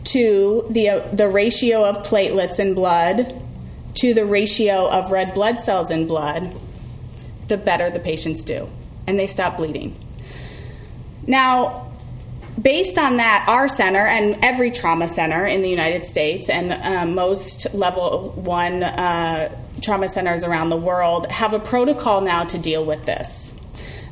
to 0.07 0.65
the, 0.69 0.89
uh, 0.89 1.07
the 1.13 1.27
ratio 1.27 1.83
of 1.83 1.97
platelets 2.05 2.59
in 2.59 2.73
blood 2.73 3.43
to 3.95 4.13
the 4.13 4.25
ratio 4.25 4.89
of 4.89 5.11
red 5.11 5.33
blood 5.33 5.59
cells 5.59 5.89
in 5.89 6.05
blood, 6.05 6.55
the 7.47 7.57
better 7.57 7.89
the 7.89 7.99
patients 7.99 8.43
do, 8.43 8.69
and 9.07 9.17
they 9.17 9.25
stop 9.25 9.57
bleeding. 9.57 9.97
Now, 11.25 11.91
based 12.61 12.97
on 12.99 13.17
that, 13.17 13.45
our 13.49 13.67
center 13.67 14.05
and 14.05 14.37
every 14.43 14.69
trauma 14.69 15.07
center 15.07 15.45
in 15.45 15.63
the 15.63 15.69
United 15.69 16.05
States 16.05 16.47
and 16.49 16.71
uh, 16.71 17.05
most 17.11 17.73
level 17.73 18.31
one 18.35 18.83
uh, 18.83 19.49
trauma 19.81 20.07
centers 20.07 20.43
around 20.43 20.69
the 20.69 20.77
world 20.77 21.25
have 21.31 21.53
a 21.53 21.59
protocol 21.59 22.21
now 22.21 22.43
to 22.43 22.57
deal 22.57 22.85
with 22.85 23.05
this. 23.05 23.53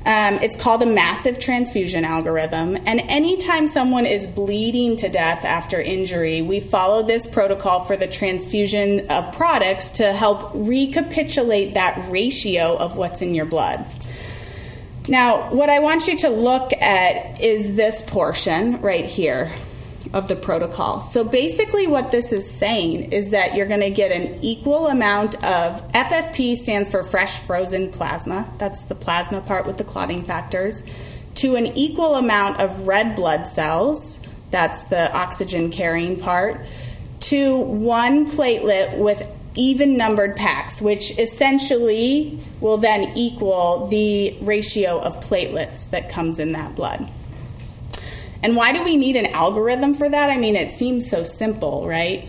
Um, 0.06 0.36
it's 0.36 0.56
called 0.56 0.84
a 0.84 0.86
massive 0.86 1.40
transfusion 1.40 2.06
algorithm. 2.06 2.78
And 2.86 3.02
anytime 3.02 3.68
someone 3.68 4.06
is 4.06 4.28
bleeding 4.28 4.98
to 4.98 5.10
death 5.10 5.44
after 5.44 5.82
injury, 5.82 6.44
we 6.44 6.60
follow 6.60 7.02
this 7.02 7.26
protocol 7.26 7.80
for 7.80 7.98
the 7.98 8.06
transfusion 8.06 9.10
of 9.10 9.34
products 9.36 9.92
to 9.92 10.14
help 10.14 10.52
recapitulate 10.54 11.74
that 11.74 12.12
ratio 12.12 12.78
of 12.78 12.98
what's 12.98 13.24
in 13.24 13.34
your 13.34 13.46
blood. 13.46 13.84
Now, 15.08 15.54
what 15.54 15.70
I 15.70 15.80
want 15.80 16.08
you 16.08 16.18
to 16.18 16.30
look 16.30 16.72
at 16.74 17.42
is 17.42 17.76
this 17.76 18.04
portion 18.04 18.82
right 18.82 19.06
here 19.06 19.52
of 20.14 20.28
the 20.28 20.36
protocol. 20.36 21.02
So 21.02 21.24
basically, 21.24 21.88
what 21.88 22.12
this 22.12 22.32
is 22.32 22.50
saying 22.50 23.12
is 23.12 23.32
that 23.32 23.56
you're 23.56 23.68
going 23.68 23.82
to 23.82 23.90
get 23.90 24.12
an 24.12 24.40
equal 24.42 24.88
amount 24.88 25.36
of 25.44 25.82
FFP 25.92 26.56
stands 26.56 26.90
for 26.90 27.04
fresh 27.04 27.40
frozen 27.40 27.92
plasma. 27.92 28.50
That's 28.58 28.84
the 28.84 28.96
plasma 28.96 29.42
part 29.42 29.66
with 29.66 29.78
the 29.78 29.84
clotting 29.84 30.24
factors. 30.24 30.84
To 31.36 31.56
an 31.56 31.66
equal 31.68 32.16
amount 32.16 32.60
of 32.60 32.88
red 32.88 33.16
blood 33.16 33.48
cells. 33.48 34.20
That's 34.52 34.84
the 34.84 35.12
oxygen 35.14 35.70
carrying 35.72 36.20
part. 36.20 36.62
To 37.22 37.60
one 37.60 38.30
platelet 38.30 38.98
with 38.98 39.28
even 39.56 39.98
numbered 39.98 40.36
packs, 40.36 40.82
which 40.82 41.18
essentially 41.18 42.40
will 42.60 42.78
then 42.78 43.12
equal 43.16 43.88
the 43.88 44.38
ratio 44.42 45.00
of 45.00 45.20
platelets 45.22 45.90
that 45.90 46.10
comes 46.10 46.40
in 46.40 46.52
that 46.52 46.76
blood. 46.76 47.10
And 48.46 48.56
why 48.56 48.74
do 48.74 48.84
we 48.84 48.96
need 48.96 49.16
an 49.16 49.26
algorithm 49.34 49.96
for 49.96 50.08
that? 50.08 50.30
I 50.30 50.38
mean, 50.38 50.56
it 50.56 50.72
seems 50.72 51.10
so 51.10 51.24
simple, 51.24 51.88
right? 51.88 52.28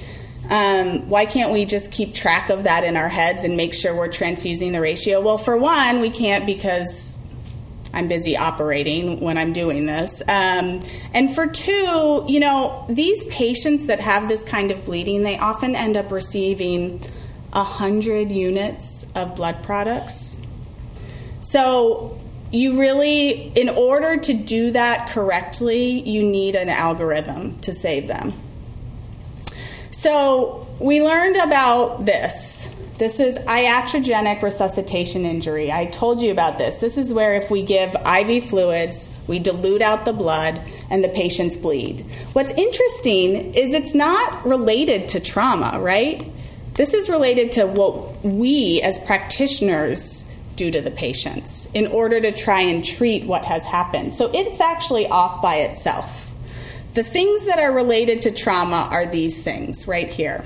Um, 0.48 1.10
why 1.10 1.26
can't 1.26 1.52
we 1.52 1.66
just 1.66 1.92
keep 1.92 2.14
track 2.14 2.48
of 2.48 2.62
that 2.64 2.84
in 2.84 2.96
our 2.96 3.10
heads 3.10 3.44
and 3.44 3.54
make 3.54 3.74
sure 3.74 3.94
we're 3.94 4.08
transfusing 4.08 4.72
the 4.72 4.80
ratio? 4.80 5.20
Well, 5.20 5.36
for 5.36 5.58
one, 5.58 6.00
we 6.00 6.08
can't 6.08 6.46
because 6.46 7.18
I'm 7.92 8.08
busy 8.08 8.34
operating 8.34 9.20
when 9.20 9.36
I'm 9.36 9.52
doing 9.52 9.84
this. 9.84 10.22
Um, 10.22 10.82
and 11.12 11.34
for 11.34 11.46
two, 11.46 12.24
you 12.26 12.40
know, 12.40 12.86
these 12.88 13.26
patients 13.26 13.84
that 13.88 14.00
have 14.00 14.26
this 14.26 14.42
kind 14.42 14.70
of 14.70 14.86
bleeding, 14.86 15.22
they 15.22 15.36
often 15.36 15.76
end 15.76 15.98
up 15.98 16.10
receiving 16.10 17.00
100 17.52 18.30
units 18.30 19.04
of 19.14 19.36
blood 19.36 19.62
products. 19.62 20.38
So 21.42 22.18
you 22.50 22.78
really, 22.78 23.52
in 23.54 23.68
order 23.68 24.16
to 24.16 24.34
do 24.34 24.70
that 24.72 25.08
correctly, 25.08 26.00
you 26.08 26.22
need 26.22 26.54
an 26.54 26.68
algorithm 26.68 27.58
to 27.60 27.72
save 27.72 28.06
them. 28.06 28.32
So 29.90 30.66
we 30.78 31.02
learned 31.02 31.36
about 31.36 32.04
this. 32.04 32.68
This 32.98 33.20
is 33.20 33.38
iatrogenic 33.38 34.40
resuscitation 34.40 35.26
injury. 35.26 35.70
I 35.70 35.84
told 35.86 36.22
you 36.22 36.30
about 36.30 36.56
this. 36.56 36.78
This 36.78 36.96
is 36.96 37.12
where 37.12 37.34
if 37.34 37.50
we 37.50 37.62
give 37.62 37.94
IV 37.94 38.48
fluids, 38.48 39.10
we 39.26 39.38
dilute 39.38 39.82
out 39.82 40.06
the 40.06 40.14
blood, 40.14 40.60
and 40.88 41.04
the 41.04 41.08
patients 41.08 41.56
bleed. 41.56 42.06
What's 42.32 42.52
interesting 42.52 43.54
is 43.54 43.74
it's 43.74 43.94
not 43.94 44.46
related 44.46 45.08
to 45.08 45.20
trauma, 45.20 45.78
right? 45.80 46.24
This 46.74 46.94
is 46.94 47.08
related 47.08 47.52
to 47.52 47.66
what 47.66 48.24
we 48.24 48.80
as 48.82 48.98
practitioners 49.00 50.24
do 50.56 50.70
to 50.70 50.80
the 50.80 50.90
patients 50.90 51.68
in 51.74 51.86
order 51.86 52.20
to 52.20 52.32
try 52.32 52.60
and 52.60 52.84
treat 52.84 53.24
what 53.24 53.44
has 53.44 53.64
happened. 53.64 54.14
So 54.14 54.30
it's 54.32 54.60
actually 54.60 55.06
off 55.06 55.40
by 55.40 55.56
itself. 55.56 56.32
The 56.94 57.04
things 57.04 57.44
that 57.46 57.58
are 57.58 57.72
related 57.72 58.22
to 58.22 58.30
trauma 58.30 58.88
are 58.90 59.06
these 59.06 59.42
things 59.42 59.86
right 59.86 60.10
here. 60.12 60.44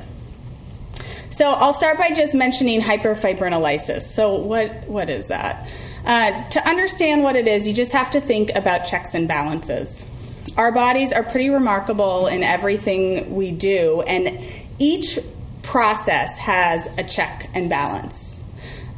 So 1.30 1.48
I'll 1.48 1.72
start 1.72 1.96
by 1.96 2.10
just 2.10 2.34
mentioning 2.34 2.80
hyperfibrinolysis. 2.80 4.02
So 4.02 4.34
what 4.34 4.88
what 4.88 5.08
is 5.08 5.28
that? 5.28 5.70
Uh, 6.04 6.48
to 6.48 6.68
understand 6.68 7.22
what 7.22 7.36
it 7.36 7.46
is, 7.46 7.68
you 7.68 7.74
just 7.74 7.92
have 7.92 8.10
to 8.10 8.20
think 8.20 8.50
about 8.56 8.84
checks 8.84 9.14
and 9.14 9.28
balances. 9.28 10.04
Our 10.56 10.72
bodies 10.72 11.12
are 11.12 11.22
pretty 11.22 11.50
remarkable 11.50 12.26
in 12.26 12.42
everything 12.42 13.34
we 13.34 13.52
do, 13.52 14.02
and 14.02 14.40
each 14.78 15.18
process 15.62 16.38
has 16.38 16.88
a 16.98 17.04
check 17.04 17.48
and 17.54 17.70
balance. 17.70 18.39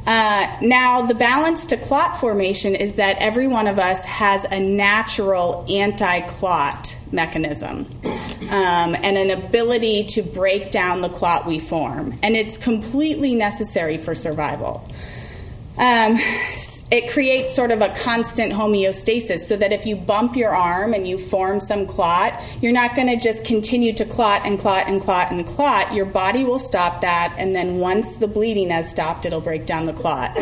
Uh, 0.05 0.57
now, 0.61 1.01
the 1.01 1.15
balance 1.15 1.65
to 1.67 1.77
clot 1.77 2.19
formation 2.19 2.75
is 2.75 2.95
that 2.95 3.17
every 3.19 3.47
one 3.47 3.67
of 3.67 3.79
us 3.79 4.03
has 4.03 4.43
a 4.45 4.59
natural 4.59 5.65
anti 5.69 6.21
clot 6.21 6.97
mechanism 7.11 7.85
um, 8.03 8.95
and 8.95 9.17
an 9.17 9.29
ability 9.29 10.03
to 10.03 10.21
break 10.21 10.71
down 10.71 11.01
the 11.01 11.09
clot 11.09 11.47
we 11.47 11.59
form. 11.59 12.19
And 12.21 12.35
it's 12.35 12.57
completely 12.57 13.33
necessary 13.33 13.97
for 13.97 14.13
survival 14.13 14.85
um, 15.77 16.19
it 16.93 17.09
creates 17.09 17.55
sort 17.55 17.71
of 17.71 17.81
a 17.81 17.89
constant 17.95 18.53
homeostasis 18.53 19.39
so 19.39 19.57
that 19.57 19.73
if 19.73 19.83
you 19.83 19.95
bump 19.95 20.35
your 20.35 20.55
arm 20.55 20.93
and 20.93 21.07
you 21.07 21.17
form 21.17 21.59
some 21.59 21.87
clot, 21.87 22.39
you're 22.61 22.71
not 22.71 22.95
going 22.95 23.07
to 23.07 23.17
just 23.17 23.43
continue 23.43 23.91
to 23.91 24.05
clot 24.05 24.45
and 24.45 24.59
clot 24.59 24.87
and 24.87 25.01
clot 25.01 25.31
and 25.31 25.43
clot. 25.47 25.91
Your 25.95 26.05
body 26.05 26.43
will 26.43 26.59
stop 26.59 27.01
that, 27.01 27.33
and 27.39 27.55
then 27.55 27.79
once 27.79 28.17
the 28.17 28.27
bleeding 28.27 28.69
has 28.69 28.87
stopped, 28.87 29.25
it'll 29.25 29.41
break 29.41 29.65
down 29.65 29.87
the 29.87 29.93
clot. 29.93 30.37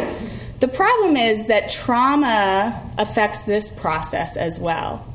The 0.59 0.67
problem 0.67 1.15
is 1.15 1.47
that 1.47 1.69
trauma 1.69 2.91
affects 2.97 3.43
this 3.43 3.71
process 3.71 4.35
as 4.35 4.59
well 4.59 5.07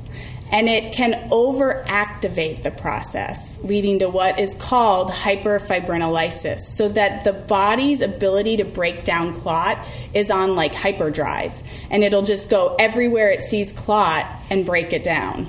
and 0.52 0.68
it 0.68 0.92
can 0.92 1.28
overactivate 1.30 2.62
the 2.62 2.70
process, 2.70 3.58
leading 3.62 3.98
to 3.98 4.08
what 4.08 4.38
is 4.38 4.54
called 4.54 5.10
hyperfibrinolysis, 5.10 6.60
so 6.60 6.88
that 6.90 7.24
the 7.24 7.32
body's 7.32 8.00
ability 8.00 8.58
to 8.58 8.64
break 8.64 9.04
down 9.04 9.34
clot 9.34 9.84
is 10.14 10.30
on 10.30 10.54
like 10.54 10.74
hyperdrive, 10.74 11.52
and 11.90 12.04
it'll 12.04 12.22
just 12.22 12.48
go 12.48 12.76
everywhere 12.78 13.30
it 13.30 13.42
sees 13.42 13.72
clot 13.72 14.34
and 14.50 14.64
break 14.64 14.92
it 14.92 15.02
down. 15.02 15.46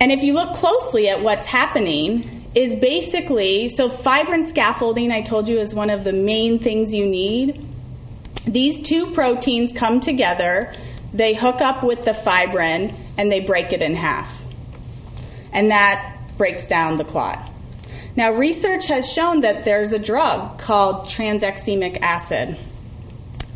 And 0.00 0.12
if 0.12 0.22
you 0.22 0.32
look 0.32 0.54
closely 0.54 1.08
at 1.08 1.20
what's 1.22 1.46
happening, 1.46 2.36
is 2.54 2.74
basically 2.74 3.68
so 3.68 3.88
fibrin 3.88 4.44
scaffolding, 4.44 5.12
I 5.12 5.22
told 5.22 5.48
you, 5.48 5.58
is 5.58 5.74
one 5.74 5.90
of 5.90 6.04
the 6.04 6.12
main 6.12 6.58
things 6.58 6.94
you 6.94 7.06
need. 7.06 7.64
These 8.44 8.80
two 8.80 9.12
proteins 9.12 9.70
come 9.72 10.00
together 10.00 10.72
they 11.12 11.34
hook 11.34 11.60
up 11.60 11.82
with 11.82 12.04
the 12.04 12.14
fibrin 12.14 12.94
and 13.18 13.30
they 13.30 13.40
break 13.40 13.72
it 13.72 13.82
in 13.82 13.94
half. 13.94 14.44
And 15.52 15.70
that 15.70 16.16
breaks 16.36 16.66
down 16.66 16.96
the 16.96 17.04
clot. 17.04 17.50
Now, 18.16 18.32
research 18.32 18.86
has 18.86 19.10
shown 19.10 19.40
that 19.40 19.64
there's 19.64 19.92
a 19.92 19.98
drug 19.98 20.58
called 20.58 21.06
tranexamic 21.06 22.00
acid. 22.02 22.56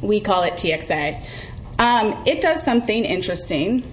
We 0.01 0.21
call 0.21 0.45
it 0.45 0.55
TXA. 0.55 1.27
Um, 1.79 2.23
it 2.27 2.41
does 2.41 2.63
something 2.63 3.05
interesting. 3.05 3.85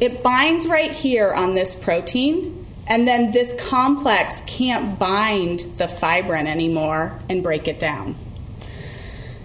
It 0.00 0.22
binds 0.22 0.66
right 0.66 0.92
here 0.92 1.32
on 1.32 1.54
this 1.54 1.74
protein, 1.74 2.66
and 2.86 3.06
then 3.06 3.32
this 3.32 3.54
complex 3.68 4.42
can't 4.46 4.98
bind 4.98 5.60
the 5.78 5.86
fibrin 5.86 6.46
anymore 6.46 7.18
and 7.30 7.42
break 7.42 7.68
it 7.68 7.78
down. 7.78 8.16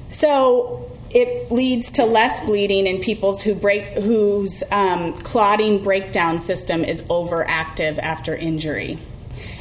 So, 0.10 0.87
it 1.12 1.52
leads 1.52 1.92
to 1.92 2.06
less 2.06 2.42
bleeding 2.42 2.88
in 2.88 3.00
people's 3.00 3.42
who 3.42 3.56
break, 3.56 3.84
whose 3.84 4.64
um, 4.72 5.14
clotting 5.14 5.82
breakdown 5.84 6.40
system 6.40 6.84
is 6.84 7.02
overactive 7.04 7.98
after 8.00 8.36
injury. 8.36 8.98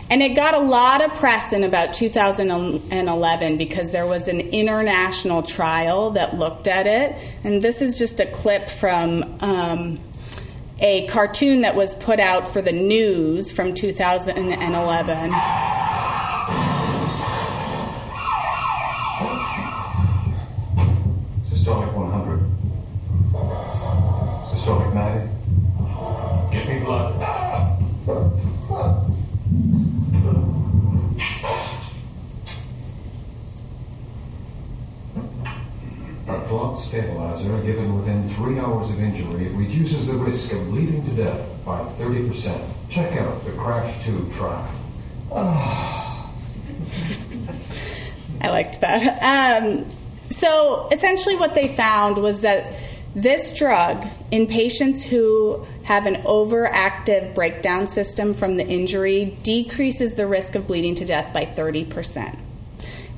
And 0.09 0.23
it 0.23 0.37
got 0.37 0.55
a 0.55 0.61
lot 0.61 1.03
of 1.03 1.13
press 1.15 1.53
in 1.53 1.65
about 1.65 1.93
2011 1.93 3.59
because 3.59 3.91
there 3.91 4.07
was 4.07 4.29
an 4.29 4.39
international 4.41 5.43
trial 5.43 6.11
that 6.11 6.37
looked 6.39 6.69
at 6.69 6.87
it. 6.87 7.17
And 7.43 7.61
this 7.61 7.83
is 7.83 7.99
just 7.99 8.21
a 8.21 8.27
clip 8.27 8.69
from 8.69 9.37
um, 9.41 9.99
a 10.79 11.09
cartoon 11.09 11.63
that 11.63 11.75
was 11.75 11.95
put 11.97 12.21
out 12.21 12.49
for 12.49 12.63
the 12.63 12.71
news 12.73 13.51
from 13.51 13.75
2011. 13.75 15.33
Stabilizer 36.87 37.59
given 37.63 37.97
within 37.99 38.29
three 38.37 38.59
hours 38.59 38.89
of 38.91 39.03
injury 39.03 39.49
reduces 39.49 40.07
the 40.07 40.15
risk 40.15 40.53
of 40.53 40.65
bleeding 40.69 41.05
to 41.05 41.11
death 41.11 41.65
by 41.65 41.81
30%. 41.99 42.59
Check 42.89 43.17
out 43.19 43.45
the 43.45 43.51
CRASH-2 43.53 44.35
trial. 44.35 44.71
I 48.41 48.49
liked 48.49 48.81
that. 48.81 49.63
Um, 49.63 49.85
so 50.31 50.89
essentially, 50.93 51.37
what 51.37 51.55
they 51.55 51.69
found 51.69 52.19
was 52.19 52.43
that 52.43 52.73
this 53.17 53.51
drug 53.51 54.07
in 54.31 54.47
patients 54.47 55.03
who 55.03 55.65
have 55.85 56.05
an 56.05 56.17
overactive 56.17 57.35
breakdown 57.35 57.87
system 57.87 58.35
from 58.35 58.57
the 58.57 58.67
injury 58.67 59.37
decreases 59.43 60.15
the 60.15 60.27
risk 60.27 60.55
of 60.55 60.67
bleeding 60.67 60.95
to 60.95 61.05
death 61.07 61.33
by 61.33 61.47
30%. 61.47 62.39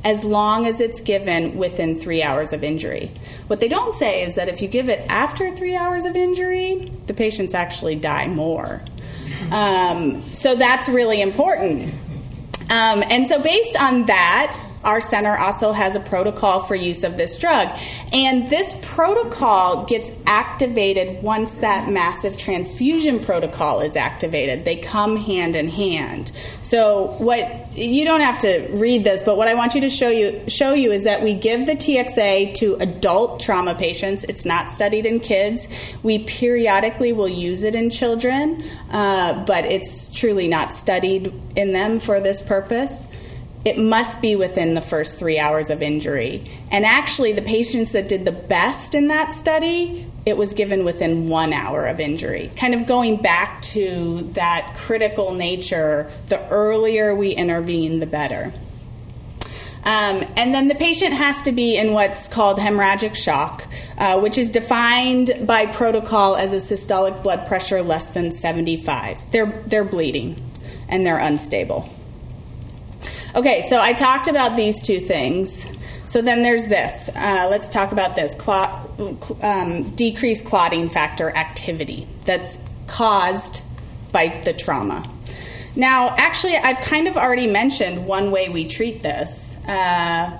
as 0.04 0.24
long 0.24 0.64
as 0.64 0.80
it's 0.80 1.00
given 1.00 1.58
within 1.58 1.98
three 1.98 2.22
hours 2.22 2.52
of 2.52 2.62
injury. 2.62 3.10
What 3.48 3.58
they 3.58 3.66
don't 3.66 3.96
say 3.96 4.22
is 4.22 4.36
that 4.36 4.48
if 4.48 4.62
you 4.62 4.68
give 4.68 4.88
it 4.88 5.04
after 5.10 5.50
three 5.50 5.74
hours 5.74 6.04
of 6.04 6.14
injury, 6.14 6.92
the 7.06 7.14
patients 7.14 7.52
actually 7.52 7.96
die 7.96 8.28
more. 8.28 8.80
Um, 9.50 10.22
so 10.32 10.54
that's 10.54 10.88
really 10.88 11.20
important. 11.20 11.92
Um, 12.70 13.02
and 13.10 13.26
so, 13.26 13.42
based 13.42 13.76
on 13.76 14.06
that, 14.06 14.56
our 14.84 15.00
center 15.00 15.36
also 15.36 15.72
has 15.72 15.96
a 15.96 16.00
protocol 16.00 16.60
for 16.60 16.74
use 16.74 17.04
of 17.04 17.16
this 17.16 17.36
drug. 17.36 17.68
And 18.12 18.48
this 18.48 18.76
protocol 18.82 19.84
gets 19.86 20.10
activated 20.26 21.22
once 21.22 21.56
that 21.56 21.88
massive 21.88 22.36
transfusion 22.36 23.20
protocol 23.20 23.80
is 23.80 23.96
activated. 23.96 24.64
They 24.64 24.76
come 24.76 25.16
hand 25.16 25.56
in 25.56 25.68
hand. 25.68 26.30
So 26.60 27.14
what 27.18 27.76
you 27.76 28.04
don't 28.04 28.20
have 28.20 28.38
to 28.40 28.68
read 28.72 29.04
this, 29.04 29.22
but 29.22 29.36
what 29.36 29.48
I 29.48 29.54
want 29.54 29.74
you 29.74 29.82
to 29.82 29.90
show 29.90 30.08
you 30.08 30.48
show 30.48 30.74
you 30.74 30.92
is 30.92 31.04
that 31.04 31.22
we 31.22 31.34
give 31.34 31.66
the 31.66 31.74
TXA 31.74 32.54
to 32.54 32.74
adult 32.76 33.40
trauma 33.40 33.74
patients. 33.74 34.24
It's 34.24 34.44
not 34.44 34.70
studied 34.70 35.06
in 35.06 35.20
kids. 35.20 35.68
We 36.02 36.20
periodically 36.20 37.12
will 37.12 37.28
use 37.28 37.64
it 37.64 37.74
in 37.74 37.90
children, 37.90 38.62
uh, 38.90 39.44
but 39.44 39.64
it's 39.64 40.12
truly 40.12 40.48
not 40.48 40.72
studied 40.72 41.32
in 41.56 41.72
them 41.72 42.00
for 42.00 42.20
this 42.20 42.42
purpose 42.42 43.06
it 43.68 43.78
must 43.78 44.22
be 44.22 44.34
within 44.34 44.72
the 44.72 44.80
first 44.80 45.18
three 45.18 45.38
hours 45.38 45.68
of 45.68 45.82
injury. 45.82 46.42
And 46.70 46.86
actually, 46.86 47.32
the 47.32 47.42
patients 47.42 47.92
that 47.92 48.08
did 48.08 48.24
the 48.24 48.32
best 48.32 48.94
in 48.94 49.08
that 49.08 49.30
study, 49.30 50.06
it 50.24 50.38
was 50.38 50.54
given 50.54 50.86
within 50.86 51.28
one 51.28 51.52
hour 51.52 51.84
of 51.84 52.00
injury. 52.00 52.50
Kind 52.56 52.74
of 52.74 52.86
going 52.86 53.18
back 53.18 53.60
to 53.62 54.22
that 54.32 54.74
critical 54.74 55.34
nature 55.34 56.10
the 56.28 56.48
earlier 56.48 57.14
we 57.14 57.30
intervene, 57.30 58.00
the 58.00 58.06
better. 58.06 58.54
Um, 59.84 60.24
and 60.36 60.54
then 60.54 60.68
the 60.68 60.74
patient 60.74 61.12
has 61.12 61.42
to 61.42 61.52
be 61.52 61.76
in 61.76 61.92
what's 61.92 62.26
called 62.26 62.58
hemorrhagic 62.58 63.14
shock, 63.14 63.66
uh, 63.98 64.18
which 64.18 64.38
is 64.38 64.48
defined 64.50 65.46
by 65.46 65.66
protocol 65.66 66.36
as 66.36 66.54
a 66.54 66.56
systolic 66.56 67.22
blood 67.22 67.46
pressure 67.46 67.82
less 67.82 68.10
than 68.10 68.32
75. 68.32 69.30
They're, 69.30 69.62
they're 69.66 69.84
bleeding 69.84 70.36
and 70.88 71.04
they're 71.04 71.18
unstable. 71.18 71.88
Okay, 73.38 73.62
so 73.62 73.80
I 73.80 73.92
talked 73.92 74.26
about 74.26 74.56
these 74.56 74.82
two 74.82 74.98
things. 74.98 75.64
So 76.06 76.20
then 76.20 76.42
there's 76.42 76.66
this. 76.66 77.08
Uh, 77.14 77.46
let's 77.48 77.68
talk 77.68 77.92
about 77.92 78.16
this 78.16 78.34
clot, 78.34 78.90
um, 79.40 79.90
decreased 79.90 80.44
clotting 80.44 80.90
factor 80.90 81.30
activity 81.30 82.08
that's 82.24 82.58
caused 82.88 83.62
by 84.10 84.40
the 84.44 84.52
trauma. 84.52 85.08
Now, 85.76 86.16
actually, 86.18 86.56
I've 86.56 86.80
kind 86.80 87.06
of 87.06 87.16
already 87.16 87.46
mentioned 87.46 88.08
one 88.08 88.32
way 88.32 88.48
we 88.48 88.66
treat 88.66 89.04
this. 89.04 89.56
Uh, 89.68 90.36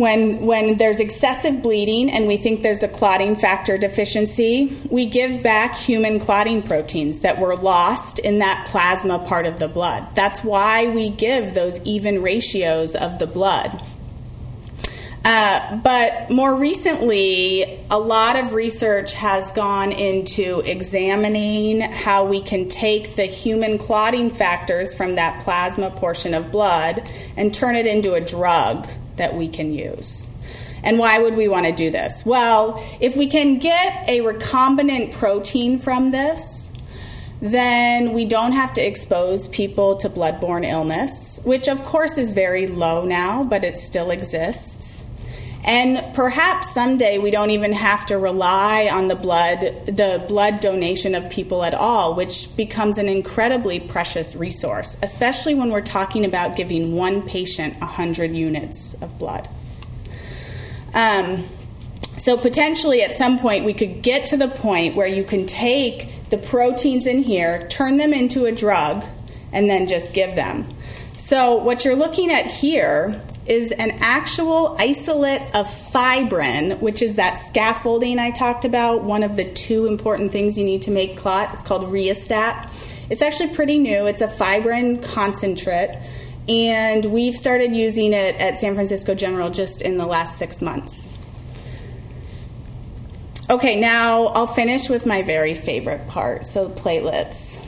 when, 0.00 0.46
when 0.46 0.78
there's 0.78 0.98
excessive 0.98 1.62
bleeding 1.62 2.10
and 2.10 2.26
we 2.26 2.38
think 2.38 2.62
there's 2.62 2.82
a 2.82 2.88
clotting 2.88 3.36
factor 3.36 3.76
deficiency, 3.76 4.74
we 4.88 5.04
give 5.04 5.42
back 5.42 5.74
human 5.74 6.18
clotting 6.18 6.62
proteins 6.62 7.20
that 7.20 7.38
were 7.38 7.54
lost 7.54 8.18
in 8.18 8.38
that 8.38 8.66
plasma 8.66 9.18
part 9.18 9.44
of 9.44 9.58
the 9.58 9.68
blood. 9.68 10.06
That's 10.14 10.42
why 10.42 10.86
we 10.86 11.10
give 11.10 11.52
those 11.52 11.82
even 11.82 12.22
ratios 12.22 12.96
of 12.96 13.18
the 13.18 13.26
blood. 13.26 13.78
Uh, 15.22 15.76
but 15.76 16.30
more 16.30 16.54
recently, 16.54 17.78
a 17.90 17.98
lot 17.98 18.36
of 18.36 18.54
research 18.54 19.12
has 19.12 19.50
gone 19.50 19.92
into 19.92 20.60
examining 20.60 21.82
how 21.82 22.24
we 22.24 22.40
can 22.40 22.70
take 22.70 23.16
the 23.16 23.26
human 23.26 23.76
clotting 23.76 24.30
factors 24.30 24.94
from 24.94 25.16
that 25.16 25.42
plasma 25.42 25.90
portion 25.90 26.32
of 26.32 26.50
blood 26.50 27.10
and 27.36 27.52
turn 27.52 27.76
it 27.76 27.86
into 27.86 28.14
a 28.14 28.20
drug 28.20 28.88
that 29.20 29.36
we 29.36 29.48
can 29.48 29.72
use. 29.72 30.28
And 30.82 30.98
why 30.98 31.18
would 31.18 31.36
we 31.36 31.46
want 31.46 31.66
to 31.66 31.72
do 31.72 31.90
this? 31.90 32.24
Well, 32.24 32.82
if 33.00 33.16
we 33.16 33.26
can 33.28 33.58
get 33.58 34.08
a 34.08 34.20
recombinant 34.20 35.12
protein 35.12 35.78
from 35.78 36.10
this, 36.10 36.72
then 37.42 38.12
we 38.12 38.24
don't 38.24 38.52
have 38.52 38.72
to 38.74 38.86
expose 38.86 39.48
people 39.48 39.96
to 39.96 40.10
bloodborne 40.10 40.64
illness, 40.66 41.38
which 41.44 41.68
of 41.68 41.84
course 41.84 42.18
is 42.18 42.32
very 42.32 42.66
low 42.66 43.04
now, 43.04 43.44
but 43.44 43.64
it 43.64 43.78
still 43.78 44.10
exists. 44.10 45.04
And 45.62 46.14
perhaps 46.14 46.72
someday 46.72 47.18
we 47.18 47.30
don't 47.30 47.50
even 47.50 47.72
have 47.72 48.06
to 48.06 48.16
rely 48.16 48.88
on 48.90 49.08
the 49.08 49.14
blood, 49.14 49.60
the 49.86 50.24
blood 50.26 50.60
donation 50.60 51.14
of 51.14 51.28
people 51.28 51.62
at 51.62 51.74
all, 51.74 52.14
which 52.14 52.56
becomes 52.56 52.96
an 52.96 53.08
incredibly 53.08 53.78
precious 53.78 54.34
resource, 54.34 54.96
especially 55.02 55.54
when 55.54 55.70
we're 55.70 55.82
talking 55.82 56.24
about 56.24 56.56
giving 56.56 56.96
one 56.96 57.22
patient 57.22 57.78
100 57.80 58.34
units 58.34 58.94
of 59.02 59.18
blood. 59.18 59.48
Um, 60.94 61.46
so 62.16 62.36
potentially 62.36 63.02
at 63.02 63.14
some 63.14 63.38
point 63.38 63.64
we 63.64 63.74
could 63.74 64.02
get 64.02 64.26
to 64.26 64.36
the 64.36 64.48
point 64.48 64.96
where 64.96 65.06
you 65.06 65.24
can 65.24 65.46
take 65.46 66.08
the 66.30 66.38
proteins 66.38 67.06
in 67.06 67.22
here, 67.22 67.66
turn 67.68 67.98
them 67.98 68.14
into 68.14 68.46
a 68.46 68.52
drug, 68.52 69.04
and 69.52 69.68
then 69.68 69.86
just 69.86 70.14
give 70.14 70.36
them. 70.36 70.66
So 71.16 71.56
what 71.56 71.84
you're 71.84 71.96
looking 71.96 72.30
at 72.30 72.46
here 72.46 73.20
is 73.46 73.72
an 73.72 73.90
actual 74.00 74.76
isolate 74.78 75.42
of 75.54 75.66
fibrin, 75.66 76.78
which 76.80 77.02
is 77.02 77.16
that 77.16 77.34
scaffolding 77.34 78.18
I 78.18 78.30
talked 78.30 78.64
about, 78.64 79.02
one 79.02 79.22
of 79.22 79.36
the 79.36 79.44
two 79.44 79.86
important 79.86 80.30
things 80.30 80.58
you 80.58 80.64
need 80.64 80.82
to 80.82 80.90
make 80.90 81.16
clot. 81.16 81.54
It's 81.54 81.64
called 81.64 81.90
RiaSTAP. 81.90 82.70
It's 83.10 83.22
actually 83.22 83.54
pretty 83.54 83.78
new, 83.78 84.06
it's 84.06 84.20
a 84.20 84.28
fibrin 84.28 85.02
concentrate, 85.02 85.98
and 86.48 87.04
we've 87.06 87.34
started 87.34 87.74
using 87.74 88.12
it 88.12 88.36
at 88.36 88.56
San 88.56 88.74
Francisco 88.74 89.14
General 89.14 89.50
just 89.50 89.82
in 89.82 89.98
the 89.98 90.06
last 90.06 90.38
six 90.38 90.62
months. 90.62 91.08
Okay, 93.48 93.80
now 93.80 94.26
I'll 94.26 94.46
finish 94.46 94.88
with 94.88 95.06
my 95.06 95.22
very 95.22 95.54
favorite 95.54 96.06
part 96.06 96.46
so, 96.46 96.68
platelets. 96.68 97.59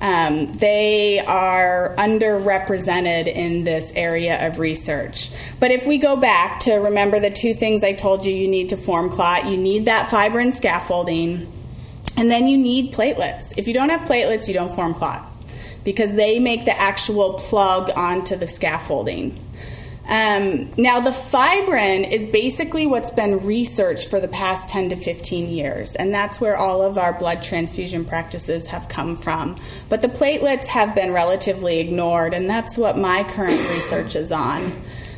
Um, 0.00 0.52
they 0.54 1.20
are 1.20 1.94
underrepresented 1.96 3.28
in 3.28 3.64
this 3.64 3.92
area 3.94 4.46
of 4.46 4.58
research. 4.58 5.30
But 5.58 5.70
if 5.70 5.86
we 5.86 5.98
go 5.98 6.16
back 6.16 6.60
to 6.60 6.74
remember 6.74 7.18
the 7.18 7.30
two 7.30 7.54
things 7.54 7.82
I 7.82 7.94
told 7.94 8.26
you 8.26 8.34
you 8.34 8.48
need 8.48 8.68
to 8.70 8.76
form 8.76 9.08
clot, 9.08 9.46
you 9.46 9.56
need 9.56 9.86
that 9.86 10.08
fibrin 10.10 10.52
scaffolding, 10.52 11.50
and 12.16 12.30
then 12.30 12.46
you 12.46 12.58
need 12.58 12.92
platelets. 12.92 13.54
If 13.56 13.66
you 13.68 13.74
don't 13.74 13.88
have 13.88 14.02
platelets, 14.02 14.48
you 14.48 14.54
don't 14.54 14.74
form 14.74 14.92
clot 14.94 15.26
because 15.82 16.14
they 16.14 16.40
make 16.40 16.64
the 16.64 16.76
actual 16.78 17.34
plug 17.34 17.90
onto 17.94 18.36
the 18.36 18.46
scaffolding. 18.46 19.38
Um, 20.08 20.70
now, 20.76 21.00
the 21.00 21.10
fibrin 21.10 22.04
is 22.04 22.26
basically 22.26 22.86
what's 22.86 23.10
been 23.10 23.44
researched 23.44 24.08
for 24.08 24.20
the 24.20 24.28
past 24.28 24.68
10 24.68 24.90
to 24.90 24.96
15 24.96 25.50
years, 25.50 25.96
and 25.96 26.14
that's 26.14 26.40
where 26.40 26.56
all 26.56 26.80
of 26.82 26.96
our 26.96 27.12
blood 27.12 27.42
transfusion 27.42 28.04
practices 28.04 28.68
have 28.68 28.88
come 28.88 29.16
from. 29.16 29.56
But 29.88 30.02
the 30.02 30.08
platelets 30.08 30.66
have 30.66 30.94
been 30.94 31.12
relatively 31.12 31.80
ignored, 31.80 32.34
and 32.34 32.48
that's 32.48 32.78
what 32.78 32.96
my 32.96 33.24
current 33.24 33.58
research 33.70 34.14
is 34.14 34.30
on. 34.30 34.70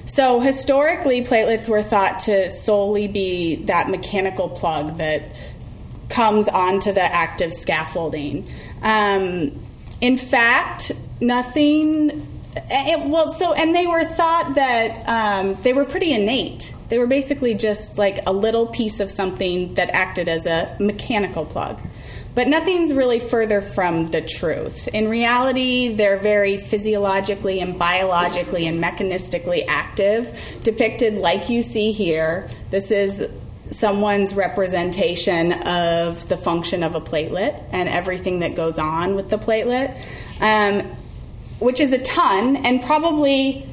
So, 0.06 0.40
historically, 0.40 1.20
platelets 1.20 1.68
were 1.68 1.82
thought 1.82 2.20
to 2.20 2.48
solely 2.48 3.08
be 3.08 3.56
that 3.64 3.90
mechanical 3.90 4.48
plug 4.48 4.96
that 4.96 5.22
comes 6.08 6.48
onto 6.48 6.92
the 6.92 7.02
active 7.02 7.52
scaffolding. 7.52 8.48
Um, 8.82 9.52
in 10.00 10.16
fact, 10.16 10.92
nothing 11.20 12.26
it, 12.70 13.08
well, 13.08 13.32
so 13.32 13.52
and 13.52 13.74
they 13.74 13.86
were 13.86 14.04
thought 14.04 14.54
that 14.54 15.08
um, 15.08 15.56
they 15.62 15.72
were 15.72 15.84
pretty 15.84 16.12
innate. 16.12 16.72
They 16.88 16.98
were 16.98 17.06
basically 17.06 17.54
just 17.54 17.98
like 17.98 18.20
a 18.26 18.32
little 18.32 18.66
piece 18.66 19.00
of 19.00 19.10
something 19.10 19.74
that 19.74 19.90
acted 19.90 20.28
as 20.28 20.46
a 20.46 20.76
mechanical 20.80 21.44
plug. 21.44 21.80
But 22.34 22.46
nothing's 22.46 22.92
really 22.92 23.18
further 23.18 23.60
from 23.60 24.08
the 24.08 24.20
truth. 24.20 24.86
In 24.88 25.08
reality, 25.08 25.94
they're 25.94 26.20
very 26.20 26.56
physiologically 26.56 27.60
and 27.60 27.78
biologically 27.78 28.66
and 28.66 28.82
mechanistically 28.82 29.64
active, 29.66 30.60
depicted 30.62 31.14
like 31.14 31.48
you 31.48 31.62
see 31.62 31.90
here. 31.90 32.48
This 32.70 32.90
is 32.90 33.28
someone's 33.70 34.34
representation 34.34 35.52
of 35.64 36.28
the 36.28 36.36
function 36.36 36.82
of 36.82 36.94
a 36.94 37.00
platelet 37.00 37.62
and 37.72 37.88
everything 37.88 38.38
that 38.38 38.54
goes 38.54 38.78
on 38.78 39.14
with 39.14 39.30
the 39.30 39.38
platelet. 39.38 39.96
Um, 40.40 40.96
which 41.58 41.80
is 41.80 41.92
a 41.92 41.98
ton 41.98 42.56
and 42.56 42.82
probably 42.82 43.66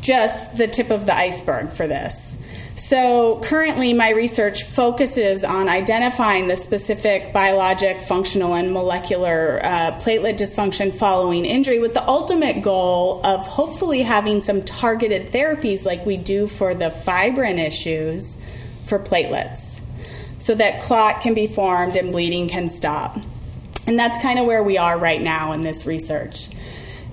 just 0.00 0.56
the 0.56 0.66
tip 0.68 0.90
of 0.90 1.06
the 1.06 1.14
iceberg 1.14 1.70
for 1.70 1.86
this. 1.86 2.36
So, 2.76 3.40
currently, 3.44 3.94
my 3.94 4.10
research 4.10 4.64
focuses 4.64 5.44
on 5.44 5.68
identifying 5.68 6.48
the 6.48 6.56
specific 6.56 7.32
biologic, 7.32 8.02
functional, 8.02 8.54
and 8.54 8.72
molecular 8.72 9.60
uh, 9.62 9.92
platelet 10.00 10.36
dysfunction 10.36 10.92
following 10.92 11.44
injury 11.44 11.78
with 11.78 11.94
the 11.94 12.06
ultimate 12.06 12.62
goal 12.62 13.24
of 13.24 13.46
hopefully 13.46 14.02
having 14.02 14.40
some 14.40 14.62
targeted 14.62 15.30
therapies 15.30 15.84
like 15.86 16.04
we 16.04 16.16
do 16.16 16.48
for 16.48 16.74
the 16.74 16.90
fibrin 16.90 17.58
issues 17.58 18.38
for 18.86 18.98
platelets 18.98 19.80
so 20.40 20.54
that 20.54 20.82
clot 20.82 21.20
can 21.20 21.32
be 21.32 21.46
formed 21.46 21.96
and 21.96 22.10
bleeding 22.10 22.48
can 22.48 22.68
stop. 22.68 23.16
And 23.86 23.98
that's 23.98 24.18
kind 24.18 24.38
of 24.38 24.46
where 24.46 24.62
we 24.62 24.78
are 24.78 24.98
right 24.98 25.20
now 25.20 25.52
in 25.52 25.60
this 25.60 25.86
research. 25.86 26.48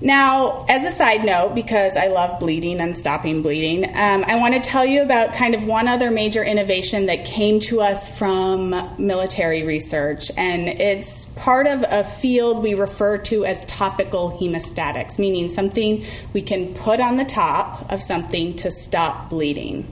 Now, 0.02 0.66
as 0.68 0.84
a 0.84 0.90
side 0.90 1.24
note, 1.24 1.54
because 1.54 1.96
I 1.96 2.08
love 2.08 2.40
bleeding 2.40 2.80
and 2.80 2.96
stopping 2.96 3.40
bleeding, 3.40 3.84
um, 3.84 4.24
I 4.26 4.34
want 4.34 4.52
to 4.54 4.60
tell 4.60 4.84
you 4.84 5.00
about 5.00 5.32
kind 5.32 5.54
of 5.54 5.64
one 5.64 5.86
other 5.86 6.10
major 6.10 6.42
innovation 6.42 7.06
that 7.06 7.24
came 7.24 7.60
to 7.60 7.80
us 7.80 8.18
from 8.18 8.70
military 8.98 9.62
research. 9.62 10.32
And 10.36 10.68
it's 10.68 11.26
part 11.36 11.68
of 11.68 11.84
a 11.88 12.02
field 12.02 12.64
we 12.64 12.74
refer 12.74 13.16
to 13.18 13.44
as 13.44 13.64
topical 13.66 14.36
hemostatics, 14.40 15.20
meaning 15.20 15.48
something 15.48 16.04
we 16.32 16.42
can 16.42 16.74
put 16.74 17.00
on 17.00 17.16
the 17.16 17.24
top 17.24 17.92
of 17.92 18.02
something 18.02 18.56
to 18.56 18.72
stop 18.72 19.30
bleeding. 19.30 19.86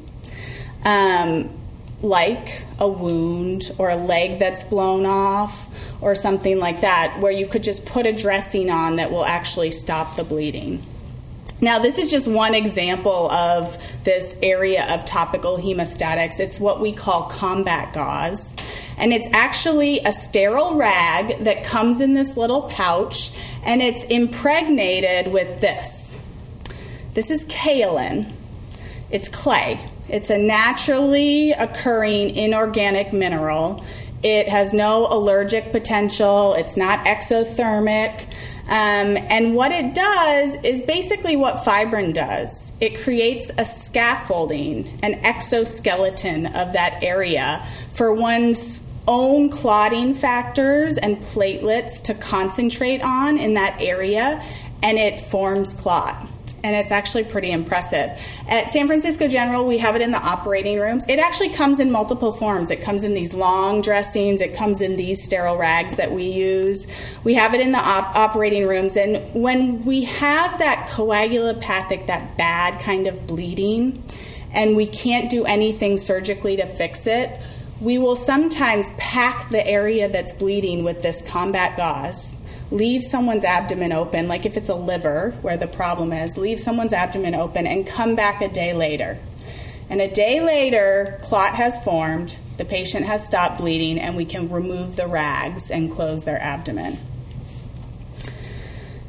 Um, 0.84 1.50
like 2.02 2.64
a 2.78 2.88
wound 2.88 3.70
or 3.78 3.90
a 3.90 3.96
leg 3.96 4.38
that's 4.38 4.64
blown 4.64 5.04
off 5.06 5.66
or 6.02 6.14
something 6.14 6.58
like 6.58 6.80
that, 6.80 7.18
where 7.20 7.32
you 7.32 7.46
could 7.46 7.62
just 7.62 7.84
put 7.84 8.06
a 8.06 8.12
dressing 8.12 8.70
on 8.70 8.96
that 8.96 9.10
will 9.10 9.24
actually 9.24 9.70
stop 9.70 10.16
the 10.16 10.24
bleeding. 10.24 10.82
Now, 11.62 11.78
this 11.78 11.98
is 11.98 12.10
just 12.10 12.26
one 12.26 12.54
example 12.54 13.30
of 13.30 13.76
this 14.04 14.34
area 14.42 14.86
of 14.94 15.04
topical 15.04 15.58
hemostatics. 15.58 16.40
It's 16.40 16.58
what 16.58 16.80
we 16.80 16.90
call 16.90 17.24
combat 17.24 17.92
gauze. 17.92 18.56
And 18.96 19.12
it's 19.12 19.28
actually 19.34 19.98
a 19.98 20.10
sterile 20.10 20.76
rag 20.76 21.44
that 21.44 21.64
comes 21.64 22.00
in 22.00 22.14
this 22.14 22.38
little 22.38 22.62
pouch, 22.62 23.30
and 23.62 23.82
it's 23.82 24.04
impregnated 24.04 25.30
with 25.30 25.60
this. 25.60 26.18
This 27.12 27.30
is 27.30 27.44
kaolin, 27.44 28.32
it's 29.10 29.28
clay. 29.28 29.80
It's 30.10 30.30
a 30.30 30.38
naturally 30.38 31.52
occurring 31.52 32.34
inorganic 32.34 33.12
mineral. 33.12 33.84
It 34.22 34.48
has 34.48 34.74
no 34.74 35.06
allergic 35.06 35.72
potential, 35.72 36.54
it's 36.54 36.76
not 36.76 37.04
exothermic. 37.06 38.26
Um, 38.66 39.16
and 39.16 39.54
what 39.54 39.72
it 39.72 39.94
does 39.94 40.56
is 40.62 40.82
basically 40.82 41.34
what 41.34 41.64
fibrin 41.64 42.12
does 42.12 42.72
it 42.80 43.02
creates 43.02 43.50
a 43.58 43.64
scaffolding, 43.64 44.98
an 45.02 45.14
exoskeleton 45.24 46.46
of 46.46 46.74
that 46.74 47.02
area 47.02 47.66
for 47.92 48.12
one's 48.12 48.80
own 49.08 49.48
clotting 49.48 50.14
factors 50.14 50.98
and 50.98 51.16
platelets 51.18 52.04
to 52.04 52.14
concentrate 52.14 53.02
on 53.02 53.38
in 53.38 53.54
that 53.54 53.80
area, 53.80 54.44
and 54.82 54.98
it 54.98 55.18
forms 55.18 55.74
clot 55.74 56.29
and 56.62 56.76
it's 56.76 56.92
actually 56.92 57.24
pretty 57.24 57.50
impressive. 57.50 58.10
At 58.48 58.70
San 58.70 58.86
Francisco 58.86 59.28
General, 59.28 59.66
we 59.66 59.78
have 59.78 59.96
it 59.96 60.02
in 60.02 60.10
the 60.10 60.20
operating 60.20 60.78
rooms. 60.78 61.04
It 61.08 61.18
actually 61.18 61.50
comes 61.50 61.80
in 61.80 61.90
multiple 61.90 62.32
forms. 62.32 62.70
It 62.70 62.82
comes 62.82 63.04
in 63.04 63.14
these 63.14 63.34
long 63.34 63.80
dressings, 63.80 64.40
it 64.40 64.54
comes 64.54 64.80
in 64.80 64.96
these 64.96 65.22
sterile 65.22 65.56
rags 65.56 65.96
that 65.96 66.12
we 66.12 66.24
use. 66.24 66.86
We 67.24 67.34
have 67.34 67.54
it 67.54 67.60
in 67.60 67.72
the 67.72 67.78
op- 67.78 68.14
operating 68.14 68.66
rooms, 68.66 68.96
and 68.96 69.22
when 69.34 69.84
we 69.84 70.04
have 70.04 70.58
that 70.58 70.88
coagulopathic, 70.88 72.06
that 72.06 72.36
bad 72.36 72.80
kind 72.80 73.06
of 73.06 73.26
bleeding, 73.26 74.02
and 74.52 74.76
we 74.76 74.86
can't 74.86 75.30
do 75.30 75.44
anything 75.44 75.96
surgically 75.96 76.56
to 76.56 76.66
fix 76.66 77.06
it, 77.06 77.40
we 77.80 77.98
will 77.98 78.16
sometimes 78.16 78.90
pack 78.98 79.48
the 79.50 79.66
area 79.66 80.08
that's 80.08 80.32
bleeding 80.32 80.84
with 80.84 81.02
this 81.02 81.22
combat 81.22 81.76
gauze 81.76 82.36
leave 82.70 83.04
someone's 83.04 83.44
abdomen 83.44 83.92
open, 83.92 84.28
like 84.28 84.46
if 84.46 84.56
it's 84.56 84.68
a 84.68 84.74
liver 84.74 85.32
where 85.42 85.56
the 85.56 85.66
problem 85.66 86.12
is, 86.12 86.38
leave 86.38 86.60
someone's 86.60 86.92
abdomen 86.92 87.34
open 87.34 87.66
and 87.66 87.86
come 87.86 88.14
back 88.14 88.40
a 88.40 88.48
day 88.48 88.72
later. 88.72 89.18
And 89.88 90.00
a 90.00 90.08
day 90.08 90.40
later, 90.40 91.18
clot 91.22 91.54
has 91.54 91.82
formed, 91.82 92.38
the 92.58 92.64
patient 92.64 93.06
has 93.06 93.26
stopped 93.26 93.58
bleeding, 93.58 93.98
and 93.98 94.16
we 94.16 94.24
can 94.24 94.48
remove 94.48 94.94
the 94.94 95.08
rags 95.08 95.70
and 95.70 95.90
close 95.90 96.24
their 96.24 96.40
abdomen. 96.40 96.96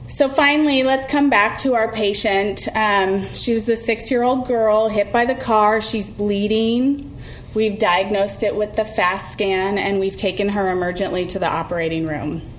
So, 0.07 0.28
finally, 0.28 0.84
let's 0.84 1.05
come 1.05 1.30
back 1.30 1.59
to 1.59 1.76
our 1.76 1.91
patient. 1.91 2.68
Um, 2.76 3.32
she 3.34 3.53
was 3.53 3.70
a 3.70 3.76
six 3.76 4.09
year 4.09 4.24
old 4.24 4.47
girl 4.47 4.89
hit 4.89 5.14
by 5.14 5.26
the 5.26 5.36
car. 5.36 5.80
She's 5.80 6.09
bleeding. 6.09 7.16
We've 7.53 7.78
diagnosed 7.78 8.43
it 8.43 8.55
with 8.55 8.76
the 8.76 8.84
FAST 8.84 9.32
scan, 9.32 9.78
and 9.78 9.99
we've 9.99 10.16
taken 10.16 10.49
her 10.49 10.64
emergently 10.64 11.30
to 11.30 11.39
the 11.39 11.47
operating 11.47 12.07
room. 12.07 12.51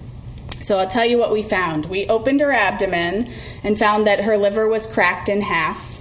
So 0.63 0.79
I'll 0.79 0.89
tell 0.89 1.05
you 1.05 1.19
what 1.19 1.33
we 1.33 1.43
found. 1.43 1.87
We 1.87 2.07
opened 2.07 2.41
her 2.41 2.53
abdomen 2.53 3.31
and 3.63 3.79
found 3.79 4.07
that 4.07 4.21
her 4.21 4.37
liver 4.37 4.69
was 4.69 4.87
cracked 4.87 5.29
in 5.29 5.41
half. 5.41 6.01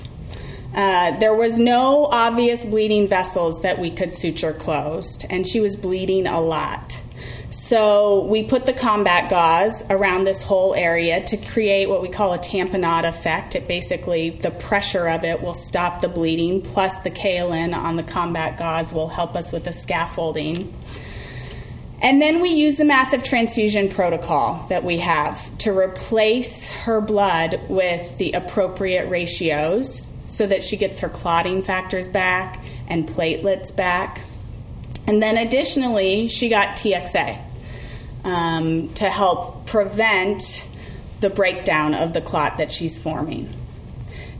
Uh, 0.73 1.17
there 1.19 1.35
was 1.35 1.59
no 1.59 2.05
obvious 2.05 2.63
bleeding 2.63 3.07
vessels 3.07 3.61
that 3.61 3.77
we 3.77 3.91
could 3.91 4.13
suture 4.13 4.53
closed, 4.53 5.25
and 5.29 5.45
she 5.45 5.59
was 5.59 5.75
bleeding 5.75 6.27
a 6.27 6.39
lot. 6.39 7.01
So 7.49 8.23
we 8.27 8.43
put 8.43 8.65
the 8.65 8.71
combat 8.71 9.29
gauze 9.29 9.83
around 9.89 10.23
this 10.23 10.41
whole 10.41 10.73
area 10.73 11.21
to 11.25 11.35
create 11.35 11.89
what 11.89 12.01
we 12.01 12.07
call 12.07 12.31
a 12.33 12.37
tamponade 12.37 13.03
effect. 13.03 13.55
It 13.55 13.67
basically, 13.67 14.29
the 14.29 14.51
pressure 14.51 15.09
of 15.09 15.25
it 15.25 15.41
will 15.41 15.53
stop 15.53 15.99
the 15.99 16.07
bleeding, 16.07 16.61
plus 16.61 16.99
the 16.99 17.11
kaolin 17.11 17.75
on 17.75 17.97
the 17.97 18.03
combat 18.03 18.57
gauze 18.57 18.93
will 18.93 19.09
help 19.09 19.35
us 19.35 19.51
with 19.51 19.65
the 19.65 19.73
scaffolding. 19.73 20.73
And 22.01 22.19
then 22.19 22.41
we 22.41 22.49
use 22.49 22.77
the 22.77 22.85
massive 22.85 23.23
transfusion 23.23 23.87
protocol 23.87 24.65
that 24.69 24.83
we 24.83 24.97
have 24.97 25.55
to 25.59 25.77
replace 25.77 26.67
her 26.69 26.99
blood 26.99 27.61
with 27.69 28.17
the 28.17 28.31
appropriate 28.31 29.07
ratios 29.07 30.11
so 30.27 30.47
that 30.47 30.63
she 30.63 30.77
gets 30.77 31.01
her 31.01 31.09
clotting 31.09 31.61
factors 31.61 32.07
back 32.07 32.59
and 32.87 33.07
platelets 33.07 33.75
back. 33.75 34.21
And 35.05 35.21
then 35.21 35.37
additionally, 35.37 36.27
she 36.27 36.49
got 36.49 36.77
TXA 36.77 37.39
um, 38.23 38.89
to 38.95 39.05
help 39.05 39.67
prevent 39.67 40.67
the 41.19 41.29
breakdown 41.29 41.93
of 41.93 42.13
the 42.13 42.21
clot 42.21 42.57
that 42.57 42.71
she's 42.71 42.97
forming. 42.97 43.53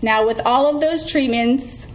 Now, 0.02 0.26
with 0.26 0.42
all 0.46 0.74
of 0.74 0.82
those 0.82 1.06
treatments, 1.06 1.86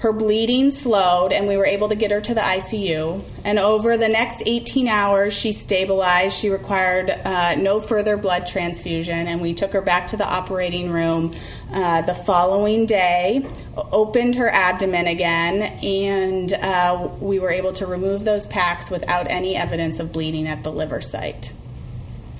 her 0.00 0.14
bleeding 0.14 0.70
slowed, 0.70 1.30
and 1.30 1.46
we 1.46 1.58
were 1.58 1.66
able 1.66 1.90
to 1.90 1.94
get 1.94 2.10
her 2.10 2.22
to 2.22 2.32
the 2.32 2.40
ICU. 2.40 3.22
And 3.44 3.58
over 3.58 3.98
the 3.98 4.08
next 4.08 4.42
18 4.46 4.88
hours, 4.88 5.34
she 5.34 5.52
stabilized. 5.52 6.38
She 6.38 6.48
required 6.48 7.10
uh, 7.10 7.56
no 7.56 7.80
further 7.80 8.16
blood 8.16 8.46
transfusion, 8.46 9.28
and 9.28 9.42
we 9.42 9.52
took 9.52 9.74
her 9.74 9.82
back 9.82 10.08
to 10.08 10.16
the 10.16 10.26
operating 10.26 10.90
room 10.90 11.34
uh, 11.74 12.00
the 12.02 12.14
following 12.14 12.86
day, 12.86 13.46
opened 13.76 14.36
her 14.36 14.48
abdomen 14.48 15.06
again, 15.06 15.60
and 15.84 16.50
uh, 16.54 17.10
we 17.20 17.38
were 17.38 17.50
able 17.50 17.72
to 17.74 17.86
remove 17.86 18.24
those 18.24 18.46
packs 18.46 18.90
without 18.90 19.26
any 19.30 19.54
evidence 19.54 20.00
of 20.00 20.12
bleeding 20.12 20.48
at 20.48 20.64
the 20.64 20.72
liver 20.72 21.02
site. 21.02 21.52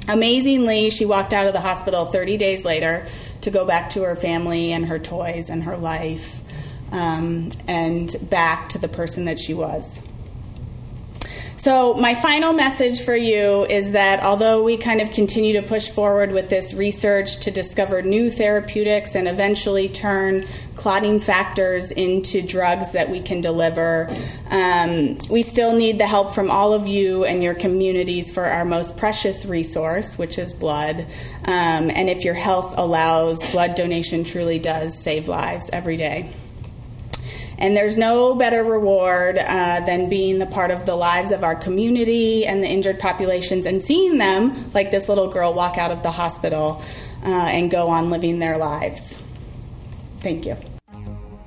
Amazingly, 0.09 0.89
she 0.89 1.05
walked 1.05 1.35
out 1.35 1.47
of 1.47 1.53
the 1.53 1.61
hospital 1.61 2.07
30 2.07 2.39
days 2.39 2.65
later 2.65 3.07
to 3.43 3.51
go 3.51 3.67
back 3.67 3.91
to 3.91 4.03
her 4.05 4.17
family 4.17 4.73
and 4.73 4.87
her 4.87 4.99
toys 4.99 5.51
and 5.51 5.65
her 5.65 5.77
life 5.77 6.40
um, 6.93 7.51
and 7.67 8.15
back 8.31 8.69
to 8.71 8.79
the 8.79 8.89
person 8.89 9.25
that 9.27 9.39
she 9.39 9.55
was. 9.55 10.03
So, 11.61 11.93
my 11.93 12.15
final 12.15 12.55
message 12.55 13.03
for 13.03 13.15
you 13.15 13.67
is 13.67 13.93
that 13.93 14.23
although 14.23 14.63
we 14.63 14.79
kind 14.79 15.03
of 15.03 15.11
continue 15.11 15.61
to 15.61 15.63
push 15.63 15.91
forward 15.91 16.33
with 16.33 16.49
this 16.49 16.73
research 16.73 17.41
to 17.41 17.51
discover 17.51 18.01
new 18.01 18.31
therapeutics 18.31 19.15
and 19.15 19.29
eventually 19.29 19.87
turn 19.87 20.47
clotting 20.75 21.21
factors 21.21 21.91
into 21.91 22.41
drugs 22.41 22.93
that 22.93 23.11
we 23.11 23.21
can 23.21 23.43
deliver, 23.43 24.09
um, 24.49 25.19
we 25.29 25.43
still 25.43 25.77
need 25.77 25.99
the 25.99 26.07
help 26.07 26.33
from 26.35 26.51
all 26.51 26.73
of 26.73 26.87
you 26.87 27.27
and 27.27 27.43
your 27.43 27.53
communities 27.53 28.33
for 28.33 28.47
our 28.47 28.65
most 28.65 28.97
precious 28.97 29.45
resource, 29.45 30.17
which 30.17 30.39
is 30.39 30.55
blood. 30.55 31.01
Um, 31.45 31.91
and 31.91 32.09
if 32.09 32.25
your 32.25 32.33
health 32.33 32.73
allows, 32.79 33.45
blood 33.51 33.75
donation 33.75 34.25
truly 34.25 34.59
does 34.59 34.99
save 34.99 35.29
lives 35.29 35.69
every 35.75 35.99
day. 35.99 36.33
And 37.61 37.77
there's 37.77 37.99
no 37.99 38.35
better 38.35 38.65
reward 38.65 39.39
uh, 39.39 39.81
than 39.85 40.09
being 40.09 40.39
the 40.39 40.47
part 40.47 40.71
of 40.71 40.87
the 40.87 40.97
lives 40.97 41.31
of 41.31 41.45
our 41.45 41.55
community 41.55 42.47
and 42.47 42.63
the 42.63 42.69
injured 42.69 42.99
populations 42.99 43.67
and 43.67 43.83
seeing 43.83 44.19
them, 44.19 44.73
like 44.73 44.91
this 44.91 45.09
little 45.09 45.29
girl, 45.29 45.53
walk 45.53 45.77
out 45.77 45.91
of 45.91 46.03
the 46.03 46.11
hospital 46.11 46.83
uh, 47.23 47.29
and 47.29 47.71
go 47.71 47.89
on 47.89 48.11
living 48.11 48.39
their 48.39 48.57
lives. 48.57 49.23
Thank 50.21 50.47
you. 50.47 50.57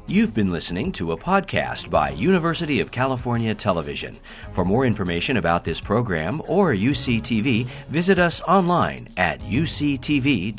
You've 0.05 0.34
been 0.34 0.51
listening 0.51 0.91
to 0.93 1.14
a 1.14 1.18
podcast 1.18 1.89
by 1.89 2.09
University 2.11 2.80
of 2.82 2.91
California 2.91 3.55
Television. 3.55 4.20
For 4.51 4.66
more 4.66 4.86
information 4.86 5.38
about 5.38 5.64
this 5.64 5.82
program 5.82 6.41
or 6.47 6.74
UCTV, 6.74 7.66
visit 7.88 8.20
us 8.20 8.41
online 8.41 9.07
at 9.18 9.39
uctv.tv. 9.39 10.53